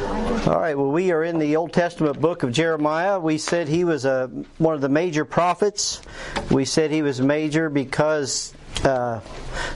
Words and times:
All 0.00 0.60
right, 0.60 0.76
well, 0.76 0.90
we 0.90 1.12
are 1.12 1.22
in 1.22 1.38
the 1.38 1.56
Old 1.56 1.72
Testament 1.72 2.20
book 2.20 2.42
of 2.42 2.50
Jeremiah. 2.50 3.20
We 3.20 3.38
said 3.38 3.68
he 3.68 3.84
was 3.84 4.04
a, 4.04 4.26
one 4.58 4.74
of 4.74 4.80
the 4.80 4.88
major 4.88 5.24
prophets. 5.24 6.02
We 6.50 6.64
said 6.64 6.90
he 6.90 7.02
was 7.02 7.20
major 7.20 7.70
because, 7.70 8.52
uh, 8.82 9.20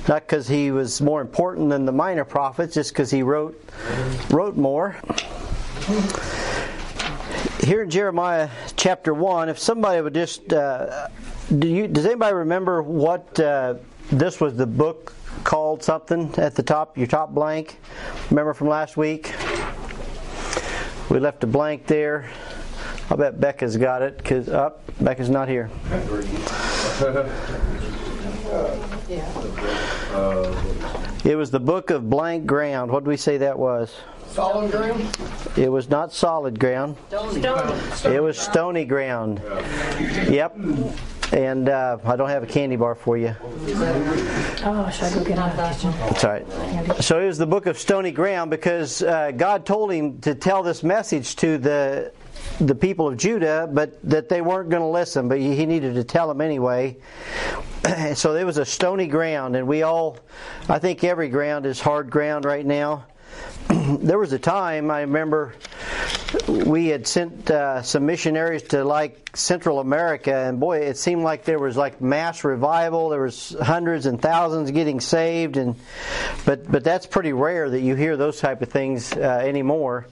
not 0.09 0.27
because 0.27 0.49
he 0.49 0.73
was 0.73 1.01
more 1.01 1.21
important 1.21 1.71
than 1.71 1.85
the 1.85 1.93
minor 1.93 2.25
prophets, 2.25 2.75
just 2.75 2.93
because 2.93 3.11
he 3.11 3.23
wrote, 3.23 3.63
wrote 4.31 4.57
more. 4.57 4.97
Here 7.61 7.83
in 7.83 7.91
Jeremiah 7.91 8.51
chapter 8.77 9.15
1, 9.15 9.49
if 9.49 9.59
somebody 9.59 10.01
would 10.01 10.15
just, 10.15 10.53
uh, 10.53 11.09
do 11.57 11.69
you, 11.69 11.87
does 11.87 12.05
anybody 12.05 12.35
remember 12.35 12.83
what 12.83 13.39
uh, 13.39 13.75
this 14.11 14.41
was 14.41 14.57
the 14.57 14.67
book 14.67 15.15
called 15.45 15.85
something 15.85 16.35
at 16.39 16.57
the 16.57 16.63
top, 16.63 16.99
your 16.99 17.07
top 17.07 17.31
blank? 17.31 17.79
Remember 18.31 18.53
from 18.53 18.69
last 18.69 18.97
week? 18.97 19.33
We 21.11 21.19
left 21.19 21.43
a 21.43 21.47
blank 21.47 21.87
there. 21.87 22.29
I 23.11 23.17
bet 23.17 23.41
Becca's 23.41 23.79
got 23.79 24.03
it 24.03 24.19
because 24.19 24.49
up 24.51 24.83
oh, 24.87 25.05
Becca's 25.05 25.31
not 25.31 25.49
here. 25.49 25.71
it 31.25 31.37
was 31.37 31.51
the 31.51 31.61
book 31.61 31.91
of 31.91 32.11
blank 32.11 32.45
ground. 32.45 32.91
What 32.91 33.05
did 33.05 33.09
we 33.09 33.17
say 33.17 33.39
that 33.39 33.59
was? 33.59 33.97
Solid 34.29 34.71
ground? 34.71 35.19
It 35.57 35.73
was 35.73 35.89
not 35.89 36.13
solid 36.13 36.61
ground. 36.61 36.97
Stony. 37.09 38.15
It 38.15 38.23
was 38.23 38.39
stony 38.39 38.85
ground. 38.85 39.41
Yep 40.29 40.57
and 41.33 41.69
uh, 41.69 41.99
I 42.05 42.17
don't 42.17 42.29
have 42.29 42.43
a 42.43 42.47
candy 42.47 42.77
bar 42.77 42.95
for 42.95 43.17
you. 43.17 43.35
Oh, 43.41 44.91
should 44.93 45.05
I 45.05 45.15
go 45.15 45.25
get 45.25 45.37
that? 45.37 45.57
That's 45.57 46.25
all 46.25 46.31
right. 46.31 47.03
So 47.03 47.21
it 47.21 47.27
was 47.27 47.39
the 47.39 47.47
book 47.47 47.67
of 47.67 47.79
Stony 47.79 48.11
Ground 48.11 48.51
because 48.51 49.03
uh, 49.03 49.33
God 49.33 49.67
told 49.67 49.93
him 49.93 50.21
to 50.21 50.35
tell 50.35 50.63
this 50.63 50.83
message 50.83 51.37
to 51.37 51.59
the 51.59 52.13
the 52.61 52.75
people 52.75 53.09
of 53.09 53.17
Judah, 53.17 53.69
but 53.71 54.01
that 54.09 54.29
they 54.29 54.41
weren't 54.41 54.69
going 54.69 54.83
to 54.83 54.89
listen. 54.89 55.29
But 55.29 55.39
he 55.39 55.67
needed 55.67 55.95
to 55.95 56.05
tell 56.05 56.29
them 56.29 56.41
anyway. 56.41 56.97
so 58.15 58.35
it 58.35 58.45
was 58.45 58.59
a 58.59 58.65
stony 58.65 59.07
ground, 59.07 59.55
and 59.55 59.67
we 59.67 59.83
all, 59.83 60.19
I 60.69 60.79
think 60.79 61.05
every 61.05 61.29
ground 61.29 61.67
is 61.67 61.81
hard 61.81 62.11
ground 62.11 62.45
right 62.45 62.67
now. 62.67 63.07
there 64.01 64.19
was 64.19 64.33
a 64.33 64.39
time 64.39 64.91
I 64.91 65.03
remember 65.03 65.55
we 66.47 66.87
had 66.89 67.07
sent 67.07 67.51
uh, 67.51 67.83
some 67.83 68.07
missionaries 68.07 68.63
to 68.65 68.85
like 68.85 69.37
Central 69.37 69.79
America, 69.79 70.35
and 70.35 70.61
boy, 70.61 70.79
it 70.79 70.97
seemed 70.97 71.23
like 71.23 71.45
there 71.45 71.59
was 71.59 71.77
like 71.77 72.01
mass 72.01 72.45
revival. 72.45 73.11
There 73.11 73.23
was 73.23 73.57
hundreds 73.61 74.07
and 74.07 74.21
thousands 74.21 74.71
getting 74.71 75.01
saved, 75.01 75.57
and 75.57 75.77
but 76.45 76.71
but 76.71 76.85
that's 76.85 77.07
pretty 77.07 77.33
rare 77.33 77.69
that 77.69 77.81
you 77.81 77.95
hear 77.95 78.17
those 78.17 78.41
type 78.41 78.63
of 78.63 78.69
things 78.71 79.13
uh, 79.13 79.43
anymore. 79.45 80.07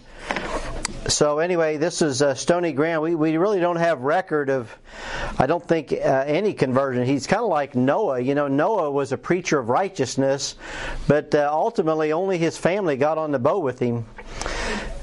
So 1.09 1.39
anyway, 1.39 1.77
this 1.77 2.03
is 2.03 2.21
uh, 2.21 2.35
Stony 2.35 2.73
Ground. 2.73 3.03
We 3.03 3.15
we 3.15 3.37
really 3.37 3.61
don't 3.61 3.77
have 3.77 4.01
record 4.01 4.51
of, 4.51 4.77
I 5.39 5.47
don't 5.47 5.67
think 5.67 5.93
uh, 5.93 6.25
any 6.27 6.53
conversion. 6.53 7.07
He's 7.07 7.29
kind 7.29 7.43
of 7.43 7.49
like 7.49 7.77
Noah. 7.77 8.19
You 8.19 8.35
know, 8.35 8.49
Noah 8.49 8.91
was 8.91 9.13
a 9.13 9.19
preacher 9.19 9.59
of 9.59 9.69
righteousness, 9.69 10.57
but 11.07 11.33
uh, 11.35 11.49
ultimately 11.53 12.13
only 12.13 12.39
his 12.39 12.59
family 12.59 12.97
got 12.97 13.19
on 13.19 13.31
the 13.31 13.39
boat 13.39 13.63
with 13.63 13.79
him. 13.79 14.05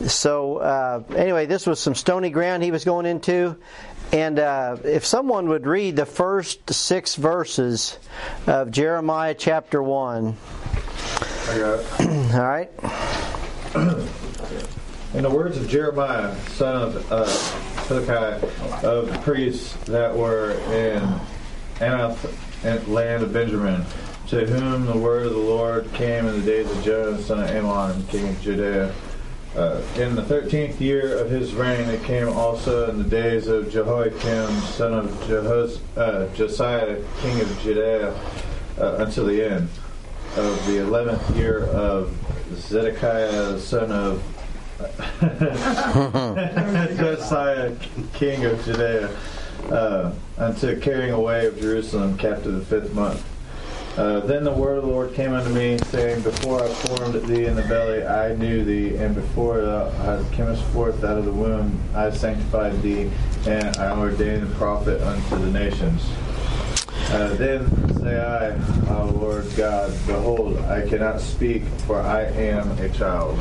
So 0.06 0.58
uh, 0.58 1.04
anyway, 1.16 1.46
this 1.46 1.66
was 1.66 1.80
some 1.80 1.96
stony 1.96 2.30
ground 2.32 2.64
he 2.64 2.72
was 2.72 2.84
going 2.84 3.06
into, 3.06 3.56
and 4.12 4.40
uh, 4.40 4.76
if 4.84 5.06
someone 5.06 5.48
would 5.50 5.66
read 5.66 5.96
the 5.96 6.06
first 6.06 6.74
six 6.74 7.16
verses 7.16 7.98
of 8.46 8.72
Jeremiah 8.72 9.36
chapter 9.36 9.82
one. 9.82 10.36
I 11.48 11.58
got 11.58 11.80
it. 11.80 11.86
All 12.36 12.46
right. 12.46 12.70
In 15.14 15.22
the 15.22 15.30
words 15.30 15.58
of 15.58 15.70
Jeremiah, 15.70 16.36
son 16.56 16.76
of 16.76 17.12
uh, 17.12 17.26
Hilkiah, 17.84 18.42
of 18.82 19.12
the 19.12 19.20
priests 19.20 19.76
that 19.86 20.16
were 20.16 20.54
in 20.74 21.04
Anath, 21.76 22.88
land 22.88 23.22
of 23.22 23.32
Benjamin, 23.32 23.86
to 24.30 24.48
whom 24.48 24.88
the 24.88 24.98
word 24.98 25.28
of 25.28 25.34
the 25.34 25.38
Lord 25.38 25.94
came 25.94 26.26
in 26.26 26.40
the 26.40 26.46
days 26.46 26.72
of 26.72 26.84
Jonah, 26.84 27.22
son 27.22 27.44
of 27.44 27.50
Amon, 27.52 28.04
king 28.08 28.28
of 28.28 28.42
Judea. 28.42 28.92
Uh, 29.56 29.84
in 29.98 30.16
the 30.16 30.24
thirteenth 30.24 30.82
year 30.82 31.16
of 31.20 31.30
his 31.30 31.54
reign, 31.54 31.88
it 31.90 32.04
came 32.06 32.28
also 32.30 32.90
in 32.90 32.98
the 32.98 33.08
days 33.08 33.46
of 33.46 33.70
Jehoiakim, 33.70 34.50
son 34.62 34.94
of 34.94 35.32
uh, 35.96 36.28
Josiah, 36.34 37.00
king 37.20 37.40
of 37.40 37.60
Judea, 37.62 38.20
uh, 38.80 38.96
until 38.98 39.28
the 39.28 39.44
end 39.44 39.70
of 40.38 40.66
the 40.66 40.78
eleventh 40.78 41.36
year 41.36 41.66
of 41.66 42.18
Zedekiah, 42.56 43.60
son 43.60 43.92
of 43.92 44.24
Josiah, 46.98 47.76
king 48.14 48.46
of 48.46 48.64
Judea, 48.66 49.10
uh, 49.70 50.12
unto 50.38 50.80
carrying 50.80 51.12
away 51.12 51.46
of 51.48 51.60
Jerusalem 51.60 52.18
captive 52.18 52.54
the 52.54 52.66
fifth 52.66 52.94
month. 52.94 53.24
Uh, 53.98 54.22
then 54.22 54.44
the 54.44 54.52
word 54.52 54.80
of 54.80 54.86
the 54.86 54.90
Lord 54.90 55.14
came 55.14 55.34
unto 55.34 55.52
me, 55.52 55.78
saying, 55.78 56.24
Before 56.24 56.64
I 56.64 56.68
formed 56.68 57.14
thee 57.28 57.46
in 57.46 57.56
the 57.56 57.62
belly, 57.64 58.04
I 58.04 58.34
knew 58.34 58.64
thee, 58.64 58.96
and 58.96 59.14
before 59.14 59.62
thou 59.62 60.24
camest 60.32 60.64
forth 60.66 61.04
out 61.04 61.20
of 61.20 61.26
the 61.26 61.32
womb, 61.32 61.80
I 61.94 62.10
sanctified 62.10 62.82
thee, 62.82 63.12
and 63.46 63.78
I 63.78 63.96
ordained 63.96 64.52
a 64.52 64.56
prophet 64.56 65.00
unto 65.00 65.38
the 65.38 65.52
nations. 65.52 66.02
Uh, 67.12 67.36
then 67.36 68.00
say 68.00 68.20
I, 68.20 68.56
O 68.92 69.12
Lord 69.12 69.46
God, 69.56 69.94
Behold, 70.08 70.58
I 70.62 70.88
cannot 70.88 71.22
speak, 71.22 71.64
for 71.86 72.02
I 72.02 72.24
am 72.24 72.72
a 72.80 72.90
child. 72.90 73.38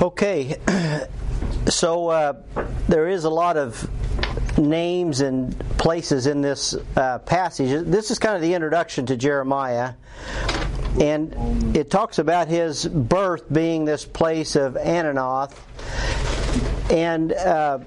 Okay, 0.00 0.56
so 1.68 2.08
uh, 2.08 2.34
there 2.88 3.08
is 3.08 3.24
a 3.24 3.30
lot 3.30 3.56
of 3.56 3.90
names 4.56 5.22
and 5.22 5.58
places 5.76 6.28
in 6.28 6.40
this 6.40 6.76
uh, 6.96 7.18
passage. 7.18 7.84
This 7.84 8.12
is 8.12 8.20
kind 8.20 8.36
of 8.36 8.42
the 8.42 8.54
introduction 8.54 9.06
to 9.06 9.16
Jeremiah. 9.16 9.94
And 11.00 11.76
it 11.76 11.90
talks 11.90 12.20
about 12.20 12.46
his 12.46 12.86
birth 12.86 13.52
being 13.52 13.84
this 13.84 14.04
place 14.04 14.54
of 14.54 14.74
Anathoth. 14.74 15.56
And 16.92 17.32
uh, 17.32 17.80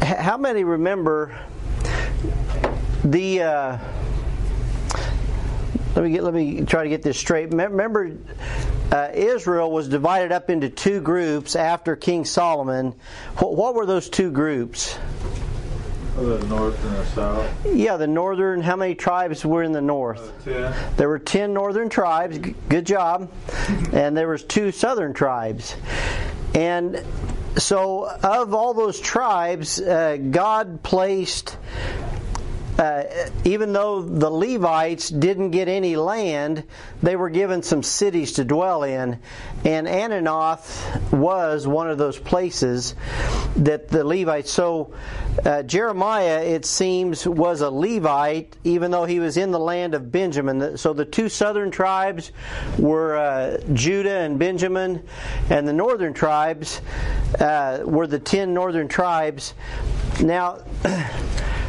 how 0.00 0.38
many 0.38 0.64
remember 0.64 1.38
the. 3.04 3.42
Uh, 3.42 3.78
let 5.94 6.04
me 6.04 6.10
get, 6.12 6.24
let 6.24 6.32
me 6.32 6.64
try 6.64 6.84
to 6.84 6.88
get 6.88 7.02
this 7.02 7.18
straight. 7.18 7.52
Remember, 7.52 8.16
uh, 8.90 9.10
Israel 9.14 9.70
was 9.70 9.88
divided 9.88 10.32
up 10.32 10.50
into 10.50 10.68
two 10.68 11.00
groups 11.00 11.54
after 11.56 11.96
King 11.96 12.24
Solomon. 12.24 12.94
What, 13.38 13.56
what 13.56 13.74
were 13.74 13.86
those 13.86 14.08
two 14.08 14.30
groups? 14.30 14.98
The 16.16 16.44
north 16.48 16.84
and 16.84 16.96
the 16.96 17.06
south. 17.06 17.66
Yeah, 17.66 17.96
the 17.96 18.06
northern. 18.06 18.62
How 18.62 18.76
many 18.76 18.94
tribes 18.94 19.44
were 19.44 19.62
in 19.62 19.72
the 19.72 19.80
north? 19.80 20.46
Uh, 20.46 20.50
ten. 20.72 20.96
There 20.96 21.08
were 21.08 21.20
ten 21.20 21.54
northern 21.54 21.88
tribes. 21.88 22.38
Good 22.68 22.84
job. 22.84 23.30
and 23.92 24.16
there 24.16 24.28
was 24.28 24.44
two 24.44 24.72
southern 24.72 25.14
tribes. 25.14 25.76
And 26.54 27.02
so, 27.56 28.10
of 28.22 28.54
all 28.54 28.74
those 28.74 29.00
tribes, 29.00 29.80
uh, 29.80 30.16
God 30.16 30.82
placed 30.82 31.56
uh, 32.80 33.04
even 33.44 33.74
though 33.74 34.00
the 34.00 34.30
Levites 34.30 35.10
didn't 35.10 35.50
get 35.50 35.68
any 35.68 35.96
land, 35.96 36.64
they 37.02 37.14
were 37.14 37.28
given 37.28 37.62
some 37.62 37.82
cities 37.82 38.32
to 38.32 38.44
dwell 38.44 38.84
in. 38.84 39.18
And 39.66 39.86
Anathoth 39.86 41.12
was 41.12 41.66
one 41.66 41.90
of 41.90 41.98
those 41.98 42.18
places 42.18 42.94
that 43.56 43.88
the 43.88 44.02
Levites. 44.02 44.50
So 44.50 44.94
uh, 45.44 45.62
Jeremiah, 45.64 46.42
it 46.42 46.64
seems, 46.64 47.26
was 47.26 47.60
a 47.60 47.68
Levite, 47.68 48.56
even 48.64 48.90
though 48.90 49.04
he 49.04 49.20
was 49.20 49.36
in 49.36 49.50
the 49.50 49.60
land 49.60 49.92
of 49.94 50.10
Benjamin. 50.10 50.78
So 50.78 50.94
the 50.94 51.04
two 51.04 51.28
southern 51.28 51.70
tribes 51.70 52.32
were 52.78 53.14
uh, 53.14 53.60
Judah 53.74 54.20
and 54.20 54.38
Benjamin, 54.38 55.02
and 55.50 55.68
the 55.68 55.74
northern 55.74 56.14
tribes 56.14 56.80
uh, 57.40 57.82
were 57.84 58.06
the 58.06 58.18
ten 58.18 58.54
northern 58.54 58.88
tribes. 58.88 59.52
Now, 60.22 60.60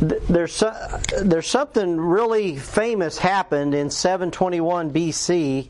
there's 0.00 0.62
there's 1.22 1.46
something 1.46 2.00
really 2.00 2.56
famous 2.56 3.18
happened 3.18 3.74
in 3.74 3.90
721 3.90 4.92
BC, 4.92 5.68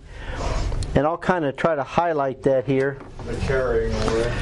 and 0.94 1.06
I'll 1.06 1.18
kind 1.18 1.44
of 1.44 1.56
try 1.56 1.74
to 1.74 1.82
highlight 1.82 2.42
that 2.42 2.64
here. 2.64 2.98
The 3.26 3.36
carrying 3.38 3.92
away. 3.92 4.32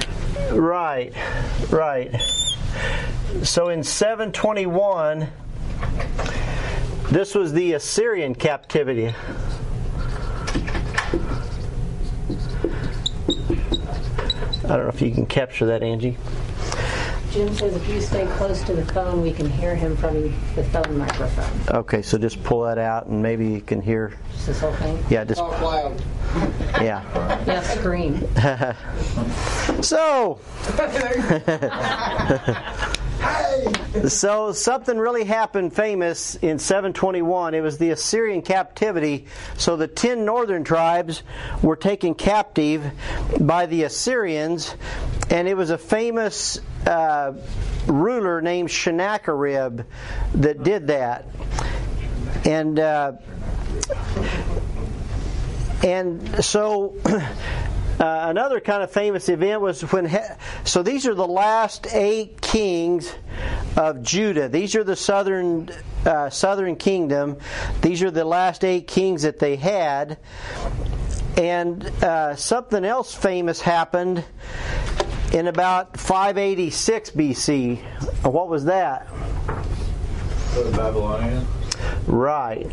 Right, 0.52 1.12
right. 1.70 2.14
So 3.42 3.68
in 3.68 3.82
721, 3.82 5.28
this 7.10 7.34
was 7.34 7.52
the 7.52 7.72
Assyrian 7.74 8.34
captivity. 8.34 9.14
I 14.64 14.76
don't 14.76 14.82
know 14.82 14.88
if 14.88 15.00
you 15.00 15.12
can 15.12 15.24
capture 15.24 15.64
that, 15.66 15.82
Angie. 15.82 16.18
Jim 17.30 17.54
says 17.54 17.76
if 17.76 17.88
you 17.88 18.00
stay 18.00 18.26
close 18.36 18.62
to 18.64 18.72
the 18.74 18.84
phone, 18.86 19.22
we 19.22 19.32
can 19.32 19.48
hear 19.50 19.74
him 19.74 19.96
from 19.96 20.22
the 20.54 20.64
phone 20.64 20.98
microphone. 20.98 21.76
Okay, 21.76 22.02
so 22.02 22.16
just 22.18 22.42
pull 22.42 22.62
that 22.62 22.78
out 22.78 23.06
and 23.06 23.22
maybe 23.22 23.46
you 23.46 23.60
can 23.60 23.80
hear 23.82 24.14
Just 24.32 24.46
this 24.46 24.60
whole 24.60 24.72
thing. 24.74 25.02
Yeah, 25.10 25.24
just 25.24 25.40
Talk 25.40 25.60
loud. 25.60 26.02
yeah. 26.80 27.44
Yeah, 27.46 27.62
scream. 27.62 28.26
So, 29.82 30.40
so 34.08 34.52
something 34.52 34.98
really 34.98 35.24
happened 35.24 35.74
famous 35.74 36.34
in 36.36 36.58
721. 36.58 37.54
It 37.54 37.60
was 37.60 37.78
the 37.78 37.90
Assyrian 37.90 38.42
captivity. 38.42 39.26
So 39.56 39.76
the 39.76 39.86
ten 39.86 40.24
northern 40.24 40.64
tribes 40.64 41.22
were 41.62 41.76
taken 41.76 42.14
captive 42.14 42.90
by 43.40 43.66
the 43.66 43.84
Assyrians, 43.84 44.74
and 45.30 45.46
it 45.46 45.56
was 45.56 45.70
a 45.70 45.78
famous 45.78 46.60
uh, 46.86 47.32
ruler 47.86 48.40
named 48.40 48.70
Sennacherib 48.70 49.82
that 50.34 50.62
did 50.62 50.86
that. 50.88 51.26
And 52.44 52.78
uh, 52.78 53.12
and 55.84 56.44
so 56.44 56.94
uh, 57.04 57.22
another 58.00 58.60
kind 58.60 58.82
of 58.82 58.90
famous 58.90 59.28
event 59.28 59.60
was 59.60 59.82
when 59.92 60.06
he- 60.06 60.18
so 60.64 60.82
these 60.82 61.06
are 61.06 61.14
the 61.14 61.26
last 61.26 61.86
eight 61.92 62.40
kings 62.40 63.12
of 63.76 64.02
Judah. 64.02 64.48
These 64.48 64.74
are 64.76 64.84
the 64.84 64.96
southern 64.96 65.70
uh, 66.04 66.30
southern 66.30 66.76
kingdom. 66.76 67.38
These 67.82 68.02
are 68.02 68.10
the 68.10 68.24
last 68.24 68.64
eight 68.64 68.86
kings 68.86 69.22
that 69.22 69.38
they 69.38 69.56
had. 69.56 70.18
And 71.36 71.84
uh, 72.02 72.34
something 72.34 72.84
else 72.84 73.14
famous 73.14 73.60
happened 73.60 74.24
in 75.32 75.46
about 75.48 75.96
586 75.96 77.10
BC. 77.10 77.82
Uh, 78.24 78.30
what 78.30 78.48
was 78.48 78.64
that? 78.64 79.08
The 80.54 80.72
Babylonians. 80.74 81.46
Right. 82.06 82.70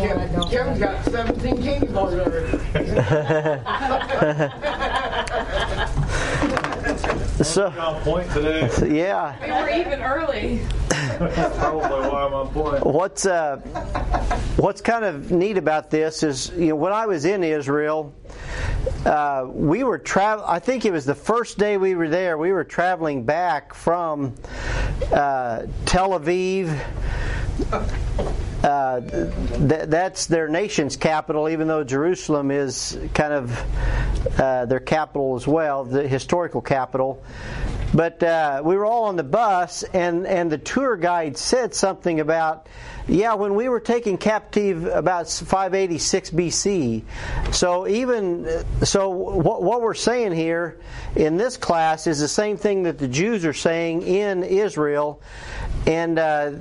Kevin, 0.00 0.50
Kevin's 0.50 0.78
got 0.78 1.04
17 1.04 1.62
candy 1.62 1.86
bars 1.88 2.14
already. 2.14 2.58
So 7.42 7.68
On 7.68 8.02
point 8.02 8.30
today. 8.32 8.68
yeah. 8.94 9.34
We 9.42 9.50
were 9.50 9.70
even 9.70 10.02
early. 10.02 10.60
That's 10.88 11.56
probably 11.56 12.08
why 12.08 12.24
I'm 12.24 12.34
on 12.34 12.48
point. 12.52 12.84
What's 12.84 13.24
uh, 13.24 13.56
what's 14.56 14.82
kind 14.82 15.04
of 15.06 15.30
neat 15.30 15.56
about 15.56 15.90
this 15.90 16.22
is 16.22 16.50
you 16.56 16.68
know 16.68 16.76
when 16.76 16.92
I 16.92 17.06
was 17.06 17.24
in 17.24 17.42
Israel, 17.42 18.14
uh, 19.06 19.46
we 19.48 19.84
were 19.84 19.98
travel. 19.98 20.44
I 20.46 20.58
think 20.58 20.84
it 20.84 20.92
was 20.92 21.06
the 21.06 21.14
first 21.14 21.56
day 21.56 21.78
we 21.78 21.94
were 21.94 22.08
there. 22.08 22.36
We 22.36 22.52
were 22.52 22.64
traveling 22.64 23.24
back 23.24 23.72
from 23.72 24.34
uh, 25.12 25.62
Tel 25.86 26.10
Aviv. 26.10 26.68
Uh, 28.62 29.00
th- 29.00 29.88
that's 29.88 30.26
their 30.26 30.46
nation's 30.46 30.96
capital, 30.96 31.48
even 31.48 31.66
though 31.66 31.82
Jerusalem 31.82 32.50
is 32.50 32.98
kind 33.14 33.32
of 33.32 34.38
uh, 34.38 34.66
their 34.66 34.80
capital 34.80 35.36
as 35.36 35.46
well, 35.46 35.84
the 35.84 36.06
historical 36.06 36.60
capital. 36.60 37.22
But 37.92 38.22
uh, 38.22 38.62
we 38.64 38.76
were 38.76 38.84
all 38.84 39.04
on 39.04 39.16
the 39.16 39.24
bus, 39.24 39.82
and, 39.82 40.26
and 40.26 40.50
the 40.50 40.58
tour 40.58 40.96
guide 40.96 41.36
said 41.36 41.74
something 41.74 42.20
about, 42.20 42.68
yeah, 43.08 43.34
when 43.34 43.56
we 43.56 43.68
were 43.68 43.80
taken 43.80 44.16
captive 44.16 44.86
about 44.86 45.28
586 45.28 46.30
BC. 46.30 47.02
So 47.52 47.88
even 47.88 48.64
so, 48.84 49.10
what, 49.10 49.62
what 49.62 49.82
we're 49.82 49.94
saying 49.94 50.32
here 50.32 50.78
in 51.16 51.36
this 51.36 51.56
class 51.56 52.06
is 52.06 52.20
the 52.20 52.28
same 52.28 52.56
thing 52.56 52.84
that 52.84 52.98
the 52.98 53.08
Jews 53.08 53.44
are 53.44 53.54
saying 53.54 54.02
in 54.02 54.44
Israel, 54.44 55.20
and. 55.86 56.18
Uh, 56.18 56.52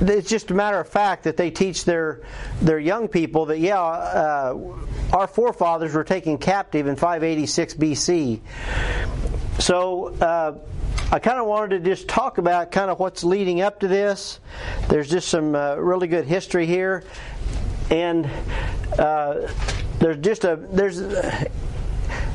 it's 0.00 0.28
just 0.28 0.50
a 0.50 0.54
matter 0.54 0.80
of 0.80 0.88
fact 0.88 1.24
that 1.24 1.36
they 1.36 1.52
teach 1.52 1.84
their 1.84 2.22
their 2.60 2.80
young 2.80 3.06
people 3.06 3.46
that 3.46 3.60
yeah, 3.60 3.80
uh, 3.80 4.58
our 5.12 5.28
forefathers 5.28 5.94
were 5.94 6.02
taken 6.02 6.38
captive 6.38 6.88
in 6.88 6.96
586 6.96 7.74
BC. 7.74 8.40
So 9.58 10.08
uh, 10.16 10.58
I 11.12 11.18
kind 11.18 11.38
of 11.38 11.46
wanted 11.46 11.84
to 11.84 11.90
just 11.90 12.08
talk 12.08 12.38
about 12.38 12.72
kind 12.72 12.90
of 12.90 12.98
what's 12.98 13.22
leading 13.22 13.60
up 13.60 13.80
to 13.80 13.88
this. 13.88 14.40
There's 14.88 15.10
just 15.10 15.28
some 15.28 15.54
uh, 15.54 15.76
really 15.76 16.08
good 16.08 16.24
history 16.24 16.66
here, 16.66 17.04
and 17.90 18.28
uh, 18.98 19.48
there's 19.98 20.18
just 20.18 20.44
a 20.44 20.56
there's 20.56 21.00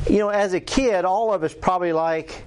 you 0.08 0.18
know 0.18 0.28
as 0.28 0.54
a 0.54 0.60
kid, 0.60 1.04
all 1.04 1.32
of 1.32 1.42
us 1.42 1.54
probably 1.54 1.92
like. 1.92 2.44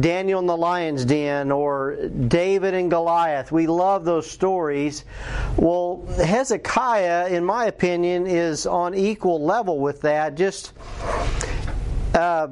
Daniel 0.00 0.38
in 0.38 0.46
the 0.46 0.54
lion's 0.54 1.06
den 1.06 1.50
or 1.50 1.96
David 2.08 2.74
and 2.74 2.90
Goliath. 2.90 3.50
We 3.50 3.66
love 3.66 4.04
those 4.04 4.30
stories. 4.30 5.06
Well, 5.56 6.04
Hezekiah, 6.22 7.28
in 7.28 7.42
my 7.42 7.64
opinion, 7.64 8.26
is 8.26 8.66
on 8.66 8.94
equal 8.94 9.42
level 9.42 9.78
with 9.78 10.02
that. 10.02 10.34
Just 10.34 10.74
uh, 12.12 12.48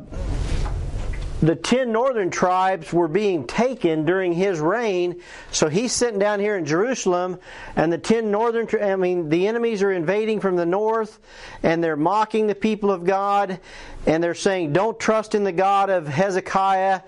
the 1.46 1.54
ten 1.54 1.92
northern 1.92 2.30
tribes 2.30 2.92
were 2.92 3.08
being 3.08 3.46
taken 3.46 4.04
during 4.04 4.32
his 4.32 4.58
reign. 4.58 5.22
So 5.52 5.68
he's 5.68 5.92
sitting 5.92 6.18
down 6.18 6.40
here 6.40 6.56
in 6.56 6.64
Jerusalem, 6.64 7.38
and 7.76 7.92
the 7.92 7.98
ten 7.98 8.30
northern, 8.30 8.68
I 8.82 8.96
mean, 8.96 9.28
the 9.28 9.46
enemies 9.46 9.82
are 9.82 9.92
invading 9.92 10.40
from 10.40 10.56
the 10.56 10.66
north, 10.66 11.20
and 11.62 11.82
they're 11.82 11.96
mocking 11.96 12.48
the 12.48 12.54
people 12.54 12.90
of 12.90 13.04
God, 13.04 13.60
and 14.06 14.22
they're 14.22 14.34
saying, 14.34 14.72
Don't 14.72 14.98
trust 14.98 15.34
in 15.34 15.44
the 15.44 15.52
God 15.52 15.88
of 15.88 16.08
Hezekiah. 16.08 17.02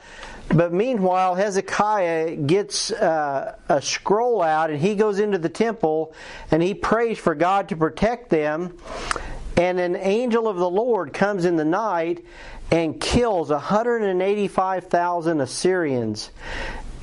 But 0.54 0.72
meanwhile, 0.72 1.34
Hezekiah 1.34 2.36
gets 2.36 2.90
uh, 2.90 3.56
a 3.68 3.82
scroll 3.82 4.40
out, 4.40 4.70
and 4.70 4.80
he 4.80 4.94
goes 4.94 5.18
into 5.18 5.38
the 5.38 5.50
temple, 5.50 6.14
and 6.50 6.62
he 6.62 6.74
prays 6.74 7.18
for 7.18 7.34
God 7.34 7.68
to 7.70 7.76
protect 7.76 8.30
them. 8.30 8.78
And 9.58 9.80
an 9.80 9.96
angel 9.96 10.46
of 10.46 10.56
the 10.56 10.70
Lord 10.70 11.12
comes 11.12 11.44
in 11.44 11.56
the 11.56 11.64
night 11.64 12.24
and 12.70 13.00
kills 13.00 13.50
185,000 13.50 15.40
Assyrians. 15.40 16.30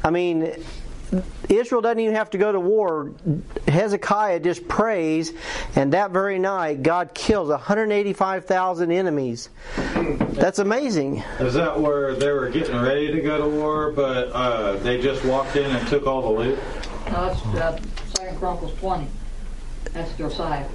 I 0.03 0.09
mean, 0.11 0.53
Israel 1.49 1.81
doesn't 1.81 1.99
even 1.99 2.15
have 2.15 2.29
to 2.31 2.37
go 2.37 2.51
to 2.51 2.59
war. 2.59 3.11
Hezekiah 3.67 4.39
just 4.39 4.67
prays, 4.67 5.33
and 5.75 5.93
that 5.93 6.11
very 6.11 6.39
night, 6.39 6.83
God 6.83 7.13
kills 7.13 7.49
185,000 7.49 8.91
enemies. 8.91 9.49
That's 9.85 10.59
amazing. 10.59 11.23
Is 11.39 11.53
that 11.53 11.79
where 11.79 12.15
they 12.15 12.31
were 12.31 12.49
getting 12.49 12.79
ready 12.79 13.11
to 13.11 13.21
go 13.21 13.37
to 13.37 13.47
war, 13.47 13.91
but 13.91 14.29
uh, 14.29 14.75
they 14.77 15.01
just 15.01 15.23
walked 15.25 15.55
in 15.55 15.69
and 15.69 15.87
took 15.87 16.05
all 16.07 16.21
the 16.21 16.39
loot? 16.39 16.59
No, 17.11 17.27
that's 17.27 17.41
uh, 17.45 17.79
Second 18.15 18.37
Chronicles 18.37 18.77
20. 18.79 19.07
That's 19.93 20.17
Josiah. 20.17 20.67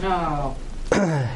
No. 0.00 0.56
I 0.92 1.28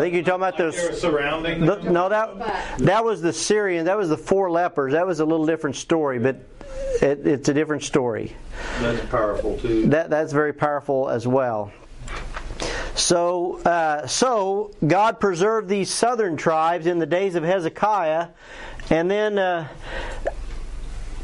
think 0.00 0.14
you're 0.14 0.22
talking 0.22 0.42
about 0.42 0.58
those. 0.58 1.00
surrounding 1.00 1.64
the- 1.64 1.76
No, 1.90 2.08
that 2.08 2.78
that 2.78 3.04
was 3.04 3.22
the 3.22 3.32
Syrian. 3.32 3.86
That 3.86 3.96
was 3.96 4.08
the 4.08 4.16
four 4.16 4.50
lepers. 4.50 4.92
That 4.92 5.06
was 5.06 5.20
a 5.20 5.24
little 5.24 5.46
different 5.46 5.76
story, 5.76 6.18
but 6.18 6.36
it, 7.00 7.26
it's 7.26 7.48
a 7.48 7.54
different 7.54 7.82
story. 7.82 8.36
That's 8.80 9.04
powerful 9.06 9.56
too. 9.58 9.86
That 9.88 10.10
that's 10.10 10.32
very 10.32 10.52
powerful 10.52 11.08
as 11.08 11.26
well. 11.26 11.72
So, 12.94 13.58
uh, 13.62 14.06
so 14.08 14.72
God 14.84 15.20
preserved 15.20 15.68
these 15.68 15.88
southern 15.88 16.36
tribes 16.36 16.86
in 16.86 16.98
the 16.98 17.06
days 17.06 17.36
of 17.36 17.44
Hezekiah, 17.44 18.28
and 18.90 19.08
then, 19.08 19.38
uh, 19.38 19.68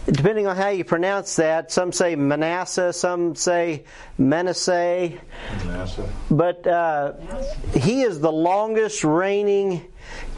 depending 0.07 0.47
on 0.47 0.57
how 0.57 0.69
you 0.69 0.85
pronounce 0.85 1.37
that, 1.37 1.71
some 1.73 1.93
say 1.93 2.15
Manasseh, 2.17 2.93
some 2.93 3.35
say 3.35 3.85
Manasseh, 4.19 5.13
NASA. 5.59 6.09
but 6.31 6.67
uh, 6.67 7.13
he 7.75 8.03
is 8.03 8.21
the 8.21 8.33
longest 8.33 9.05
reigning 9.05 9.85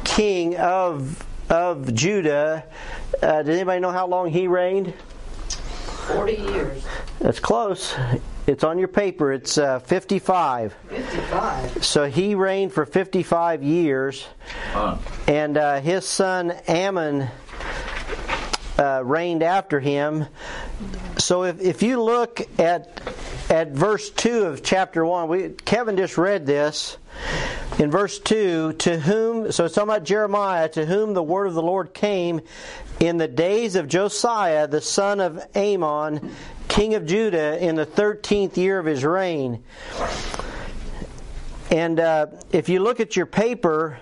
king 0.05 0.57
of 0.57 1.25
of 1.51 1.95
Judah. 1.95 2.65
Uh, 3.23 3.43
does 3.43 3.55
anybody 3.57 3.81
know 3.81 3.93
how 3.93 4.07
long 4.07 4.31
he 4.31 4.49
reigned? 4.49 4.93
40 6.09 6.33
years. 6.35 6.85
That's 7.21 7.41
close. 7.41 7.95
It's 8.47 8.63
on 8.63 8.79
your 8.79 8.87
paper. 8.89 9.33
It's 9.33 9.59
uh, 9.59 9.81
55. 9.81 10.73
55. 10.89 11.85
So 11.85 12.09
he 12.09 12.37
reigned 12.37 12.73
for 12.73 12.87
55 12.87 13.63
years, 13.65 14.25
Huh. 14.73 14.99
and 15.27 15.57
uh, 15.57 15.81
his 15.81 16.05
son 16.07 16.53
Amon 16.69 17.29
uh, 18.79 19.03
reigned 19.05 19.43
after 19.43 19.81
him. 19.81 20.27
So 21.19 21.45
if, 21.45 21.61
if 21.61 21.83
you 21.83 22.03
look 22.03 22.41
at 22.59 23.01
at 23.49 23.71
verse 23.71 24.11
2 24.11 24.45
of 24.45 24.63
chapter 24.63 25.05
1, 25.05 25.29
we, 25.29 25.49
Kevin 25.65 25.97
just 25.97 26.19
read 26.19 26.47
this. 26.47 26.99
In 27.79 27.91
verse 27.91 28.19
2, 28.19 28.75
to 28.75 28.99
whom, 28.99 29.53
so 29.53 29.65
it's 29.65 29.75
talking 29.75 29.89
about 29.89 30.05
Jeremiah, 30.05 30.69
to 30.71 30.85
whom 30.85 31.15
the 31.15 31.23
word 31.23 31.47
of 31.47 31.55
the 31.55 31.63
Lord 31.63 31.95
came 31.95 32.41
in 33.01 33.19
the 33.19 33.29
days 33.29 33.77
of 33.77 33.89
Josiah, 33.89 34.67
the 34.67 34.81
son 34.81 35.21
of 35.21 35.43
Amon, 35.55 36.33
king 36.69 36.95
of 36.95 37.07
Judah, 37.07 37.63
in 37.65 37.77
the 37.77 37.87
13th 37.87 38.57
year 38.57 38.79
of 38.79 38.87
his 38.87 39.05
reign. 39.05 39.63
And 41.71 42.01
uh, 42.01 42.27
if 42.53 42.69
you 42.69 42.81
look 42.81 43.01
at 43.01 43.17
your 43.17 43.27
paper, 43.27 43.99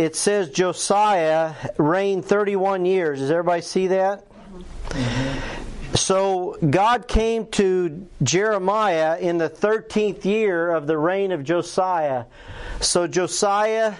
it 0.00 0.16
says 0.16 0.48
Josiah 0.48 1.54
reigned 1.76 2.24
31 2.24 2.86
years. 2.86 3.18
Does 3.18 3.30
everybody 3.30 3.60
see 3.60 3.88
that? 3.88 4.24
So 5.94 6.56
God 6.70 7.06
came 7.06 7.46
to 7.48 8.08
Jeremiah 8.22 9.18
in 9.18 9.36
the 9.36 9.50
13th 9.50 10.24
year 10.24 10.70
of 10.70 10.86
the 10.86 10.96
reign 10.96 11.32
of 11.32 11.44
Josiah. 11.44 12.24
So 12.80 13.06
Josiah 13.06 13.94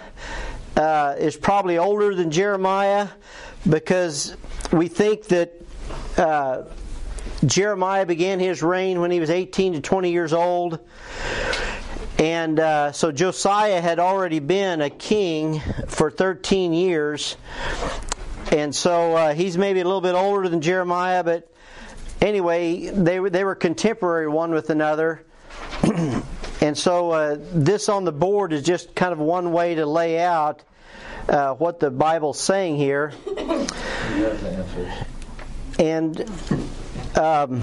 uh, 0.75 1.17
is 1.19 1.37
probably 1.37 1.77
older 1.77 2.15
than 2.15 2.31
Jeremiah 2.31 3.09
because 3.69 4.35
we 4.71 4.87
think 4.87 5.25
that 5.25 5.53
uh, 6.17 6.63
Jeremiah 7.45 8.07
began 8.07 8.39
his 8.39 8.63
reign 8.63 9.01
when 9.01 9.11
he 9.11 9.19
was 9.19 9.29
18 9.29 9.73
to 9.73 9.81
20 9.81 10.11
years 10.11 10.33
old. 10.33 10.79
And 12.21 12.59
uh, 12.59 12.91
so 12.91 13.11
Josiah 13.11 13.81
had 13.81 13.97
already 13.97 14.37
been 14.37 14.79
a 14.79 14.91
king 14.91 15.59
for 15.87 16.11
13 16.11 16.71
years. 16.71 17.35
And 18.51 18.75
so 18.75 19.15
uh, 19.15 19.33
he's 19.33 19.57
maybe 19.57 19.79
a 19.79 19.85
little 19.85 20.01
bit 20.01 20.13
older 20.13 20.47
than 20.47 20.61
Jeremiah, 20.61 21.23
but 21.23 21.51
anyway, 22.21 22.91
they 22.91 23.19
were, 23.19 23.31
they 23.31 23.43
were 23.43 23.55
contemporary 23.55 24.27
one 24.27 24.51
with 24.51 24.69
another. 24.69 25.23
and 26.61 26.77
so 26.77 27.09
uh, 27.09 27.37
this 27.39 27.89
on 27.89 28.03
the 28.05 28.11
board 28.11 28.53
is 28.53 28.61
just 28.61 28.93
kind 28.93 29.13
of 29.13 29.17
one 29.17 29.51
way 29.51 29.73
to 29.73 29.87
lay 29.87 30.19
out 30.19 30.61
uh, 31.27 31.55
what 31.55 31.79
the 31.79 31.89
Bible's 31.89 32.39
saying 32.39 32.77
here. 32.77 33.13
And 35.79 36.19
um, 37.15 37.61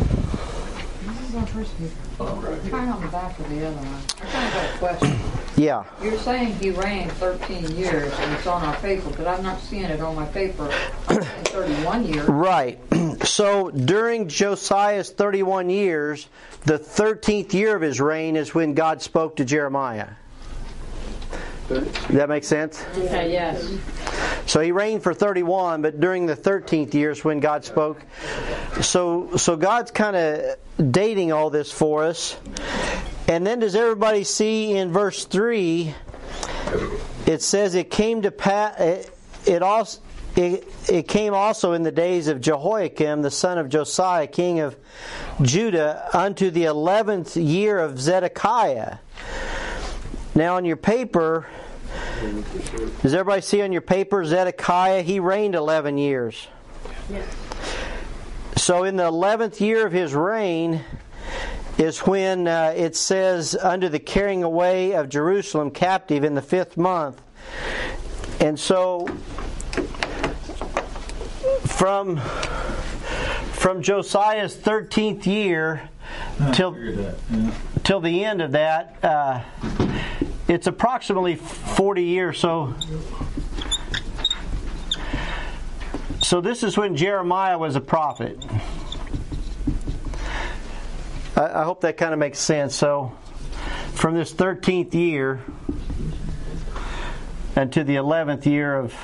Try 2.18 2.88
on 2.88 3.00
the 3.00 3.08
back 3.08 3.38
of 3.38 3.48
the 3.48 3.64
other 3.66 3.76
one. 3.76 4.02
I 4.20 4.32
kind 4.32 4.46
of 4.48 4.52
got 4.52 4.74
a 4.74 4.78
question. 4.78 5.18
yeah, 5.56 5.84
You're 6.02 6.18
saying 6.18 6.56
he 6.56 6.70
reigned 6.70 7.12
13 7.12 7.76
years, 7.76 8.12
and 8.12 8.32
it's 8.34 8.46
on 8.46 8.62
our 8.64 8.74
paper, 8.76 9.10
but 9.16 9.28
I'm 9.28 9.42
not 9.44 9.60
seeing 9.60 9.84
it 9.84 10.00
on 10.00 10.16
my 10.16 10.26
paper 10.26 10.68
in 11.10 11.22
31 11.22 12.04
years. 12.06 12.28
right. 12.28 12.78
So 13.24 13.70
during 13.70 14.28
Josiah's 14.28 15.10
31 15.10 15.70
years, 15.70 16.28
the 16.64 16.78
13th 16.78 17.52
year 17.52 17.74
of 17.74 17.82
his 17.82 18.00
reign 18.00 18.36
is 18.36 18.54
when 18.54 18.74
God 18.74 19.02
spoke 19.02 19.36
to 19.36 19.44
Jeremiah. 19.44 20.08
Does 21.68 22.08
that 22.08 22.28
make 22.28 22.44
sense? 22.44 22.84
Okay, 22.96 23.32
yes. 23.32 23.72
So 24.46 24.60
he 24.60 24.72
reigned 24.72 25.02
for 25.02 25.12
31, 25.12 25.82
but 25.82 26.00
during 26.00 26.24
the 26.24 26.36
13th 26.36 26.94
year 26.94 27.10
is 27.10 27.22
when 27.24 27.40
God 27.40 27.64
spoke. 27.64 28.02
So, 28.80 29.36
so 29.36 29.56
God's 29.56 29.90
kind 29.90 30.16
of 30.16 30.56
dating 30.90 31.32
all 31.32 31.50
this 31.50 31.70
for 31.70 32.04
us. 32.04 32.38
And 33.28 33.46
then 33.46 33.58
does 33.58 33.74
everybody 33.74 34.24
see 34.24 34.74
in 34.74 34.90
verse 34.90 35.26
3, 35.26 35.94
it 37.26 37.42
says 37.42 37.74
it 37.74 37.90
came 37.90 38.22
to 38.22 38.30
pass, 38.30 38.80
it, 38.80 39.10
it 39.44 39.62
also, 39.62 40.00
it, 40.36 40.66
it 40.88 41.08
came 41.08 41.34
also 41.34 41.72
in 41.72 41.82
the 41.82 41.92
days 41.92 42.28
of 42.28 42.40
Jehoiakim, 42.40 43.20
the 43.20 43.30
son 43.30 43.58
of 43.58 43.68
Josiah, 43.68 44.26
king 44.26 44.60
of 44.60 44.76
Judah, 45.42 46.08
unto 46.14 46.50
the 46.50 46.64
11th 46.64 47.36
year 47.36 47.78
of 47.78 48.00
Zedekiah. 48.00 48.98
Now 50.38 50.54
on 50.54 50.64
your 50.64 50.76
paper, 50.76 51.48
does 53.02 53.12
everybody 53.12 53.42
see 53.42 53.60
on 53.60 53.72
your 53.72 53.80
paper 53.80 54.24
Zedekiah? 54.24 55.02
He 55.02 55.18
reigned 55.18 55.56
11 55.56 55.98
years. 55.98 56.46
So 58.54 58.84
in 58.84 58.94
the 58.94 59.10
11th 59.10 59.58
year 59.58 59.84
of 59.84 59.90
his 59.90 60.14
reign 60.14 60.84
is 61.76 61.98
when 62.06 62.46
uh, 62.46 62.72
it 62.76 62.94
says, 62.94 63.56
under 63.60 63.88
the 63.88 63.98
carrying 63.98 64.44
away 64.44 64.92
of 64.92 65.08
Jerusalem 65.08 65.72
captive 65.72 66.22
in 66.22 66.36
the 66.36 66.42
fifth 66.42 66.76
month. 66.76 67.20
And 68.38 68.60
so 68.60 69.08
from 71.66 72.18
from 73.54 73.82
Josiah's 73.82 74.54
13th 74.54 75.26
year 75.26 75.90
till 76.52 76.76
till 77.82 78.00
the 78.00 78.24
end 78.24 78.40
of 78.40 78.52
that, 78.52 78.96
uh, 79.02 79.42
it's 80.48 80.66
approximately 80.66 81.36
40 81.36 82.02
years. 82.02 82.38
So, 82.38 82.74
so 86.20 86.40
this 86.40 86.62
is 86.62 86.76
when 86.76 86.96
Jeremiah 86.96 87.58
was 87.58 87.76
a 87.76 87.80
prophet. 87.80 88.42
I, 91.36 91.60
I 91.60 91.64
hope 91.64 91.82
that 91.82 91.98
kind 91.98 92.12
of 92.12 92.18
makes 92.18 92.38
sense. 92.38 92.74
So, 92.74 93.12
from 93.92 94.14
this 94.14 94.32
13th 94.32 94.94
year 94.94 95.40
and 97.54 97.72
to 97.72 97.84
the 97.84 97.96
11th 97.96 98.46
year 98.46 98.76
of 98.76 98.94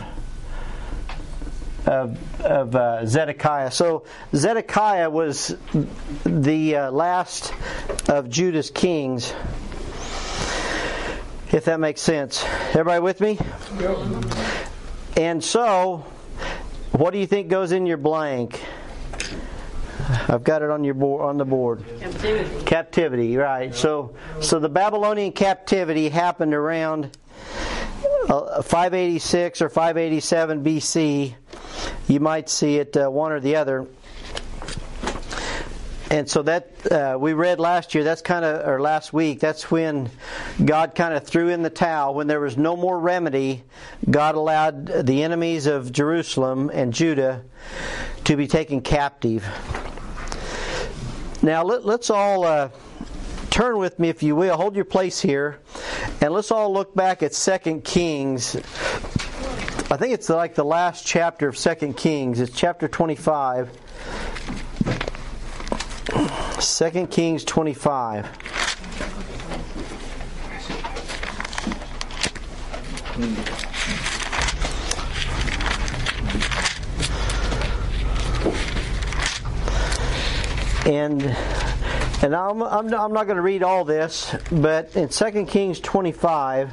of, 1.86 2.40
of 2.40 2.74
uh, 2.74 3.06
Zedekiah. 3.06 3.70
So 3.70 4.04
Zedekiah 4.34 5.10
was 5.10 5.54
the 6.24 6.76
uh, 6.76 6.90
last 6.90 7.52
of 8.08 8.30
Judah's 8.30 8.70
kings, 8.70 9.34
if 11.52 11.64
that 11.66 11.80
makes 11.80 12.00
sense. 12.00 12.44
Everybody 12.70 13.00
with 13.00 13.20
me? 13.20 13.38
And 15.16 15.42
so, 15.42 16.04
what 16.92 17.12
do 17.12 17.18
you 17.18 17.26
think 17.26 17.48
goes 17.48 17.72
in 17.72 17.86
your 17.86 17.96
blank? 17.96 18.60
I've 20.28 20.44
got 20.44 20.62
it 20.62 20.70
on 20.70 20.84
your 20.84 20.94
board 20.94 21.22
on 21.22 21.38
the 21.38 21.44
board. 21.44 21.84
Captivity. 22.00 22.64
Captivity, 22.64 23.36
right? 23.36 23.74
So, 23.74 24.14
so 24.40 24.58
the 24.58 24.68
Babylonian 24.68 25.32
captivity 25.32 26.08
happened 26.08 26.52
around 26.52 27.16
uh, 28.28 28.62
586 28.62 29.62
or 29.62 29.68
587 29.68 30.64
BC. 30.64 31.34
You 32.08 32.20
might 32.20 32.48
see 32.48 32.76
it 32.76 32.96
uh, 32.96 33.08
one 33.08 33.32
or 33.32 33.40
the 33.40 33.56
other. 33.56 33.86
And 36.14 36.30
so 36.30 36.42
that 36.42 36.92
uh, 36.92 37.16
we 37.18 37.32
read 37.32 37.58
last 37.58 37.92
year. 37.92 38.04
That's 38.04 38.22
kind 38.22 38.44
of 38.44 38.68
or 38.68 38.80
last 38.80 39.12
week. 39.12 39.40
That's 39.40 39.68
when 39.68 40.12
God 40.64 40.94
kind 40.94 41.12
of 41.12 41.24
threw 41.24 41.48
in 41.48 41.62
the 41.62 41.70
towel. 41.70 42.14
When 42.14 42.28
there 42.28 42.38
was 42.38 42.56
no 42.56 42.76
more 42.76 43.00
remedy, 43.00 43.64
God 44.08 44.36
allowed 44.36 44.86
the 44.86 45.24
enemies 45.24 45.66
of 45.66 45.90
Jerusalem 45.90 46.70
and 46.72 46.92
Judah 46.92 47.42
to 48.26 48.36
be 48.36 48.46
taken 48.46 48.80
captive. 48.80 49.44
Now 51.42 51.64
let, 51.64 51.84
us 51.84 52.10
all 52.10 52.44
uh, 52.44 52.68
turn 53.50 53.78
with 53.78 53.98
me, 53.98 54.08
if 54.08 54.22
you 54.22 54.36
will. 54.36 54.56
Hold 54.56 54.76
your 54.76 54.84
place 54.84 55.20
here, 55.20 55.58
and 56.20 56.32
let's 56.32 56.52
all 56.52 56.72
look 56.72 56.94
back 56.94 57.24
at 57.24 57.34
Second 57.34 57.82
Kings. 57.82 58.54
I 58.54 59.96
think 59.96 60.14
it's 60.14 60.28
like 60.28 60.54
the 60.54 60.64
last 60.64 61.04
chapter 61.04 61.48
of 61.48 61.58
Second 61.58 61.96
Kings. 61.96 62.38
It's 62.38 62.56
chapter 62.56 62.86
25. 62.86 63.83
2 66.64 67.06
Kings 67.08 67.44
25. 67.44 68.26
And 80.86 81.22
and 82.22 82.34
I'm, 82.34 82.62
I'm, 82.62 82.94
I'm 82.94 83.12
not 83.12 83.24
going 83.24 83.36
to 83.36 83.42
read 83.42 83.62
all 83.62 83.84
this, 83.84 84.34
but 84.50 84.96
in 84.96 85.08
2 85.08 85.44
Kings 85.44 85.78
25, 85.80 86.70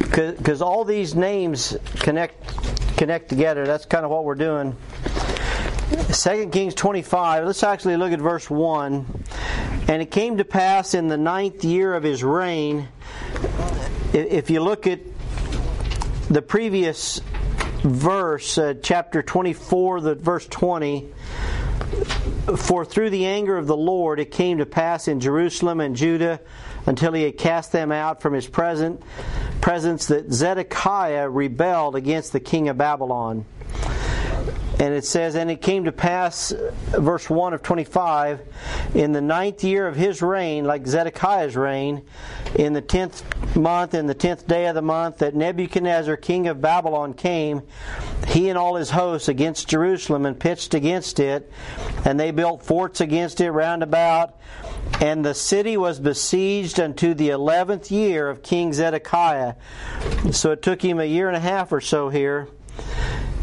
because 0.00 0.60
all 0.60 0.84
these 0.84 1.14
names 1.14 1.76
connect 2.00 2.96
connect 2.96 3.28
together. 3.28 3.64
That's 3.64 3.86
kind 3.86 4.04
of 4.04 4.10
what 4.10 4.24
we're 4.24 4.34
doing. 4.34 4.76
2 5.90 6.50
Kings 6.50 6.74
25, 6.74 7.46
let's 7.46 7.64
actually 7.64 7.96
look 7.96 8.12
at 8.12 8.20
verse 8.20 8.48
1. 8.48 9.24
And 9.88 10.00
it 10.00 10.12
came 10.12 10.36
to 10.36 10.44
pass 10.44 10.94
in 10.94 11.08
the 11.08 11.16
ninth 11.16 11.64
year 11.64 11.94
of 11.94 12.04
his 12.04 12.22
reign, 12.22 12.86
if 14.12 14.50
you 14.50 14.60
look 14.60 14.86
at 14.86 15.00
the 16.28 16.42
previous 16.42 17.20
verse, 17.82 18.56
uh, 18.56 18.74
chapter 18.80 19.20
24, 19.20 20.00
the 20.00 20.14
verse 20.14 20.46
20, 20.46 21.12
for 22.56 22.84
through 22.84 23.10
the 23.10 23.26
anger 23.26 23.56
of 23.56 23.66
the 23.66 23.76
Lord 23.76 24.20
it 24.20 24.30
came 24.30 24.58
to 24.58 24.66
pass 24.66 25.08
in 25.08 25.18
Jerusalem 25.18 25.80
and 25.80 25.96
Judah 25.96 26.40
until 26.86 27.14
he 27.14 27.24
had 27.24 27.36
cast 27.36 27.72
them 27.72 27.90
out 27.90 28.22
from 28.22 28.32
his 28.32 28.46
present 28.46 29.02
presence 29.60 30.06
that 30.06 30.32
Zedekiah 30.32 31.28
rebelled 31.28 31.96
against 31.96 32.32
the 32.32 32.40
king 32.40 32.68
of 32.68 32.78
Babylon. 32.78 33.44
And 34.80 34.94
it 34.94 35.04
says, 35.04 35.34
And 35.34 35.50
it 35.50 35.60
came 35.60 35.84
to 35.84 35.92
pass, 35.92 36.54
verse 36.88 37.28
1 37.28 37.52
of 37.52 37.62
25, 37.62 38.40
in 38.94 39.12
the 39.12 39.20
ninth 39.20 39.62
year 39.62 39.86
of 39.86 39.94
his 39.94 40.22
reign, 40.22 40.64
like 40.64 40.86
Zedekiah's 40.86 41.54
reign, 41.54 42.02
in 42.54 42.72
the 42.72 42.80
tenth 42.80 43.22
month, 43.54 43.92
in 43.92 44.06
the 44.06 44.14
tenth 44.14 44.46
day 44.46 44.66
of 44.68 44.74
the 44.74 44.80
month, 44.80 45.18
that 45.18 45.34
Nebuchadnezzar, 45.34 46.16
king 46.16 46.48
of 46.48 46.62
Babylon, 46.62 47.12
came, 47.12 47.60
he 48.28 48.48
and 48.48 48.56
all 48.56 48.76
his 48.76 48.88
hosts, 48.88 49.28
against 49.28 49.68
Jerusalem, 49.68 50.24
and 50.24 50.40
pitched 50.40 50.72
against 50.72 51.20
it. 51.20 51.52
And 52.06 52.18
they 52.18 52.30
built 52.30 52.62
forts 52.62 53.02
against 53.02 53.42
it 53.42 53.50
round 53.50 53.82
about. 53.82 54.38
And 54.98 55.22
the 55.22 55.34
city 55.34 55.76
was 55.76 56.00
besieged 56.00 56.80
unto 56.80 57.12
the 57.12 57.28
eleventh 57.28 57.90
year 57.90 58.30
of 58.30 58.42
King 58.42 58.72
Zedekiah. 58.72 59.56
So 60.32 60.52
it 60.52 60.62
took 60.62 60.80
him 60.80 61.00
a 61.00 61.04
year 61.04 61.28
and 61.28 61.36
a 61.36 61.40
half 61.40 61.70
or 61.70 61.82
so 61.82 62.08
here. 62.08 62.48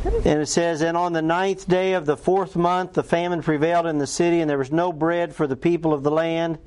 And 0.08 0.42
it 0.42 0.48
says, 0.48 0.82
And 0.82 0.96
on 0.96 1.14
the 1.14 1.22
ninth 1.22 1.68
day 1.68 1.94
of 1.94 2.06
the 2.06 2.16
fourth 2.16 2.56
month, 2.56 2.94
the 2.94 3.04
famine 3.04 3.42
prevailed 3.42 3.86
in 3.86 3.98
the 3.98 4.08
city, 4.08 4.40
and 4.40 4.50
there 4.50 4.58
was 4.58 4.72
no 4.72 4.94
bread 4.94 5.36
for 5.36 5.48
the 5.48 5.56
people 5.56 5.94
of 5.94 6.04
the 6.04 6.12
land. 6.12 6.60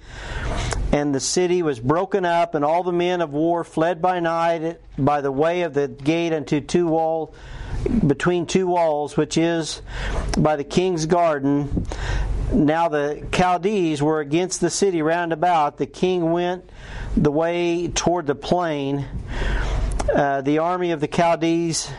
And 0.93 1.15
the 1.15 1.21
city 1.21 1.63
was 1.63 1.81
broken 1.81 2.25
up, 2.25 2.55
and 2.55 2.65
all 2.65 2.83
the 2.83 2.93
men 2.93 3.21
of 3.21 3.33
war 3.33 3.65
fled 3.65 4.03
by 4.03 4.21
night 4.21 4.81
by 4.99 5.21
the 5.21 5.33
way 5.33 5.63
of 5.63 5.73
the 5.73 5.89
gate 5.89 6.33
unto 6.33 6.61
two 6.61 6.87
wall, 6.89 7.35
between 8.07 8.47
two 8.47 8.67
walls, 8.67 9.17
which 9.17 9.39
is 9.39 9.81
by 10.37 10.57
the 10.57 10.65
king's 10.65 11.07
garden. 11.07 11.87
Now 12.53 12.89
the 12.89 13.27
Chaldees 13.33 14.03
were 14.03 14.21
against 14.21 14.61
the 14.61 14.71
city 14.71 15.01
round 15.01 15.33
about. 15.33 15.79
The 15.79 15.87
king 15.87 16.33
went 16.33 16.69
the 17.17 17.31
way 17.31 17.89
toward 17.89 18.27
the 18.27 18.35
plain. 18.35 19.07
Uh, 20.13 20.41
the 20.43 20.59
army 20.59 20.91
of 20.91 21.01
the 21.01 21.09
Chaldees 21.09 21.91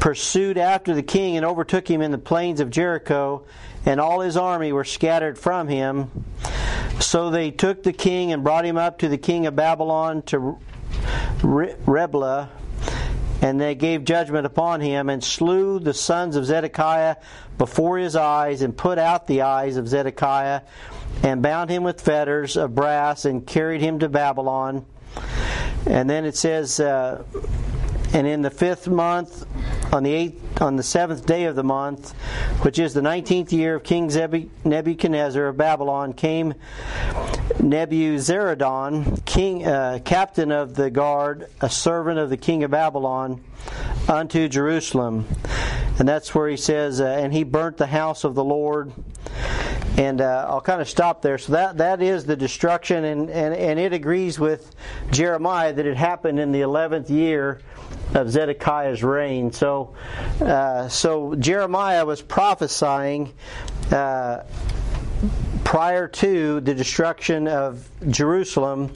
pursued 0.00 0.58
after 0.58 0.94
the 0.94 1.02
king 1.02 1.36
and 1.36 1.44
overtook 1.44 1.88
him 1.88 2.00
in 2.00 2.10
the 2.10 2.18
plains 2.18 2.60
of 2.60 2.70
Jericho, 2.70 3.44
and 3.84 4.00
all 4.00 4.20
his 4.20 4.36
army 4.36 4.72
were 4.72 4.84
scattered 4.84 5.38
from 5.38 5.68
him. 5.68 6.24
So 7.00 7.30
they 7.30 7.50
took 7.50 7.82
the 7.82 7.92
king 7.92 8.32
and 8.32 8.42
brought 8.42 8.64
him 8.64 8.76
up 8.76 8.98
to 8.98 9.08
the 9.08 9.18
king 9.18 9.46
of 9.46 9.56
Babylon 9.56 10.22
to 10.22 10.58
Riblah, 11.42 12.50
and 13.40 13.60
they 13.60 13.74
gave 13.74 14.04
judgment 14.04 14.46
upon 14.46 14.80
him 14.80 15.08
and 15.08 15.22
slew 15.22 15.78
the 15.78 15.94
sons 15.94 16.34
of 16.34 16.44
Zedekiah 16.44 17.16
before 17.56 17.98
his 17.98 18.16
eyes 18.16 18.62
and 18.62 18.76
put 18.76 18.98
out 18.98 19.26
the 19.26 19.42
eyes 19.42 19.76
of 19.76 19.88
Zedekiah 19.88 20.62
and 21.22 21.42
bound 21.42 21.70
him 21.70 21.84
with 21.84 22.00
fetters 22.00 22.56
of 22.56 22.74
brass 22.74 23.24
and 23.24 23.46
carried 23.46 23.80
him 23.80 24.00
to 24.00 24.08
Babylon. 24.08 24.84
And 25.86 26.10
then 26.10 26.24
it 26.24 26.36
says, 26.36 26.80
uh, 26.80 27.22
and 28.12 28.26
in 28.26 28.42
the 28.42 28.50
fifth 28.50 28.88
month, 28.88 29.44
on 29.92 30.02
the 30.02 30.12
eighth, 30.12 30.62
on 30.62 30.76
the 30.76 30.82
seventh 30.82 31.26
day 31.26 31.44
of 31.44 31.56
the 31.56 31.62
month, 31.62 32.12
which 32.62 32.78
is 32.78 32.94
the 32.94 33.02
nineteenth 33.02 33.52
year 33.52 33.76
of 33.76 33.84
King 33.84 34.08
Nebuchadnezzar 34.64 35.46
of 35.46 35.56
Babylon, 35.56 36.12
came 36.12 36.54
Nebuzaradan, 37.58 39.24
king, 39.24 39.66
uh, 39.66 39.98
captain 40.04 40.52
of 40.52 40.74
the 40.74 40.90
guard, 40.90 41.50
a 41.60 41.68
servant 41.68 42.18
of 42.18 42.30
the 42.30 42.36
king 42.36 42.64
of 42.64 42.70
Babylon, 42.70 43.42
unto 44.08 44.48
Jerusalem, 44.48 45.26
and 45.98 46.08
that's 46.08 46.34
where 46.34 46.48
he 46.48 46.56
says, 46.56 47.00
uh, 47.00 47.06
and 47.06 47.32
he 47.32 47.44
burnt 47.44 47.76
the 47.76 47.86
house 47.86 48.24
of 48.24 48.34
the 48.34 48.44
Lord. 48.44 48.92
And 49.98 50.20
uh, 50.20 50.46
I'll 50.48 50.60
kind 50.60 50.80
of 50.80 50.88
stop 50.88 51.22
there. 51.22 51.38
So 51.38 51.52
that 51.52 51.78
that 51.78 52.00
is 52.00 52.24
the 52.24 52.36
destruction, 52.36 53.04
and, 53.04 53.28
and, 53.28 53.52
and 53.52 53.80
it 53.80 53.92
agrees 53.92 54.38
with 54.38 54.74
Jeremiah 55.10 55.72
that 55.72 55.86
it 55.86 55.96
happened 55.96 56.38
in 56.38 56.52
the 56.52 56.60
eleventh 56.60 57.10
year 57.10 57.60
of 58.14 58.30
Zedekiah's 58.30 59.02
reign. 59.02 59.52
So, 59.52 59.94
uh, 60.40 60.88
so 60.88 61.34
Jeremiah 61.34 62.06
was 62.06 62.22
prophesying 62.22 63.34
uh, 63.90 64.44
prior 65.64 66.06
to 66.06 66.60
the 66.60 66.74
destruction 66.74 67.48
of 67.48 67.90
Jerusalem. 68.08 68.92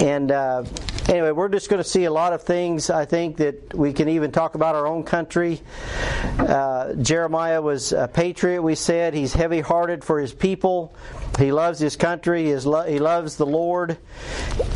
And 0.00 0.30
uh, 0.32 0.64
anyway, 1.08 1.30
we're 1.30 1.48
just 1.48 1.70
going 1.70 1.82
to 1.82 1.88
see 1.88 2.04
a 2.04 2.10
lot 2.10 2.32
of 2.32 2.42
things. 2.42 2.90
I 2.90 3.04
think 3.04 3.36
that 3.36 3.74
we 3.74 3.92
can 3.92 4.08
even 4.08 4.32
talk 4.32 4.54
about 4.54 4.74
our 4.74 4.86
own 4.86 5.04
country. 5.04 5.60
Uh, 6.38 6.94
Jeremiah 6.94 7.62
was 7.62 7.92
a 7.92 8.08
patriot. 8.08 8.60
We 8.62 8.74
said 8.74 9.14
he's 9.14 9.32
heavy-hearted 9.34 10.02
for 10.04 10.20
his 10.20 10.34
people. 10.34 10.94
He 11.38 11.52
loves 11.52 11.78
his 11.78 11.96
country. 11.96 12.44
He, 12.46 12.54
lo- 12.56 12.84
he 12.84 12.98
loves 12.98 13.36
the 13.36 13.46
Lord, 13.46 13.98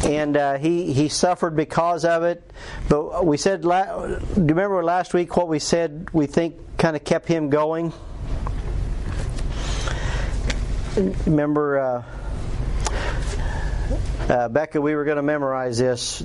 and 0.05 0.37
uh, 0.37 0.59
he 0.59 0.93
he 0.93 1.09
suffered 1.09 1.55
because 1.55 2.05
of 2.05 2.23
it. 2.23 2.51
But 2.89 3.27
we 3.27 3.37
said, 3.37 3.65
la- 3.65 4.07
do 4.07 4.13
you 4.13 4.41
remember 4.41 4.83
last 4.83 5.15
week 5.15 5.37
what 5.37 5.49
we 5.49 5.59
said? 5.59 6.09
We 6.13 6.27
think 6.27 6.57
kind 6.77 6.97
of 6.97 7.05
kept 7.05 7.29
him 7.29 7.51
going. 7.51 7.93
Remember. 11.27 11.79
Uh, 11.79 12.05
uh, 14.29 14.49
Becca, 14.49 14.81
we 14.81 14.95
were 14.95 15.05
going 15.05 15.17
to 15.17 15.23
memorize 15.23 15.79
this. 15.79 16.23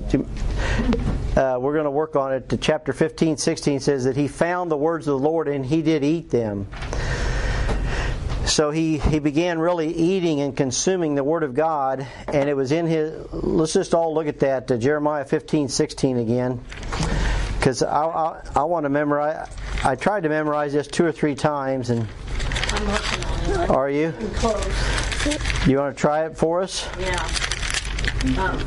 Uh, 1.35 1.57
we're 1.59 1.73
going 1.73 1.85
to 1.85 1.91
work 1.91 2.15
on 2.15 2.33
it. 2.33 2.53
Chapter 2.61 2.93
15, 2.93 3.37
16 3.37 3.79
says 3.79 4.03
that 4.03 4.15
he 4.15 4.27
found 4.27 4.69
the 4.69 4.77
words 4.77 5.07
of 5.07 5.19
the 5.19 5.27
Lord 5.27 5.47
and 5.47 5.65
he 5.65 5.81
did 5.81 6.03
eat 6.03 6.29
them. 6.29 6.67
So 8.45 8.71
he, 8.71 8.97
he 8.97 9.19
began 9.19 9.57
really 9.57 9.93
eating 9.93 10.41
and 10.41 10.55
consuming 10.55 11.15
the 11.15 11.23
Word 11.23 11.43
of 11.43 11.55
God, 11.55 12.05
and 12.27 12.49
it 12.49 12.55
was 12.55 12.73
in 12.73 12.85
his. 12.85 13.25
Let's 13.31 13.73
just 13.73 13.93
all 13.93 14.13
look 14.13 14.27
at 14.27 14.39
that, 14.39 14.69
uh, 14.69 14.77
Jeremiah 14.77 15.23
15, 15.23 15.69
16 15.69 16.17
again. 16.17 16.63
Because 17.57 17.81
I, 17.81 18.03
I, 18.03 18.41
I 18.57 18.63
want 18.65 18.83
to 18.83 18.89
memorize. 18.89 19.49
I 19.83 19.95
tried 19.95 20.23
to 20.23 20.29
memorize 20.29 20.73
this 20.73 20.87
two 20.87 21.05
or 21.05 21.11
three 21.11 21.35
times, 21.35 21.89
and. 21.89 22.07
I'm 22.73 22.87
working 22.87 23.23
on 23.23 23.61
it. 23.61 23.69
Are 23.69 23.89
you? 23.89 24.13
Close. 24.35 25.67
You 25.67 25.77
want 25.77 25.95
to 25.95 25.99
try 25.99 26.25
it 26.25 26.37
for 26.37 26.61
us? 26.61 26.85
Yeah. 26.99 27.29
Um, 28.37 28.57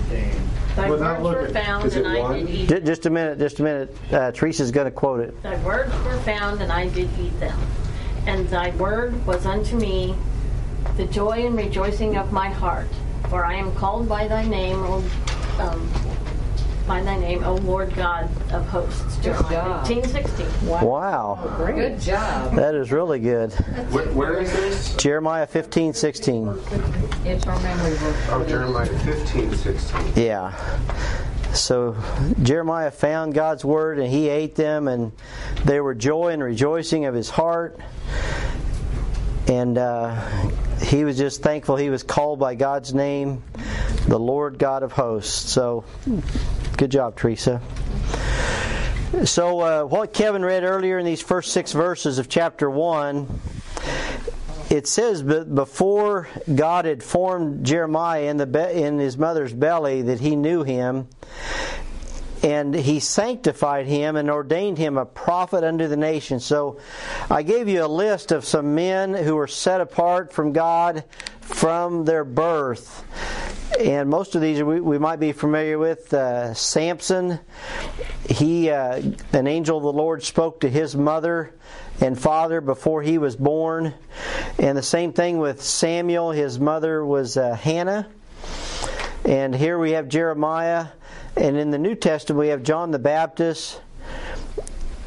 thy 0.77 0.91
Without 0.91 1.23
words 1.23 1.35
were 1.37 1.41
looking, 1.43 1.55
found, 1.55 1.85
is 1.87 1.97
it 1.97 2.05
and 2.05 2.17
I 2.17 2.21
one? 2.21 2.39
did 2.47 2.51
eat 2.51 2.69
J- 2.69 2.81
Just 2.81 3.07
a 3.07 3.11
minute, 3.11 3.39
just 3.39 3.59
a 3.61 3.63
minute. 3.63 3.97
Uh, 4.13 4.31
Teresa's 4.33 4.71
going 4.71 4.85
to 4.85 4.91
quote 4.91 5.21
it. 5.21 5.43
Thy 5.43 5.57
words 5.65 5.93
were 6.05 6.19
found, 6.19 6.61
and 6.61 6.71
I 6.71 6.89
did 6.89 7.09
eat 7.19 7.39
them. 7.41 7.59
And 8.27 8.47
thy 8.49 8.71
word 8.77 9.25
was 9.27 9.47
unto 9.47 9.77
me 9.77 10.15
the 10.99 11.07
joy 11.07 11.47
and 11.47 11.57
rejoicing 11.57 12.17
of 12.17 12.33
my 12.33 12.49
heart. 12.51 12.89
For 13.31 13.45
I 13.45 13.55
am 13.55 13.75
called 13.77 14.09
by 14.09 14.29
thy 14.29 14.45
name, 14.47 14.79
O, 14.85 15.03
um, 15.59 15.91
by 16.87 17.03
thy 17.03 17.19
name, 17.19 17.43
O 17.45 17.55
Lord 17.57 17.95
God 17.95 18.25
of 18.53 18.67
hosts. 18.69 19.17
Jeremiah 19.19 19.51
job. 19.51 19.87
15, 19.87 20.05
16. 20.11 20.67
Wow, 20.69 21.57
Good 21.75 22.01
job. 22.01 22.55
that 22.55 22.75
is 22.75 22.93
really 22.93 23.19
good. 23.19 23.53
Where, 23.93 24.07
where 24.13 24.41
is 24.41 24.53
this? 24.53 24.95
Jeremiah 24.97 25.47
15, 25.47 25.93
16. 25.93 26.49
It's 27.25 27.47
our 27.47 27.61
memory 27.61 27.95
verse. 27.95 28.27
Oh, 28.31 28.45
Jeremiah 28.47 28.87
15, 29.01 29.55
16. 29.55 30.13
Yeah. 30.15 30.55
So 31.53 31.97
Jeremiah 32.43 32.91
found 32.91 33.35
God's 33.35 33.65
word 33.65 33.99
and 33.99 34.09
he 34.09 34.29
ate 34.29 34.55
them, 34.55 34.89
and 34.89 35.13
they 35.65 35.81
were 35.81 35.95
joy 35.95 36.29
and 36.29 36.43
rejoicing 36.43 37.07
of 37.07 37.15
his 37.15 37.31
heart. 37.31 37.81
And 39.49 39.79
uh, 39.79 40.21
he 40.83 41.05
was 41.05 41.17
just 41.17 41.43
thankful 41.43 41.77
he 41.77 41.91
was 41.91 42.03
called 42.03 42.39
by 42.39 42.55
God's 42.55 42.93
name, 42.93 43.43
the 44.09 44.19
Lord 44.19 44.59
God 44.59 44.83
of 44.83 44.93
hosts. 44.93 45.51
So 45.51 45.85
good 46.77 46.91
job, 46.91 47.17
Teresa. 47.17 47.61
So, 49.25 49.61
uh, 49.61 49.85
what 49.85 50.13
Kevin 50.13 50.45
read 50.45 50.65
earlier 50.65 50.99
in 50.99 51.07
these 51.07 51.23
first 51.23 51.53
six 51.53 51.73
verses 51.73 52.19
of 52.19 52.29
chapter 52.29 52.69
1 52.69 53.41
it 54.69 54.89
says 54.89 55.23
but 55.23 55.55
before 55.55 56.29
God 56.53 56.87
had 56.87 57.03
formed 57.03 57.65
Jeremiah 57.65 58.23
in 58.23 58.37
the 58.37 58.47
be- 58.47 58.83
in 58.83 58.99
his 58.99 59.17
mother's 59.17 59.53
belly 59.53 60.03
that 60.03 60.21
he 60.21 60.35
knew 60.35 60.65
him 60.65 61.07
and 62.43 62.75
he 62.75 63.01
sanctified 63.01 63.87
him 63.87 64.17
and 64.17 64.31
ordained 64.31 64.79
him 64.79 64.99
a 64.99 65.07
prophet 65.07 65.65
unto 65.65 65.89
the 65.89 65.97
nation. 65.97 66.41
So 66.41 66.79
I 67.31 67.43
gave 67.43 67.69
you 67.69 67.85
a 67.85 67.87
list 67.87 68.33
of 68.33 68.45
some 68.45 68.75
men 68.75 69.15
who 69.15 69.37
were 69.37 69.47
set 69.47 69.81
apart 69.81 70.33
from 70.33 70.53
God 70.53 71.05
from 71.41 72.05
their 72.05 72.25
birth. 72.25 73.05
And 73.81 74.09
most 74.09 74.35
of 74.35 74.41
these 74.41 74.63
we, 74.63 74.81
we 74.81 74.99
might 74.99 75.21
be 75.21 75.33
familiar 75.33 75.79
with. 75.79 76.13
Uh, 76.13 76.55
Samson, 76.55 77.39
he, 78.29 78.71
uh, 78.71 79.03
an 79.33 79.47
angel 79.47 79.77
of 79.79 79.83
the 79.83 79.93
Lord 79.93 80.23
spoke 80.23 80.61
to 80.61 80.69
his 80.69 80.97
mother 80.97 81.55
and 82.01 82.19
father 82.19 82.61
before 82.61 83.03
he 83.03 83.19
was 83.19 83.37
born. 83.37 83.95
And 84.59 84.77
the 84.77 84.83
same 84.83 85.13
thing 85.13 85.39
with 85.39 85.63
Samuel, 85.63 86.33
his 86.33 86.59
mother 86.59 87.05
was 87.05 87.37
uh, 87.37 87.55
Hannah. 87.55 88.09
And 89.27 89.55
here 89.55 89.77
we 89.77 89.91
have 89.93 90.09
Jeremiah. 90.09 90.87
And 91.37 91.57
in 91.57 91.71
the 91.71 91.79
New 91.79 91.97
Testament, 91.97 92.39
we 92.39 92.49
have 92.49 92.63
John 92.63 92.93
the 92.93 92.99
Baptist. 93.01 93.81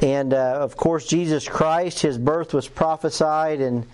And 0.01 0.33
uh, 0.33 0.59
of 0.59 0.75
course, 0.75 1.07
Jesus 1.07 1.47
Christ, 1.47 2.01
his 2.01 2.17
birth 2.17 2.53
was 2.53 2.67
prophesied 2.67 3.61
and 3.61 3.87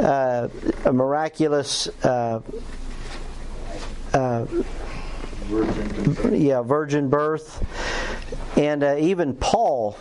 uh, 0.00 0.48
a 0.84 0.92
miraculous, 0.92 1.86
uh, 2.04 2.40
uh, 4.12 4.46
yeah, 6.30 6.62
virgin 6.62 7.08
birth. 7.08 7.64
And 8.56 8.82
uh, 8.82 8.96
even 8.98 9.34
Paul, 9.34 9.96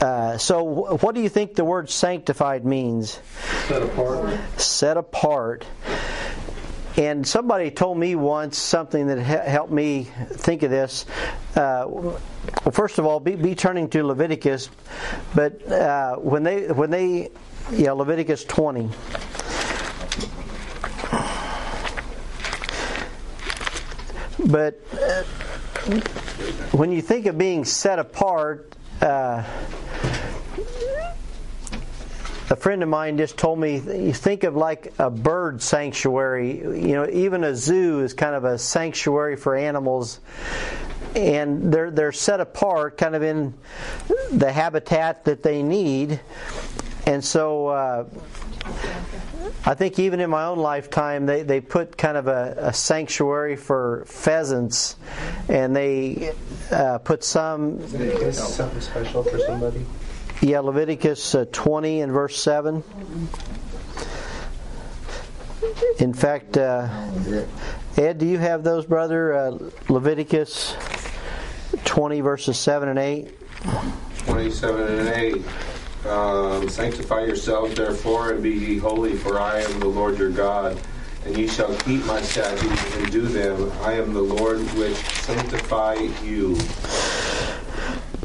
Uh, 0.00 0.36
so, 0.36 0.66
wh- 0.66 1.00
what 1.04 1.14
do 1.14 1.20
you 1.20 1.28
think 1.28 1.54
the 1.54 1.64
word 1.64 1.88
sanctified 1.88 2.64
means? 2.64 3.20
Set 3.68 3.82
apart. 3.82 4.36
Set 4.56 4.96
apart. 4.96 5.64
And 6.96 7.26
somebody 7.26 7.70
told 7.70 7.96
me 7.96 8.14
once 8.14 8.58
something 8.58 9.06
that 9.06 9.18
helped 9.18 9.72
me 9.72 10.04
think 10.04 10.62
of 10.62 10.70
this. 10.70 11.06
Uh, 11.56 11.84
well, 11.86 12.20
first 12.70 12.98
of 12.98 13.06
all, 13.06 13.18
be, 13.18 13.34
be 13.34 13.54
turning 13.54 13.88
to 13.90 14.04
Leviticus, 14.04 14.68
but 15.34 15.66
uh, 15.70 16.16
when 16.16 16.42
they 16.42 16.66
when 16.66 16.90
they 16.90 17.30
yeah 17.70 17.92
Leviticus 17.92 18.44
twenty. 18.44 18.90
But 24.44 24.80
uh, 24.92 25.22
when 26.72 26.92
you 26.92 27.00
think 27.00 27.26
of 27.26 27.38
being 27.38 27.64
set 27.64 27.98
apart, 28.00 28.74
uh, 29.00 29.44
a 32.50 32.56
friend 32.56 32.82
of 32.82 32.88
mine 32.88 33.18
just 33.18 33.36
told 33.36 33.58
me 33.58 33.78
think 33.78 34.44
of 34.44 34.56
like 34.56 34.92
a 34.98 35.10
bird 35.10 35.62
sanctuary. 35.62 36.58
You 36.58 36.94
know 36.94 37.08
even 37.10 37.44
a 37.44 37.54
zoo 37.54 38.00
is 38.00 38.14
kind 38.14 38.34
of 38.34 38.44
a 38.44 38.58
sanctuary 38.58 39.36
for 39.36 39.56
animals. 39.56 40.20
And 41.14 41.72
they're 41.72 41.90
they're 41.90 42.12
set 42.12 42.40
apart 42.40 42.96
kind 42.96 43.14
of 43.14 43.22
in 43.22 43.54
the 44.32 44.50
habitat 44.50 45.24
that 45.24 45.42
they 45.42 45.62
need. 45.62 46.20
And 47.06 47.24
so 47.24 47.66
uh, 47.66 48.04
I 49.64 49.74
think 49.74 49.98
even 49.98 50.20
in 50.20 50.30
my 50.30 50.44
own 50.46 50.58
lifetime, 50.58 51.26
they, 51.26 51.42
they 51.42 51.60
put 51.60 51.96
kind 51.96 52.16
of 52.16 52.26
a, 52.26 52.54
a 52.58 52.72
sanctuary 52.72 53.56
for 53.56 54.04
pheasants, 54.06 54.96
and 55.48 55.74
they 55.74 56.32
uh, 56.70 56.98
put 56.98 57.22
some 57.24 57.78
Is 57.94 58.38
something 58.38 58.80
special 58.80 59.22
for 59.22 59.38
somebody? 59.38 59.84
Yeah, 60.42 60.58
Leviticus 60.58 61.36
uh, 61.36 61.44
20 61.52 62.00
and 62.00 62.12
verse 62.12 62.36
7. 62.36 62.82
In 66.00 66.12
fact, 66.12 66.56
uh, 66.56 66.88
Ed, 67.96 68.18
do 68.18 68.26
you 68.26 68.38
have 68.38 68.64
those, 68.64 68.84
brother? 68.84 69.32
Uh, 69.32 69.58
Leviticus 69.88 70.76
20, 71.84 72.20
verses 72.20 72.58
7 72.58 72.88
and 72.88 72.98
8. 72.98 73.38
27 74.26 74.98
and 74.98 75.08
8. 75.08 75.42
Um, 76.06 76.68
Sanctify 76.68 77.20
yourselves, 77.24 77.76
therefore, 77.76 78.32
and 78.32 78.42
be 78.42 78.50
ye 78.50 78.78
holy, 78.78 79.16
for 79.16 79.38
I 79.38 79.60
am 79.60 79.78
the 79.78 79.86
Lord 79.86 80.18
your 80.18 80.30
God. 80.30 80.76
And 81.24 81.36
ye 81.36 81.46
shall 81.46 81.72
keep 81.76 82.04
my 82.04 82.20
statutes 82.20 82.96
and 82.96 83.12
do 83.12 83.22
them. 83.22 83.70
I 83.82 83.92
am 83.92 84.12
the 84.12 84.22
Lord 84.22 84.58
which 84.74 84.96
sanctify 84.96 85.94
you. 86.24 86.58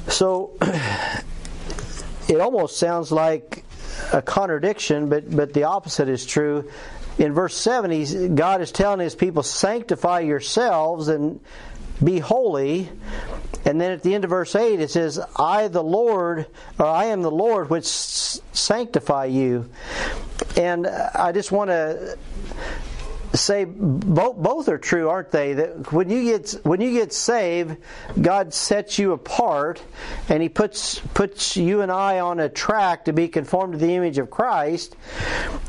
So 0.08 0.58
it 2.28 2.40
almost 2.40 2.78
sounds 2.78 3.12
like 3.12 3.64
a 4.14 4.22
contradiction, 4.22 5.10
but, 5.10 5.30
but 5.34 5.54
the 5.54 5.64
opposite 5.64 6.10
is 6.10 6.26
true. 6.26 6.70
In 7.18 7.34
verse 7.34 7.56
7, 7.58 7.90
he's, 7.90 8.14
God 8.14 8.62
is 8.62 8.72
telling 8.72 9.00
his 9.00 9.16
people, 9.16 9.44
Sanctify 9.44 10.22
yourselves 10.22 11.08
and 11.08 11.40
be 12.04 12.20
holy. 12.20 12.90
And 13.66 13.82
then 13.82 13.92
at 13.92 14.04
the 14.04 14.14
end 14.14 14.24
of 14.24 14.30
verse 14.30 14.56
8, 14.56 14.80
it 14.80 14.92
says, 14.92 15.20
I, 15.36 15.68
the 15.68 15.84
Lord, 15.84 16.46
or 16.78 16.86
I 16.86 17.06
am 17.06 17.22
the 17.22 17.32
Lord 17.32 17.70
which 17.70 17.86
sanctify 17.86 19.26
you. 19.26 19.70
And 20.56 20.86
I 20.88 21.32
just 21.32 21.52
want 21.52 21.70
to 21.70 22.18
say 23.34 23.66
both 23.66 24.38
both 24.38 24.70
are 24.70 24.78
true, 24.78 25.10
aren't 25.10 25.32
they? 25.32 25.54
That 25.54 25.92
when 25.92 26.10
you 26.10 26.24
get 26.24 26.52
when 26.64 26.82
you 26.82 26.92
get 26.92 27.14
saved, 27.14 27.78
God 28.20 28.54
sets 28.54 29.00
you 29.00 29.14
apart, 29.14 29.82
and 30.30 30.42
He 30.42 30.50
puts 30.50 31.00
puts 31.00 31.58
you 31.58 31.82
and 31.82 31.92
I 31.92 32.20
on 32.20 32.40
a 32.40 32.50
track 32.50 33.06
to 33.06 33.14
be 33.14 33.28
conformed 33.28 33.74
to 33.74 33.80
the 33.80 33.94
image 33.94 34.18
of 34.18 34.30
Christ. 34.30 34.96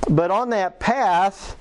But 0.08 0.30
on 0.30 0.50
that 0.50 0.80
path, 0.80 1.56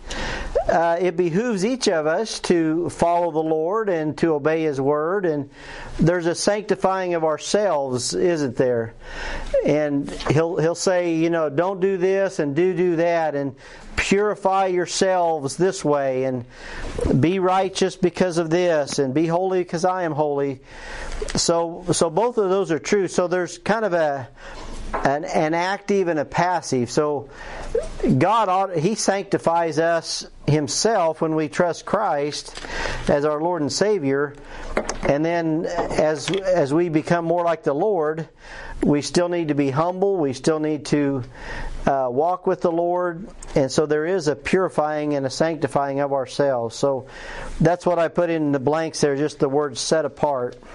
uh, 0.70 0.98
it 1.00 1.18
behooves 1.18 1.66
each 1.66 1.88
of 1.88 2.08
us 2.08 2.40
to 2.42 2.90
follow 2.90 3.32
the 3.32 3.40
Lord 3.40 3.90
and 3.90 4.18
to 4.20 4.34
obey 4.34 4.64
His 4.64 4.80
word. 4.80 5.26
And 5.26 5.50
there's 6.00 6.26
a 6.26 6.36
sanctifying 6.36 7.14
of 7.14 7.24
ourselves, 7.24 8.14
isn't 8.14 8.56
there? 8.56 8.94
And 9.66 10.10
He'll 10.30 10.58
He'll 10.58 10.76
say, 10.76 11.16
you 11.16 11.30
know, 11.30 11.50
don't 11.50 11.80
do 11.80 11.98
this 11.98 12.40
and 12.40 12.56
do 12.56 12.76
do 12.76 12.96
that, 12.98 13.36
and 13.36 13.56
purify 13.98 14.68
yourselves 14.68 15.58
this 15.58 15.84
way 15.84 16.24
and 16.24 16.46
be 17.20 17.40
righteous 17.40 17.98
because 17.98 18.38
of 18.38 18.50
this 18.50 19.00
and 19.00 19.14
be 19.14 19.28
holy 19.28 19.60
because 19.60 19.84
I 19.84 20.04
am 20.04 20.14
holy. 20.14 20.62
So 21.36 21.84
so 21.92 22.10
both 22.10 22.38
of 22.38 22.50
those 22.50 22.72
are 22.72 22.80
true. 22.80 23.10
So 23.10 23.28
there's 23.28 23.58
kind 23.58 23.84
of 23.84 23.94
a 23.94 24.30
an, 24.94 25.26
an 25.26 25.54
active 25.54 26.08
and 26.08 26.20
a 26.20 26.26
passive. 26.26 26.90
So 26.90 27.30
God 28.18 28.50
ought, 28.50 28.78
he 28.78 28.96
sanctifies 28.96 29.80
us 29.80 30.26
himself 30.48 31.20
when 31.22 31.36
we 31.36 31.50
trust 31.50 31.86
Christ 31.86 32.60
as 33.10 33.26
our 33.26 33.42
Lord 33.42 33.62
and 33.62 33.72
Savior. 33.72 34.36
And 35.04 35.26
then 35.26 35.66
as 35.66 36.30
as 36.30 36.74
we 36.74 36.90
become 36.90 37.26
more 37.26 37.44
like 37.44 37.64
the 37.64 37.74
Lord, 37.74 38.30
we 38.84 39.02
still 39.02 39.30
need 39.30 39.50
to 39.50 39.56
be 39.56 39.70
humble. 39.70 40.18
We 40.18 40.34
still 40.34 40.60
need 40.60 40.86
to 40.88 41.24
uh, 41.86 42.08
walk 42.12 42.46
with 42.46 42.62
the 42.62 42.72
Lord, 42.72 43.28
and 43.56 43.72
so 43.72 43.86
there 43.86 44.06
is 44.06 44.28
a 44.28 44.36
purifying 44.36 45.14
and 45.14 45.26
a 45.26 45.30
sanctifying 45.30 46.00
of 46.00 46.14
ourselves. 46.14 46.76
So 46.76 47.08
that's 47.60 47.86
what 47.86 47.98
I 47.98 48.08
put 48.08 48.30
in 48.30 48.52
the 48.52 48.60
blanks 48.60 49.02
there, 49.02 49.16
just 49.16 49.40
the 49.40 49.50
word 49.50 49.78
set 49.78 50.06
apart. 50.06 50.58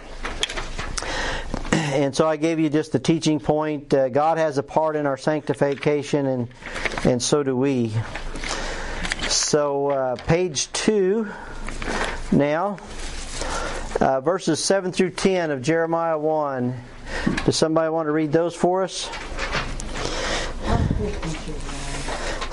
And 1.72 2.16
so 2.16 2.26
I 2.26 2.36
gave 2.36 2.58
you 2.58 2.70
just 2.70 2.92
the 2.92 2.98
teaching 2.98 3.38
point. 3.38 3.92
Uh, 3.92 4.08
God 4.08 4.38
has 4.38 4.56
a 4.56 4.62
part 4.62 4.96
in 4.96 5.04
our 5.04 5.18
sanctification, 5.18 6.24
and 6.24 6.48
and 7.04 7.22
so 7.22 7.42
do 7.42 7.54
we. 7.54 7.92
So 9.28 9.88
uh, 9.88 10.16
page 10.16 10.72
two 10.72 11.28
now, 12.30 12.78
uh, 14.00 14.22
verses 14.22 14.64
seven 14.64 14.90
through 14.92 15.10
ten 15.10 15.50
of 15.50 15.60
Jeremiah 15.60 16.18
one. 16.18 16.80
Does 17.44 17.56
somebody 17.56 17.90
want 17.90 18.06
to 18.06 18.12
read 18.12 18.32
those 18.32 18.54
for 18.54 18.82
us? 18.82 19.08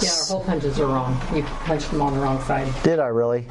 Yeah, 0.01 0.11
our 0.11 0.25
hole 0.25 0.43
punches 0.43 0.79
are 0.79 0.87
wrong. 0.87 1.19
You 1.35 1.43
punched 1.43 1.91
them 1.91 2.01
on 2.01 2.13
the 2.13 2.19
wrong 2.19 2.41
side. 2.43 2.71
Did 2.83 2.99
I 2.99 3.07
really? 3.07 3.47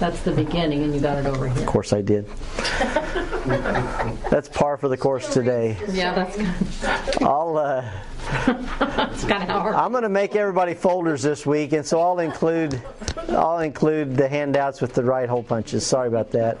That's 0.00 0.20
the 0.22 0.32
beginning, 0.32 0.82
and 0.82 0.94
you 0.94 1.00
got 1.00 1.18
it 1.18 1.26
over 1.26 1.48
here. 1.48 1.62
Of 1.62 1.66
course 1.66 1.92
I 1.92 2.00
did. 2.02 2.26
That's 4.30 4.48
par 4.48 4.76
for 4.76 4.88
the 4.88 4.96
course 4.96 5.32
today. 5.32 5.78
Yeah, 5.90 6.14
that's, 6.14 6.36
good. 6.36 7.22
I'll. 7.22 7.58
Uh, 7.58 7.90
that's 8.78 9.24
kind 9.24 9.42
of 9.42 9.48
how 9.48 9.58
our 9.60 9.74
I'm 9.74 9.90
going 9.90 10.02
to 10.02 10.08
make 10.08 10.36
everybody 10.36 10.74
folders 10.74 11.22
this 11.22 11.46
week, 11.46 11.72
and 11.72 11.84
so 11.86 12.00
I'll 12.00 12.18
include. 12.18 12.80
I'll 13.28 13.60
include 13.60 14.16
the 14.16 14.28
handouts 14.28 14.80
with 14.80 14.92
the 14.92 15.02
right 15.02 15.28
hole 15.28 15.42
punches. 15.42 15.86
Sorry 15.86 16.08
about 16.08 16.30
that. 16.32 16.58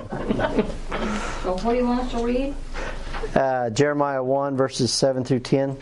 So 1.42 1.58
what 1.58 1.72
do 1.72 1.76
you 1.76 1.86
want 1.86 2.00
us 2.00 2.10
to 2.12 2.24
read? 2.24 2.54
Uh, 3.34 3.68
Jeremiah 3.70 4.22
one 4.22 4.56
verses 4.56 4.92
seven 4.92 5.24
through 5.24 5.40
ten. 5.40 5.76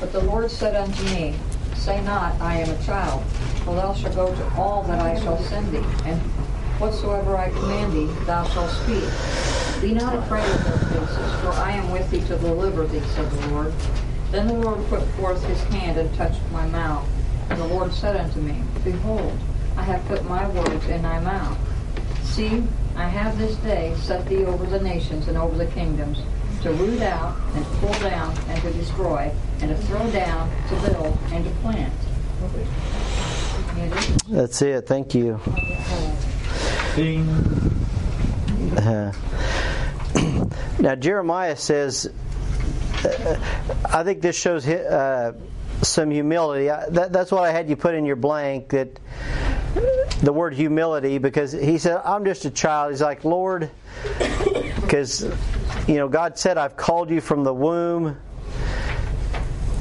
But 0.00 0.12
the 0.12 0.20
Lord 0.20 0.50
said 0.50 0.74
unto 0.74 1.04
me, 1.04 1.34
Say 1.74 2.02
not, 2.02 2.40
I 2.40 2.56
am 2.56 2.70
a 2.70 2.82
child, 2.84 3.22
for 3.64 3.74
thou 3.74 3.92
shalt 3.92 4.14
go 4.14 4.34
to 4.34 4.54
all 4.54 4.82
that 4.84 5.00
I 5.00 5.20
shall 5.20 5.38
send 5.42 5.70
thee, 5.70 5.84
and 6.06 6.18
whatsoever 6.80 7.36
I 7.36 7.50
command 7.50 7.92
thee, 7.92 8.06
thou 8.24 8.44
shalt 8.48 8.70
speak. 8.70 9.04
Be 9.82 9.92
not 9.92 10.16
afraid 10.16 10.48
of 10.48 10.64
their 10.64 10.78
faces, 10.78 11.40
for 11.42 11.50
I 11.50 11.72
am 11.72 11.90
with 11.90 12.10
thee 12.10 12.22
to 12.22 12.38
deliver 12.38 12.86
thee, 12.86 13.00
said 13.14 13.30
the 13.30 13.48
Lord. 13.48 13.74
Then 14.34 14.48
the 14.48 14.54
Lord 14.54 14.84
put 14.88 15.00
forth 15.10 15.44
his 15.44 15.62
hand 15.62 15.96
and 15.96 16.12
touched 16.16 16.40
my 16.50 16.66
mouth. 16.66 17.08
And 17.50 17.60
the 17.60 17.68
Lord 17.68 17.94
said 17.94 18.16
unto 18.16 18.40
me, 18.40 18.60
Behold, 18.82 19.38
I 19.76 19.84
have 19.84 20.04
put 20.06 20.24
my 20.24 20.48
words 20.48 20.84
in 20.86 21.02
thy 21.02 21.20
mouth. 21.20 21.56
See, 22.24 22.64
I 22.96 23.04
have 23.04 23.38
this 23.38 23.54
day 23.58 23.94
set 23.96 24.26
thee 24.26 24.44
over 24.44 24.66
the 24.66 24.80
nations 24.80 25.28
and 25.28 25.38
over 25.38 25.56
the 25.56 25.70
kingdoms, 25.70 26.18
to 26.62 26.72
root 26.72 27.00
out 27.02 27.36
and 27.54 27.64
to 27.64 27.70
pull 27.74 27.92
down 28.00 28.36
and 28.48 28.60
to 28.62 28.72
destroy, 28.72 29.30
and 29.60 29.70
to 29.70 29.76
throw 29.86 30.10
down, 30.10 30.50
to 30.68 30.90
build, 30.90 31.16
and 31.30 31.44
to 31.44 31.50
plant. 31.60 31.94
That's 34.28 34.60
it. 34.62 34.88
Thank 34.88 35.14
you. 35.14 35.40
Uh, 38.76 39.12
now 40.80 40.96
Jeremiah 40.96 41.54
says, 41.54 42.10
I 43.04 44.02
think 44.04 44.22
this 44.22 44.38
shows 44.38 44.66
uh, 44.66 45.32
some 45.82 46.10
humility. 46.10 46.70
I, 46.70 46.88
that, 46.90 47.12
that's 47.12 47.30
what 47.30 47.44
I 47.44 47.50
had 47.52 47.68
you 47.68 47.76
put 47.76 47.94
in 47.94 48.04
your 48.04 48.16
blank. 48.16 48.70
That 48.70 48.98
the 50.22 50.32
word 50.32 50.54
humility, 50.54 51.18
because 51.18 51.52
he 51.52 51.78
said, 51.78 52.00
"I'm 52.04 52.24
just 52.24 52.44
a 52.44 52.50
child." 52.50 52.92
He's 52.92 53.02
like, 53.02 53.24
"Lord," 53.24 53.70
because 54.76 55.22
you 55.86 55.96
know 55.96 56.08
God 56.08 56.38
said, 56.38 56.58
"I've 56.58 56.76
called 56.76 57.10
you 57.10 57.20
from 57.20 57.44
the 57.44 57.54
womb." 57.54 58.16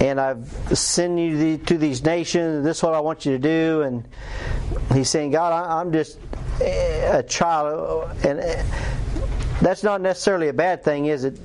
And 0.01 0.19
I've 0.19 0.49
sent 0.77 1.17
you 1.17 1.57
to 1.59 1.77
these 1.77 2.03
nations. 2.03 2.65
This 2.65 2.77
is 2.77 2.83
what 2.83 2.93
I 2.93 2.99
want 2.99 3.25
you 3.25 3.31
to 3.31 3.39
do. 3.39 3.83
And 3.83 4.05
he's 4.91 5.09
saying, 5.09 5.31
God, 5.31 5.53
I'm 5.53 5.93
just 5.93 6.19
a 6.59 7.23
child, 7.25 8.11
and 8.25 8.39
that's 9.61 9.81
not 9.81 10.01
necessarily 10.01 10.49
a 10.49 10.53
bad 10.53 10.83
thing, 10.83 11.05
is 11.05 11.23
it? 11.23 11.39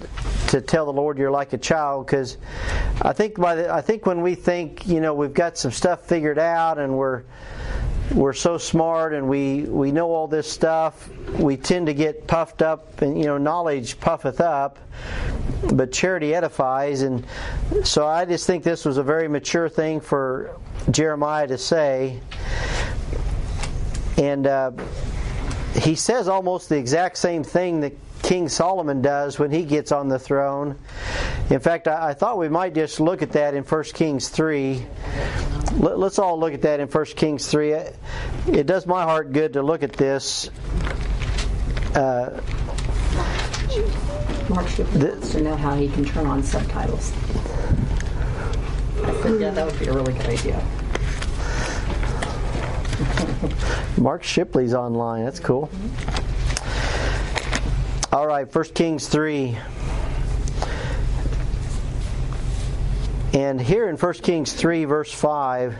To 0.48 0.61
tell 0.62 0.87
the 0.87 0.92
Lord 0.92 1.18
you're 1.18 1.30
like 1.30 1.52
a 1.52 1.58
child, 1.58 2.06
because 2.06 2.38
I 3.02 3.12
think 3.12 3.38
by 3.38 3.54
the, 3.54 3.72
I 3.72 3.82
think 3.82 4.06
when 4.06 4.22
we 4.22 4.34
think 4.34 4.87
you 4.87 5.00
know 5.00 5.12
we've 5.12 5.34
got 5.34 5.58
some 5.58 5.70
stuff 5.70 6.06
figured 6.06 6.38
out 6.38 6.78
and 6.78 6.96
we're 6.96 7.24
we're 8.14 8.32
so 8.32 8.56
smart 8.56 9.12
and 9.12 9.28
we 9.28 9.62
we 9.64 9.92
know 9.92 10.11
all 10.11 10.26
this 10.26 10.50
stuff, 10.50 11.11
we 11.38 11.58
tend 11.58 11.87
to 11.87 11.94
get 11.94 12.26
puffed 12.26 12.62
up, 12.62 13.02
and 13.02 13.18
you 13.18 13.24
know 13.24 13.37
knowledge 13.37 14.00
puffeth 14.00 14.40
up, 14.40 14.78
but 15.74 15.92
charity 15.92 16.34
edifies, 16.34 17.02
and 17.02 17.26
so 17.84 18.06
I 18.06 18.24
just 18.24 18.46
think 18.46 18.64
this 18.64 18.87
was 18.87 18.96
a 18.96 19.02
very 19.02 19.28
mature 19.28 19.68
thing 19.68 20.00
for 20.00 20.56
Jeremiah 20.90 21.46
to 21.46 21.58
say, 21.58 22.20
and. 24.16 24.46
Uh, 24.46 24.72
he 25.78 25.94
says 25.94 26.28
almost 26.28 26.68
the 26.68 26.76
exact 26.76 27.18
same 27.18 27.44
thing 27.44 27.80
that 27.80 27.92
King 28.22 28.48
Solomon 28.48 29.00
does 29.00 29.38
when 29.38 29.50
he 29.50 29.64
gets 29.64 29.92
on 29.92 30.09
the 30.09 30.18
throne. 30.18 30.78
In 31.50 31.61
fact, 31.61 31.88
I, 31.88 32.11
I 32.11 32.14
thought 32.14 32.38
we 32.38 32.48
might 32.48 32.74
just 32.74 33.00
look 33.00 33.22
at 33.22 33.33
that 33.33 33.54
in 33.54 33.64
1 33.64 33.85
Kings 33.85 34.28
3. 34.28 34.85
Let, 35.78 35.98
us 35.98 36.18
all 36.18 36.38
look 36.38 36.52
at 36.52 36.62
that 36.62 36.81
in 36.81 36.88
1 36.88 37.04
Kings 37.07 37.46
3. 37.46 37.72
It 37.72 38.66
does 38.66 38.87
my 38.87 39.02
heart 39.04 39.33
good 39.33 39.54
to 39.54 39.62
look 39.62 39.83
at 39.83 39.92
this. 39.92 40.50
Uh, 41.94 42.40
Mark 44.48 44.68
Shipley 44.68 45.04
wants 45.04 45.31
to 45.33 45.40
know 45.42 45.57
how 45.57 45.74
he 45.74 45.88
can 45.88 46.04
turn 46.04 46.26
on 46.26 46.42
subtitles. 46.42 47.12
I 49.04 49.37
yeah, 49.38 49.50
that 49.50 49.66
would 49.66 49.78
be 49.78 49.87
a 49.87 49.92
really 49.92 50.12
good 50.12 50.26
idea. 50.26 50.64
Mark 53.98 54.22
Shipley's 54.22 54.74
online. 54.74 55.24
That's 55.24 55.40
cool. 55.40 55.70
All 58.10 58.26
right, 58.26 58.52
1 58.52 58.64
Kings 58.72 59.06
3. 59.06 59.58
And 63.34 63.60
here 63.60 63.86
in 63.90 63.96
1 63.96 64.12
Kings 64.14 64.54
3, 64.54 64.86
verse 64.86 65.12
5, 65.12 65.76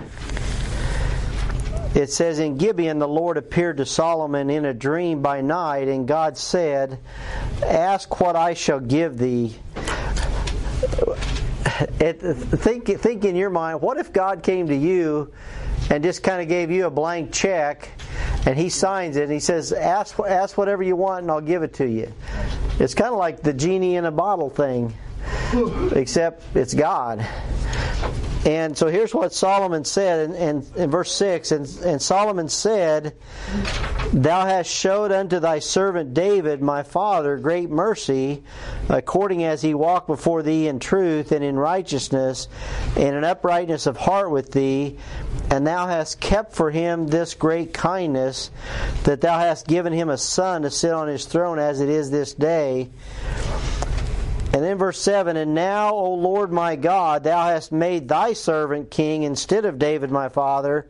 it 1.95 2.11
says, 2.11 2.39
In 2.39 2.59
Gibeon 2.59 2.99
the 2.99 3.09
Lord 3.09 3.39
appeared 3.39 3.79
to 3.79 3.87
Solomon 3.87 4.51
in 4.51 4.67
a 4.67 4.75
dream 4.75 5.23
by 5.23 5.41
night, 5.41 5.89
and 5.89 6.07
God 6.07 6.37
said, 6.37 6.99
Ask 7.65 8.21
what 8.21 8.37
I 8.37 8.53
shall 8.53 8.81
give 8.81 9.17
thee. 9.17 9.57
It, 11.99 12.21
think, 12.21 12.89
think 12.89 13.25
in 13.25 13.37
your 13.37 13.51
mind, 13.51 13.81
what 13.81 13.97
if 13.97 14.13
God 14.13 14.43
came 14.43 14.67
to 14.67 14.77
you 14.77 15.33
and 15.89 16.05
just 16.05 16.23
kind 16.23 16.43
of 16.43 16.49
gave 16.49 16.71
you 16.71 16.85
a 16.85 16.91
blank 16.91 17.33
check 17.33 17.89
and 18.49 18.59
he 18.59 18.71
signs 18.71 19.19
it 19.19 19.25
and 19.25 19.33
he 19.33 19.41
says 19.41 19.75
ask 19.75 20.19
ask 20.21 20.57
whatever 20.57 20.83
you 20.83 20.97
want 20.97 21.21
and 21.21 21.31
I'll 21.31 21.43
give 21.43 21.63
it 21.63 21.75
to 21.75 21.87
you. 21.87 22.11
It's 22.79 22.95
kind 22.95 23.13
of 23.13 23.19
like 23.19 23.43
the 23.43 23.53
genie 23.53 23.97
in 23.97 24.07
a 24.07 24.11
bottle 24.11 24.49
thing 24.49 24.95
except 25.95 26.43
it's 26.57 26.73
God. 26.73 27.27
And 28.47 28.79
so 28.79 28.87
here's 28.87 29.15
what 29.15 29.33
Solomon 29.33 29.85
said 29.85 30.31
in, 30.31 30.37
in, 30.37 30.67
in, 30.77 30.91
verse 30.91 31.13
6 31.13 31.53
and, 31.53 31.67
and 31.85 32.01
Solomon 32.01 32.49
said, 32.49 33.15
Thou 34.13 34.47
hast 34.47 34.71
showed 34.71 35.11
unto 35.13 35.41
thy 35.41 35.59
servant 35.59 36.15
David, 36.15 36.63
my 36.63 36.83
father, 36.83 37.37
great 37.37 37.69
mercy, 37.69 38.43
according 38.89 39.45
as 39.45 39.61
he 39.61 39.75
walked 39.75 40.07
before 40.07 40.43
thee 40.43 40.69
in 40.69 40.79
truth 40.79 41.33
and 41.33 41.45
in 41.45 41.57
righteousness 41.57 42.49
and 42.97 43.17
in 43.17 43.25
uprightness 43.25 43.87
of 43.87 43.97
heart 43.97 44.31
with 44.31 44.53
thee. 44.53 44.99
And 45.51 45.67
thou 45.67 45.87
hast 45.87 46.21
kept 46.21 46.55
for 46.55 46.71
him 46.71 47.09
this 47.09 47.35
great 47.35 47.75
kindness, 47.75 48.51
that 49.05 49.21
thou 49.21 49.39
hast 49.39 49.67
given 49.67 49.93
him 49.93 50.09
a 50.09 50.19
son 50.19 50.63
to 50.63 50.71
sit 50.71 50.93
on 50.93 51.09
his 51.09 51.25
throne 51.25 51.59
as 51.59 51.81
it 51.81 51.89
is 51.89 52.11
this 52.11 52.35
day. 52.35 52.89
And 54.59 54.67
then 54.67 54.77
verse 54.77 55.01
7 55.01 55.37
And 55.37 55.55
now, 55.55 55.95
O 55.95 56.15
Lord 56.15 56.51
my 56.51 56.75
God, 56.75 57.23
thou 57.23 57.47
hast 57.47 57.71
made 57.71 58.09
thy 58.09 58.33
servant 58.33 58.91
king 58.91 59.23
instead 59.23 59.65
of 59.65 59.79
David 59.79 60.11
my 60.11 60.29
father, 60.29 60.89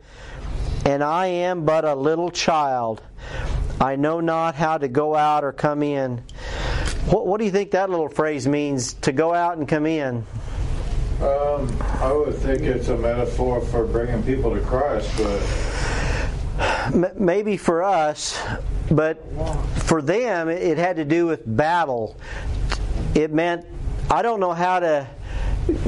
and 0.85 1.03
I 1.03 1.27
am 1.27 1.65
but 1.65 1.85
a 1.85 1.93
little 1.93 2.31
child. 2.31 2.99
I 3.79 3.95
know 3.95 4.21
not 4.21 4.55
how 4.55 4.79
to 4.79 4.87
go 4.87 5.15
out 5.15 5.43
or 5.43 5.53
come 5.53 5.83
in. 5.83 6.23
What, 7.11 7.27
what 7.27 7.37
do 7.37 7.45
you 7.45 7.51
think 7.51 7.69
that 7.69 7.91
little 7.91 8.09
phrase 8.09 8.47
means, 8.47 8.93
to 9.01 9.11
go 9.11 9.35
out 9.35 9.59
and 9.59 9.67
come 9.67 9.85
in? 9.85 10.25
Um, 11.21 11.71
I 12.01 12.11
would 12.11 12.33
think 12.37 12.63
it's 12.63 12.87
a 12.87 12.97
metaphor 12.97 13.61
for 13.61 13.85
bringing 13.85 14.23
people 14.23 14.51
to 14.55 14.61
Christ, 14.61 15.15
but 16.91 17.19
maybe 17.19 17.55
for 17.55 17.83
us, 17.83 18.41
but 18.89 19.23
for 19.83 20.01
them 20.01 20.49
it 20.49 20.79
had 20.79 20.95
to 20.95 21.05
do 21.05 21.27
with 21.27 21.43
battle. 21.45 22.17
It 23.15 23.31
meant 23.31 23.65
I 24.09 24.21
don't 24.21 24.39
know 24.39 24.53
how 24.53 24.79
to 24.79 25.07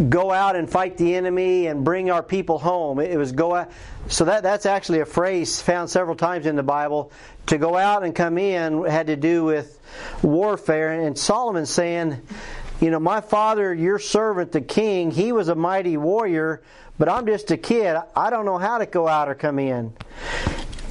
go 0.10 0.31
out 0.31 0.55
and 0.55 0.69
fight 0.69 0.97
the 0.97 1.15
enemy 1.15 1.67
and 1.67 1.84
bring 1.84 2.12
our 2.12 2.21
people 2.21 2.60
home. 2.60 2.99
It 2.99 3.17
was 3.17 3.31
go 3.31 3.55
out. 3.55 3.71
So 4.07 4.25
that 4.25 4.43
that's 4.43 4.65
actually 4.65 4.99
a 4.99 5.05
phrase 5.05 5.62
found 5.62 5.89
several 5.89 6.15
times 6.15 6.45
in 6.45 6.55
the 6.55 6.63
Bible. 6.63 7.12
To 7.47 7.57
go 7.57 7.75
out 7.75 8.03
and 8.03 8.15
come 8.15 8.38
in 8.38 8.86
had 8.86 9.07
to 9.07 9.15
do 9.15 9.43
with 9.43 9.79
warfare, 10.21 10.91
and 11.01 11.17
Solomon 11.17 11.65
saying, 11.65 12.21
you 12.79 12.91
know, 12.91 12.99
my 12.99 13.21
father, 13.21 13.73
your 13.73 13.99
servant, 13.99 14.51
the 14.51 14.62
king, 14.62 15.12
he 15.12 15.31
was 15.31 15.47
a 15.47 15.55
mighty 15.55 15.97
warrior, 15.97 16.62
but 16.97 17.10
I'm 17.10 17.25
just 17.25 17.51
a 17.51 17.57
kid. 17.57 17.97
I 18.15 18.29
don't 18.29 18.45
know 18.45 18.57
how 18.57 18.77
to 18.77 18.86
go 18.86 19.07
out 19.07 19.29
or 19.29 19.36
come 19.36 19.60
in. 19.60 19.93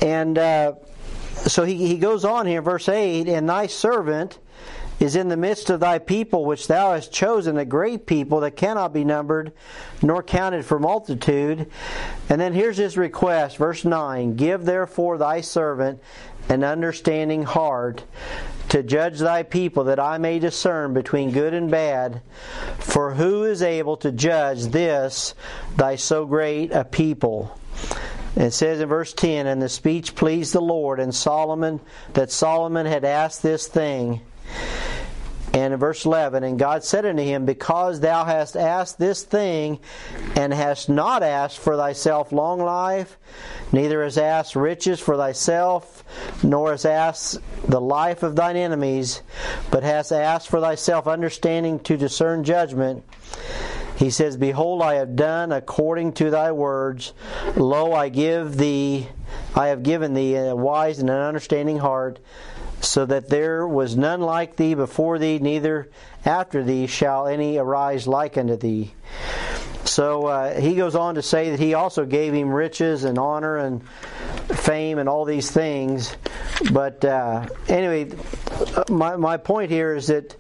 And 0.03 0.39
uh, 0.39 0.75
so 1.35 1.65
he, 1.65 1.87
he 1.87 1.99
goes 1.99 2.25
on 2.25 2.47
here, 2.47 2.63
verse 2.63 2.89
8, 2.89 3.29
and 3.29 3.49
thy 3.49 3.67
servant 3.67 4.39
is 5.01 5.17
in 5.17 5.29
the 5.29 5.37
midst 5.37 5.71
of 5.71 5.81
thy 5.81 5.99
people, 5.99 6.45
which 6.45 6.69
thou 6.69 6.93
hast 6.93 7.11
chosen, 7.11 7.57
a 7.57 7.65
great 7.65 8.07
people 8.07 8.41
that 8.41 8.55
cannot 8.55 8.93
be 8.93 9.03
numbered 9.03 9.53
nor 10.03 10.23
counted 10.23 10.65
for 10.65 10.79
multitude. 10.79 11.69
And 12.29 12.41
then 12.41 12.53
here's 12.53 12.77
his 12.77 12.99
request, 12.99 13.57
verse 13.57 13.85
9 13.85 14.37
Give 14.37 14.65
therefore 14.65 15.17
thy 15.19 15.41
servant 15.41 16.01
an 16.51 16.63
understanding 16.63 17.45
heart 17.45 18.05
to 18.69 18.83
judge 18.83 19.19
thy 19.19 19.43
people, 19.43 19.85
that 19.85 19.99
I 19.99 20.19
may 20.19 20.39
discern 20.39 20.93
between 20.93 21.33
good 21.33 21.55
and 21.55 21.71
bad. 21.71 22.21
For 22.79 23.15
who 23.15 23.45
is 23.45 23.63
able 23.63 23.97
to 23.99 24.13
judge 24.13 24.67
this, 24.67 25.35
thy 25.77 25.97
so 25.97 26.27
great 26.27 26.73
a 26.73 26.85
people? 26.85 27.59
It 28.37 28.53
says 28.53 28.81
in 28.81 28.89
verse 28.89 29.13
10, 29.13 29.47
And 29.47 29.61
the 29.61 29.69
speech 29.69 30.15
pleased 30.15 30.53
the 30.53 30.61
Lord, 30.61 31.01
and 31.01 31.15
Solomon, 31.15 31.81
that 32.15 32.31
Solomon 32.31 32.87
had 32.87 33.05
asked 33.05 33.43
this 33.43 33.67
thing. 33.67 34.21
And 35.53 35.75
in 35.75 35.81
verse 35.81 36.05
11, 36.05 36.45
and 36.45 36.59
God 36.59 36.85
said 36.85 37.05
unto 37.05 37.25
him, 37.25 37.45
Because 37.45 37.99
thou 37.99 38.25
hast 38.25 38.57
asked 38.57 39.01
this 39.01 39.25
thing, 39.25 39.81
and 40.37 40.55
hast 40.55 40.89
not 40.89 41.25
asked 41.25 41.59
for 41.59 41.77
thyself 41.77 42.31
long 42.31 42.61
life, 42.61 43.19
neither 43.73 44.05
hast 44.05 44.17
asked 44.17 44.55
riches 44.55 45.01
for 45.01 45.17
thyself, 45.17 46.05
nor 46.45 46.71
hast 46.71 46.87
asked 46.87 47.39
the 47.67 47.81
life 47.81 48.23
of 48.23 48.37
thine 48.37 48.57
enemies, 48.57 49.23
but 49.73 49.83
hast 49.83 50.13
asked 50.13 50.49
for 50.49 50.61
thyself 50.61 51.09
understanding 51.09 51.81
to 51.81 51.97
discern 51.97 52.45
judgment. 52.45 53.03
He 53.97 54.11
says, 54.11 54.37
Behold, 54.37 54.83
I 54.83 54.95
have 54.95 55.17
done 55.17 55.51
according 55.51 56.13
to 56.15 56.31
thy 56.31 56.53
words. 56.53 57.13
Lo, 57.57 57.93
I 57.93 58.09
give 58.09 58.57
thee, 58.57 59.09
I 59.57 59.69
have 59.69 59.83
given 59.83 60.15
thee 60.15 60.37
a 60.37 60.55
wise 60.55 61.01
and 61.01 61.11
an 61.11 61.17
understanding 61.17 61.79
heart 61.79 62.21
so 62.81 63.07
that 63.07 63.29
there 63.29 63.67
was 63.67 63.97
none 63.97 64.21
like 64.21 64.57
thee 64.57 64.75
before 64.75 65.19
thee, 65.19 65.39
neither 65.39 65.91
after 66.25 66.65
thee 66.65 66.87
shall 66.87 67.27
any 67.27 67.59
arise 67.59 68.07
like 68.07 68.37
unto 68.37 68.57
thee. 68.57 68.93
So 69.85 70.27
uh, 70.27 70.61
he 70.61 70.77
goes 70.77 70.95
on 70.95 71.17
to 71.17 71.23
say 71.23 71.51
that 71.51 71.59
he 71.59 71.75
also 71.75 72.05
gave 72.05 72.33
him 72.33 72.51
riches 72.51 73.05
and 73.05 73.19
honor 73.19 73.57
and 73.57 73.83
fame 74.49 74.99
and 74.99 75.09
all 75.09 75.25
these 75.25 75.51
things. 75.51 76.17
But 76.73 77.05
uh, 77.05 77.47
anyway, 77.67 78.13
my, 78.89 79.17
my 79.17 79.37
point 79.37 79.71
here 79.71 79.95
is 79.95 80.09
that 80.09 80.37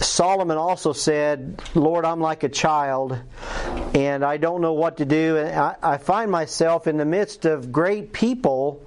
Solomon 0.00 0.58
also 0.58 0.92
said, 0.92 1.60
Lord, 1.74 2.04
I'm 2.04 2.20
like 2.20 2.42
a 2.44 2.48
child 2.48 3.18
and 3.94 4.24
I 4.24 4.36
don't 4.36 4.60
know 4.60 4.74
what 4.74 4.98
to 4.98 5.04
do. 5.04 5.38
And 5.38 5.58
I, 5.58 5.76
I 5.82 5.96
find 5.96 6.30
myself 6.30 6.86
in 6.86 6.96
the 6.96 7.04
midst 7.04 7.46
of 7.46 7.72
great 7.72 8.12
people, 8.12 8.86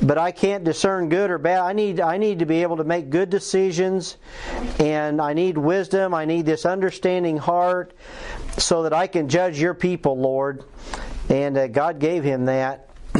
but 0.00 0.16
I 0.16 0.32
can't 0.32 0.64
discern 0.64 1.08
good 1.08 1.30
or 1.30 1.38
bad. 1.38 1.60
I 1.60 1.72
need, 1.72 2.00
I 2.00 2.16
need 2.16 2.38
to 2.38 2.46
be 2.46 2.62
able 2.62 2.78
to 2.78 2.84
make 2.84 3.10
good 3.10 3.28
decisions 3.28 4.16
and 4.78 5.20
I 5.20 5.34
need 5.34 5.58
wisdom. 5.58 6.14
I 6.14 6.24
need 6.24 6.46
this 6.46 6.64
understanding 6.64 7.36
heart 7.36 7.92
so 8.56 8.84
that 8.84 8.92
I 8.92 9.06
can 9.06 9.28
judge 9.28 9.60
your 9.60 9.74
people, 9.74 10.18
Lord. 10.18 10.64
And 11.28 11.56
uh, 11.58 11.66
God 11.68 11.98
gave 11.98 12.24
him 12.24 12.46
that. 12.46 12.88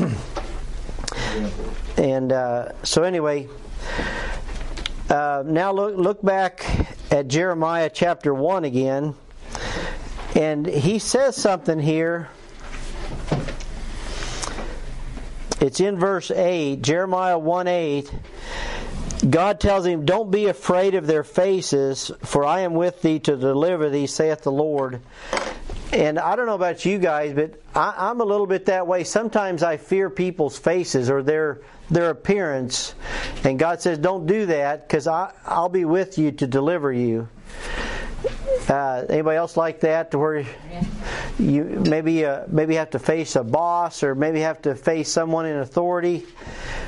and 1.98 2.32
uh, 2.32 2.72
so, 2.82 3.02
anyway, 3.02 3.48
uh, 5.10 5.42
now 5.46 5.72
look, 5.72 5.96
look 5.96 6.22
back 6.22 6.64
at 7.10 7.28
Jeremiah 7.28 7.90
chapter 7.92 8.32
1 8.32 8.64
again. 8.64 9.14
And 10.34 10.66
he 10.66 10.98
says 10.98 11.36
something 11.36 11.78
here. 11.78 12.30
It's 15.62 15.78
in 15.78 15.96
verse 15.96 16.32
8, 16.32 16.82
Jeremiah 16.82 17.38
1 17.38 17.68
8. 17.68 18.12
God 19.30 19.60
tells 19.60 19.86
him, 19.86 20.04
Don't 20.04 20.28
be 20.28 20.46
afraid 20.46 20.96
of 20.96 21.06
their 21.06 21.22
faces, 21.22 22.10
for 22.24 22.44
I 22.44 22.62
am 22.62 22.74
with 22.74 23.00
thee 23.00 23.20
to 23.20 23.36
deliver 23.36 23.88
thee, 23.88 24.08
saith 24.08 24.42
the 24.42 24.50
Lord. 24.50 25.00
And 25.92 26.18
I 26.18 26.34
don't 26.34 26.46
know 26.46 26.56
about 26.56 26.84
you 26.84 26.98
guys, 26.98 27.32
but 27.32 27.62
I, 27.76 28.10
am 28.10 28.20
a 28.20 28.24
little 28.24 28.48
bit 28.48 28.66
that 28.66 28.88
way. 28.88 29.04
Sometimes 29.04 29.62
I 29.62 29.76
fear 29.76 30.10
people's 30.10 30.58
faces 30.58 31.08
or 31.08 31.22
their 31.22 31.60
their 31.88 32.10
appearance, 32.10 32.96
and 33.44 33.56
God 33.56 33.80
says, 33.80 33.98
"Don't 33.98 34.26
do 34.26 34.46
that, 34.46 34.88
because 34.88 35.06
I'll 35.06 35.68
be 35.68 35.84
with 35.84 36.18
you 36.18 36.32
to 36.32 36.46
deliver 36.48 36.92
you." 36.92 37.28
Uh, 38.70 39.04
anybody 39.08 39.36
else 39.36 39.56
like 39.56 39.80
that, 39.80 40.10
to 40.10 40.18
where 40.18 40.44
you 41.38 41.64
maybe 41.88 42.24
uh, 42.24 42.44
maybe 42.48 42.74
have 42.74 42.90
to 42.90 42.98
face 42.98 43.36
a 43.36 43.44
boss 43.44 44.02
or 44.02 44.14
maybe 44.14 44.40
have 44.40 44.62
to 44.62 44.74
face 44.74 45.10
someone 45.10 45.46
in 45.46 45.58
authority? 45.58 46.24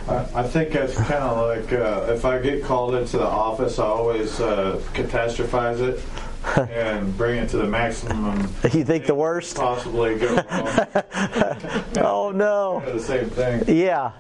I, 0.08 0.42
think 0.42 0.72
that's 0.72 0.96
kind 0.96 1.24
of 1.24 1.38
like 1.38 1.72
uh, 1.72 2.12
if 2.12 2.24
I 2.24 2.38
get 2.38 2.62
called 2.62 2.94
into 2.94 3.16
the 3.16 3.26
office, 3.26 3.78
I 3.78 3.86
always 3.86 4.38
uh, 4.38 4.80
catastrophize 4.92 5.80
it 5.80 6.02
and 6.70 7.16
bring 7.16 7.38
it 7.38 7.48
to 7.50 7.56
the 7.56 7.66
maximum. 7.66 8.40
You 8.72 8.84
think 8.84 9.06
the 9.06 9.14
worst? 9.14 9.56
Possibly 9.56 10.18
go 10.18 10.34
wrong. 10.34 10.44
oh 11.96 12.32
no! 12.34 12.82
the 12.92 13.00
same 13.00 13.30
thing. 13.30 13.64
Yeah. 13.66 14.12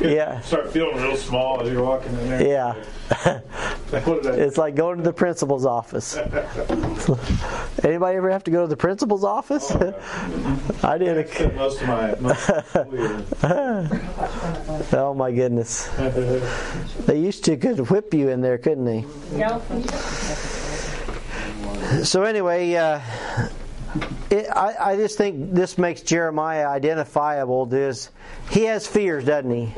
Yeah. 0.00 0.40
Start 0.42 0.72
feeling 0.72 0.96
real 0.96 1.16
small 1.16 1.60
as 1.60 1.70
you're 1.70 1.82
walking 1.82 2.12
in 2.12 2.28
there. 2.28 2.46
Yeah. 2.46 3.40
it's 3.92 4.58
like 4.58 4.74
going 4.74 4.98
to 4.98 5.04
the 5.04 5.12
principal's 5.12 5.66
office. 5.66 6.16
Anybody 7.84 8.16
ever 8.16 8.30
have 8.30 8.44
to 8.44 8.50
go 8.50 8.62
to 8.62 8.68
the 8.68 8.76
principal's 8.76 9.24
office? 9.24 9.70
Oh, 9.70 9.94
I 10.82 10.98
did. 10.98 11.18
I 11.18 11.46
most 11.52 11.80
of 11.82 11.88
my. 11.88 12.14
Most 12.20 12.50
oh 14.92 15.14
my 15.14 15.30
goodness! 15.30 15.88
they 17.06 17.18
used 17.18 17.44
to 17.44 17.56
could 17.56 17.90
whip 17.90 18.12
you 18.14 18.30
in 18.30 18.40
there, 18.40 18.58
couldn't 18.58 18.84
they? 18.84 19.04
Yeah. 19.34 19.60
So 22.02 22.22
anyway, 22.22 22.74
uh, 22.74 23.00
it, 24.30 24.46
I, 24.50 24.92
I 24.92 24.96
just 24.96 25.16
think 25.16 25.52
this 25.52 25.78
makes 25.78 26.02
Jeremiah 26.02 26.66
identifiable. 26.68 27.72
Is 27.72 28.10
he 28.50 28.64
has 28.64 28.86
fears, 28.86 29.24
doesn't 29.24 29.50
he? 29.50 29.72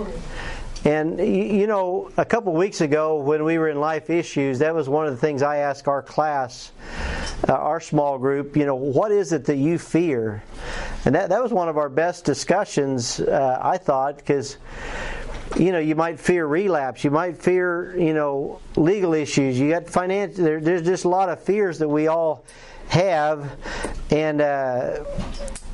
And 0.84 1.18
you 1.18 1.66
know, 1.66 2.10
a 2.16 2.24
couple 2.24 2.52
of 2.52 2.58
weeks 2.58 2.80
ago 2.80 3.16
when 3.16 3.42
we 3.44 3.58
were 3.58 3.68
in 3.68 3.80
life 3.80 4.08
issues, 4.08 4.60
that 4.60 4.74
was 4.74 4.88
one 4.88 5.06
of 5.06 5.12
the 5.12 5.18
things 5.18 5.42
I 5.42 5.56
asked 5.58 5.88
our 5.88 6.02
class, 6.02 6.70
uh, 7.48 7.52
our 7.52 7.80
small 7.80 8.18
group. 8.18 8.56
You 8.56 8.66
know, 8.66 8.76
what 8.76 9.10
is 9.10 9.32
it 9.32 9.46
that 9.46 9.56
you 9.56 9.78
fear? 9.78 10.44
And 11.04 11.14
that 11.14 11.30
that 11.30 11.42
was 11.42 11.52
one 11.52 11.68
of 11.68 11.76
our 11.76 11.88
best 11.88 12.24
discussions, 12.24 13.18
uh, 13.20 13.58
I 13.60 13.78
thought, 13.78 14.18
because 14.18 14.58
you 15.58 15.72
know, 15.72 15.78
you 15.78 15.94
might 15.94 16.20
fear 16.20 16.46
relapse. 16.46 17.02
You 17.02 17.10
might 17.10 17.36
fear, 17.36 17.98
you 17.98 18.14
know, 18.14 18.60
legal 18.76 19.14
issues. 19.14 19.58
You 19.58 19.70
got 19.70 19.88
financial. 19.88 20.44
There, 20.44 20.60
there's 20.60 20.82
just 20.82 21.04
a 21.04 21.08
lot 21.08 21.28
of 21.28 21.42
fears 21.42 21.78
that 21.78 21.88
we 21.88 22.08
all 22.08 22.44
have, 22.88 23.56
and 24.10 24.40
uh, 24.40 25.04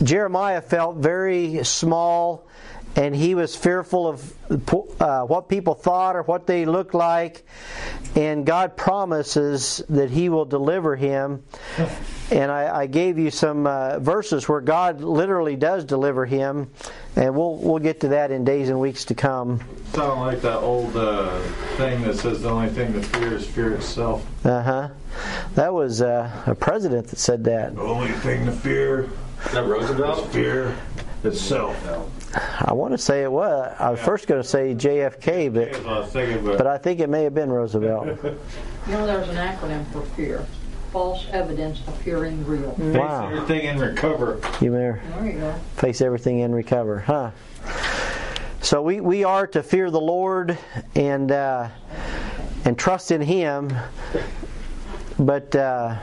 Jeremiah 0.02 0.60
felt 0.60 0.96
very 0.96 1.62
small, 1.64 2.46
and 2.96 3.14
he 3.14 3.34
was 3.34 3.56
fearful 3.56 4.06
of 4.06 5.00
uh, 5.00 5.22
what 5.22 5.48
people 5.48 5.74
thought 5.74 6.16
or 6.16 6.22
what 6.22 6.46
they 6.46 6.66
looked 6.66 6.94
like, 6.94 7.44
and 8.14 8.44
God 8.44 8.76
promises 8.76 9.82
that 9.88 10.10
He 10.10 10.28
will 10.28 10.44
deliver 10.44 10.96
him. 10.96 11.42
And 12.30 12.50
I, 12.50 12.80
I 12.82 12.86
gave 12.86 13.18
you 13.18 13.30
some 13.30 13.66
uh, 13.66 13.98
verses 13.98 14.48
where 14.48 14.60
God 14.60 15.00
literally 15.00 15.56
does 15.56 15.84
deliver 15.84 16.24
him, 16.24 16.70
and 17.16 17.34
we'll 17.34 17.56
we'll 17.56 17.78
get 17.78 18.00
to 18.00 18.08
that 18.08 18.30
in 18.30 18.44
days 18.44 18.68
and 18.68 18.80
weeks 18.80 19.04
to 19.06 19.14
come. 19.14 19.60
Sound 19.92 20.20
like 20.20 20.40
that 20.42 20.58
old 20.58 20.96
uh, 20.96 21.38
thing 21.76 22.02
that 22.02 22.16
says 22.16 22.42
the 22.42 22.48
only 22.48 22.70
thing 22.70 22.92
to 22.94 23.02
fear 23.02 23.34
is 23.34 23.46
fear 23.46 23.74
itself. 23.74 24.26
Uh 24.46 24.62
huh. 24.62 24.88
That 25.54 25.74
was 25.74 26.00
uh, 26.00 26.42
a 26.46 26.54
president 26.54 27.08
that 27.08 27.18
said 27.18 27.44
that. 27.44 27.74
The 27.74 27.82
only 27.82 28.12
thing 28.12 28.46
to 28.46 28.52
fear. 28.52 29.10
Is 29.44 29.52
that 29.52 29.66
Roosevelt? 29.66 30.26
Is 30.28 30.32
fear 30.32 30.76
itself. 31.24 31.76
I 32.60 32.72
want 32.72 32.92
to 32.92 32.98
say 32.98 33.22
it 33.22 33.30
was. 33.30 33.74
I 33.78 33.90
was 33.90 33.98
yeah. 33.98 34.06
first 34.06 34.26
going 34.26 34.42
to 34.42 34.48
say 34.48 34.74
JFK, 34.74 35.52
but 35.52 35.74
I 35.86 36.36
but, 36.36 36.58
but 36.58 36.66
I 36.66 36.78
think 36.78 37.00
it 37.00 37.08
may 37.08 37.24
have 37.24 37.34
been 37.34 37.50
Roosevelt. 37.50 38.06
you 38.24 38.92
know, 38.92 39.06
there's 39.06 39.28
an 39.28 39.36
acronym 39.36 39.90
for 39.92 40.02
fear 40.16 40.46
false 40.92 41.26
evidence 41.30 41.80
appearing 41.88 42.46
real. 42.46 42.74
Wow. 42.78 43.30
Face 43.30 43.38
everything 43.38 43.66
and 43.66 43.80
recover. 43.80 44.40
You 44.60 44.70
may 44.70 44.78
there 44.78 45.02
you 45.24 45.32
go. 45.32 45.54
face 45.76 46.02
everything 46.02 46.42
and 46.42 46.54
recover, 46.54 46.98
huh? 46.98 47.30
So 48.60 48.82
we, 48.82 49.00
we 49.00 49.24
are 49.24 49.46
to 49.48 49.62
fear 49.62 49.90
the 49.90 50.00
Lord 50.00 50.56
and 50.94 51.32
uh, 51.32 51.68
and 52.64 52.78
trust 52.78 53.10
in 53.10 53.22
Him, 53.22 53.74
but 55.18 55.56
uh, 55.56 55.98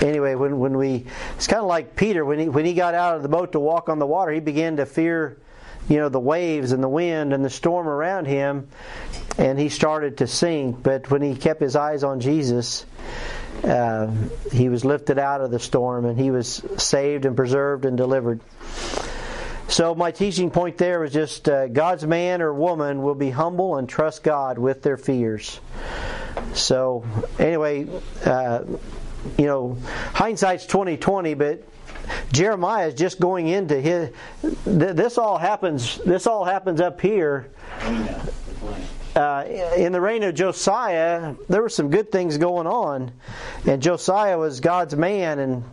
anyway, 0.00 0.34
when 0.34 0.58
when 0.58 0.76
we 0.76 1.06
it's 1.36 1.46
kind 1.46 1.60
of 1.60 1.68
like 1.68 1.96
Peter 1.96 2.24
when 2.24 2.38
he 2.38 2.48
when 2.48 2.64
he 2.64 2.74
got 2.74 2.94
out 2.94 3.16
of 3.16 3.22
the 3.22 3.28
boat 3.28 3.52
to 3.52 3.60
walk 3.60 3.88
on 3.88 3.98
the 3.98 4.06
water, 4.06 4.32
he 4.32 4.40
began 4.40 4.76
to 4.76 4.86
fear 4.86 5.38
you 5.88 5.96
know 5.96 6.08
the 6.08 6.20
waves 6.20 6.72
and 6.72 6.82
the 6.82 6.88
wind 6.88 7.32
and 7.32 7.44
the 7.44 7.50
storm 7.50 7.88
around 7.88 8.26
him 8.26 8.68
and 9.38 9.58
he 9.58 9.68
started 9.68 10.18
to 10.18 10.26
sink. 10.26 10.82
But 10.82 11.10
when 11.10 11.22
he 11.22 11.34
kept 11.34 11.60
his 11.60 11.76
eyes 11.76 12.04
on 12.04 12.20
jesus 12.20 12.86
uh, 13.64 14.10
he 14.52 14.68
was 14.68 14.84
lifted 14.84 15.18
out 15.18 15.40
of 15.40 15.50
the 15.50 15.58
storm 15.58 16.04
and 16.06 16.18
he 16.18 16.30
was 16.30 16.62
saved 16.78 17.26
and 17.26 17.36
preserved 17.36 17.84
and 17.84 17.96
delivered. 17.96 18.40
So 19.68 19.94
my 19.94 20.10
teaching 20.10 20.50
point 20.50 20.78
there 20.78 21.00
was 21.00 21.12
just 21.12 21.48
uh, 21.48 21.68
god's 21.68 22.06
man 22.06 22.42
or 22.42 22.52
woman 22.52 23.02
will 23.02 23.14
be 23.14 23.30
humble 23.30 23.76
and 23.76 23.88
trust 23.88 24.22
god 24.22 24.58
with 24.58 24.82
their 24.82 24.96
fears. 24.96 25.60
So 26.54 27.04
anyway 27.38 27.86
uh, 28.24 28.64
you 29.36 29.46
know 29.46 29.76
hindsight's 30.14 30.66
2020 30.66 31.34
but 31.34 31.62
Jeremiah 32.32 32.88
is 32.88 32.94
just 32.94 33.20
going 33.20 33.48
into 33.48 33.80
his. 33.80 34.10
This 34.64 35.18
all 35.18 35.38
happens. 35.38 35.98
This 35.98 36.26
all 36.26 36.44
happens 36.44 36.80
up 36.80 37.00
here. 37.00 37.50
Uh, 39.14 39.44
in 39.76 39.92
the 39.92 40.00
reign 40.00 40.22
of 40.22 40.34
Josiah, 40.34 41.34
there 41.48 41.62
were 41.62 41.68
some 41.68 41.90
good 41.90 42.12
things 42.12 42.38
going 42.38 42.66
on, 42.66 43.10
and 43.66 43.82
Josiah 43.82 44.38
was 44.38 44.60
God's 44.60 44.94
man, 44.94 45.38
and 45.40 45.64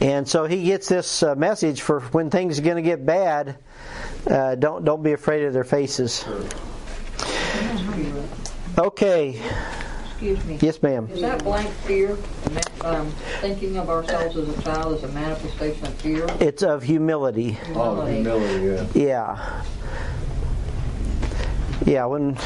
and 0.00 0.26
so 0.26 0.46
he 0.46 0.64
gets 0.64 0.88
this 0.88 1.22
uh, 1.22 1.34
message 1.34 1.82
for 1.82 2.00
when 2.00 2.30
things 2.30 2.58
are 2.58 2.62
going 2.62 2.76
to 2.76 2.82
get 2.82 3.04
bad. 3.04 3.58
Uh, 4.26 4.54
don't 4.54 4.84
don't 4.84 5.02
be 5.02 5.12
afraid 5.12 5.44
of 5.44 5.52
their 5.52 5.64
faces. 5.64 6.24
Okay. 8.78 9.40
Excuse 10.20 10.44
me. 10.44 10.58
Yes, 10.60 10.82
ma'am. 10.82 11.08
Is 11.10 11.22
that 11.22 11.42
blank 11.42 11.70
fear? 11.86 12.18
Um, 12.82 13.10
thinking 13.40 13.78
of 13.78 13.88
ourselves 13.88 14.36
as 14.36 14.50
a 14.50 14.62
child 14.62 14.98
is 14.98 15.02
a 15.02 15.08
manifestation 15.08 15.86
of 15.86 15.94
fear? 15.94 16.26
It's 16.40 16.62
of 16.62 16.82
humility. 16.82 17.58
Oh, 17.68 18.04
humility, 18.04 18.66
yeah. 18.94 19.24
Yeah. 19.46 19.62
Yeah, 21.86 22.04
when 22.04 22.36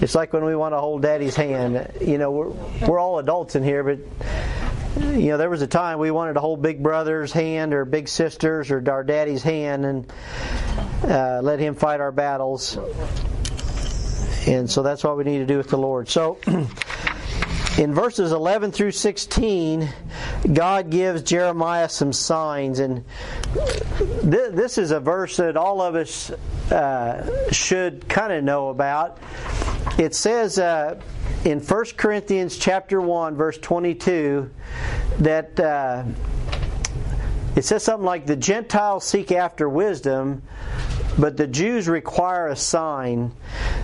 it's 0.00 0.16
like 0.16 0.32
when 0.32 0.44
we 0.44 0.56
want 0.56 0.72
to 0.72 0.80
hold 0.80 1.02
daddy's 1.02 1.36
hand. 1.36 1.92
You 2.00 2.18
know, 2.18 2.32
we're, 2.32 2.50
we're 2.88 2.98
all 2.98 3.20
adults 3.20 3.54
in 3.54 3.62
here, 3.62 3.84
but 3.84 4.00
you 5.16 5.28
know, 5.28 5.36
there 5.36 5.48
was 5.48 5.62
a 5.62 5.68
time 5.68 6.00
we 6.00 6.10
wanted 6.10 6.32
to 6.34 6.40
hold 6.40 6.60
big 6.60 6.82
brother's 6.82 7.30
hand 7.30 7.72
or 7.72 7.84
big 7.84 8.08
sister's 8.08 8.72
or 8.72 8.82
our 8.90 9.04
daddy's 9.04 9.44
hand 9.44 9.86
and 9.86 10.12
uh, 11.04 11.38
let 11.40 11.60
him 11.60 11.76
fight 11.76 12.00
our 12.00 12.10
battles. 12.10 12.76
And 14.46 14.70
so 14.70 14.82
that's 14.82 15.02
what 15.02 15.16
we 15.16 15.24
need 15.24 15.38
to 15.38 15.46
do 15.46 15.56
with 15.56 15.68
the 15.68 15.78
Lord. 15.78 16.08
So 16.08 16.38
in 17.78 17.94
verses 17.94 18.32
11 18.32 18.72
through 18.72 18.90
16, 18.90 19.88
God 20.52 20.90
gives 20.90 21.22
Jeremiah 21.22 21.88
some 21.88 22.12
signs. 22.12 22.78
And 22.78 23.04
th- 23.54 24.52
this 24.52 24.76
is 24.78 24.90
a 24.90 25.00
verse 25.00 25.38
that 25.38 25.56
all 25.56 25.80
of 25.80 25.94
us 25.94 26.30
uh, 26.70 27.50
should 27.52 28.08
kind 28.08 28.32
of 28.32 28.44
know 28.44 28.68
about. 28.68 29.18
It 29.98 30.14
says 30.14 30.58
uh, 30.58 31.00
in 31.44 31.60
1 31.60 31.84
Corinthians 31.96 32.58
chapter 32.58 33.00
1, 33.00 33.36
verse 33.36 33.58
22, 33.58 34.50
that. 35.20 35.58
Uh, 35.58 36.04
it 37.56 37.64
says 37.64 37.84
something 37.84 38.04
like 38.04 38.26
the 38.26 38.34
Gentiles 38.34 39.04
seek 39.04 39.30
after 39.30 39.68
wisdom, 39.68 40.42
but 41.18 41.36
the 41.36 41.46
Jews 41.46 41.88
require 41.88 42.48
a 42.48 42.56
sign. 42.56 43.32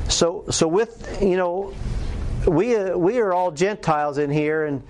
So, 0.08 0.44
so 0.50 0.66
with 0.66 1.22
you 1.22 1.36
know, 1.36 1.74
we 2.46 2.90
we 2.92 3.18
are 3.18 3.32
all 3.32 3.50
Gentiles 3.50 4.18
in 4.18 4.30
here, 4.30 4.66
and 4.66 4.82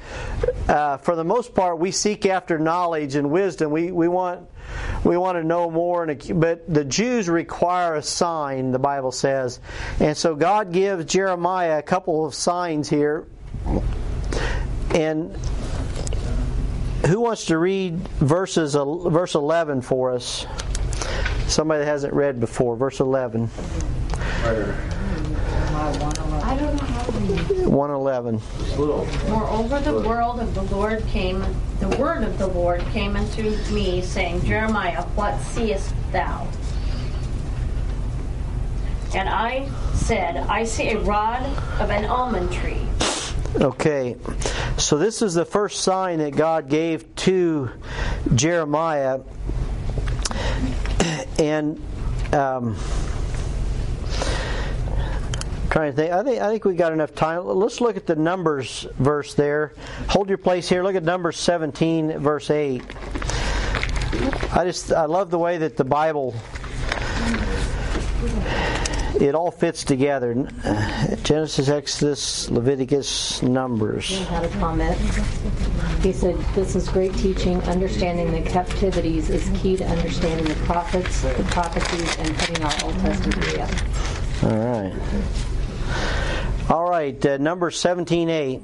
uh, 0.68 0.98
for 0.98 1.16
the 1.16 1.24
most 1.24 1.54
part, 1.54 1.78
we 1.78 1.90
seek 1.90 2.26
after 2.26 2.58
knowledge 2.58 3.14
and 3.16 3.30
wisdom. 3.30 3.70
We 3.70 3.92
we 3.92 4.08
want 4.08 4.48
we 5.04 5.16
want 5.16 5.36
to 5.36 5.44
know 5.44 5.70
more, 5.70 6.04
and 6.04 6.40
but 6.40 6.72
the 6.72 6.84
Jews 6.84 7.28
require 7.28 7.96
a 7.96 8.02
sign. 8.02 8.70
The 8.70 8.78
Bible 8.78 9.12
says, 9.12 9.60
and 9.98 10.16
so 10.16 10.34
God 10.34 10.72
gives 10.72 11.04
Jeremiah 11.06 11.78
a 11.78 11.82
couple 11.82 12.24
of 12.24 12.34
signs 12.34 12.88
here, 12.88 13.26
and. 14.94 15.36
Who 17.06 17.22
wants 17.22 17.46
to 17.46 17.56
read 17.56 17.96
verses 18.18 18.74
verse 18.74 19.34
11 19.34 19.80
for 19.80 20.12
us? 20.12 20.46
Somebody 21.50 21.80
that 21.80 21.90
hasn't 21.90 22.14
read 22.14 22.38
before, 22.38 22.76
verse 22.76 23.00
11. 23.00 23.50
Jeremiah 24.44 25.92
1:11. 25.94 26.42
I 26.44 26.56
don't 26.56 26.76
know 26.76 26.84
how 26.84 27.04
to 27.04 27.12
read. 27.12 27.66
111. 27.66 28.40
Moreover, 29.28 29.80
the 29.80 30.00
word 30.00 30.38
of 30.40 30.54
the 30.54 30.62
Lord 30.74 31.04
came, 31.08 31.44
the 31.80 31.88
word 31.96 32.22
of 32.22 32.38
the 32.38 32.46
Lord 32.46 32.80
came 32.92 33.16
unto 33.16 33.42
me, 33.72 34.00
saying, 34.00 34.44
Jeremiah, 34.44 35.02
what 35.16 35.40
seest 35.40 35.92
thou? 36.12 36.46
And 39.14 39.28
I 39.28 39.68
said, 39.94 40.36
I 40.36 40.62
see 40.62 40.90
a 40.90 41.00
rod 41.00 41.42
of 41.80 41.90
an 41.90 42.04
almond 42.04 42.52
tree. 42.52 42.86
Okay, 43.56 44.14
so 44.76 44.96
this 44.96 45.20
is 45.20 45.34
the 45.34 45.44
first 45.44 45.80
sign 45.80 46.20
that 46.20 46.36
God 46.36 46.68
gave 46.68 47.12
to 47.16 47.70
Jeremiah, 48.36 49.20
and 51.38 51.80
um, 52.32 52.76
trying 55.70 55.92
to 55.92 55.96
think. 55.96 56.12
I 56.12 56.22
think 56.22 56.42
I 56.42 56.48
think 56.50 56.64
we 56.64 56.74
got 56.74 56.92
enough 56.92 57.14
time. 57.14 57.46
Let's 57.46 57.80
look 57.80 57.96
at 57.96 58.06
the 58.06 58.16
numbers 58.16 58.86
verse 58.98 59.34
there. 59.34 59.74
Hold 60.08 60.28
your 60.28 60.38
place 60.38 60.68
here. 60.68 60.82
Look 60.82 60.96
at 60.96 61.04
Numbers 61.04 61.38
17, 61.38 62.18
verse 62.18 62.50
8. 62.50 62.82
I 64.52 64.64
just 64.64 64.92
I 64.92 65.04
love 65.04 65.30
the 65.30 65.38
way 65.38 65.58
that 65.58 65.76
the 65.76 65.84
Bible 65.84 66.34
it 69.20 69.34
all 69.34 69.50
fits 69.50 69.84
together. 69.84 70.34
Genesis, 71.22 71.68
Exodus, 71.68 72.50
Leviticus, 72.50 73.42
Numbers. 73.42 74.18
had 74.26 74.44
a 74.44 74.48
comment. 74.58 74.96
He 76.02 76.12
said, 76.12 76.36
This 76.54 76.74
is 76.74 76.88
great 76.88 77.14
teaching. 77.14 77.60
Understanding 77.62 78.32
the 78.32 78.48
captivities 78.48 79.28
is 79.28 79.48
key 79.60 79.76
to 79.76 79.84
understanding 79.84 80.46
the 80.46 80.54
prophets, 80.64 81.20
the 81.22 81.44
prophecies, 81.50 82.16
and 82.18 82.36
putting 82.38 82.64
our 82.64 82.72
Old 82.84 82.98
Testament 83.00 83.42
together. 83.42 83.76
All 84.42 84.56
right. 84.56 84.94
All 86.70 86.88
right, 86.88 87.26
uh, 87.26 87.36
number 87.36 87.70
17.8. 87.70 88.62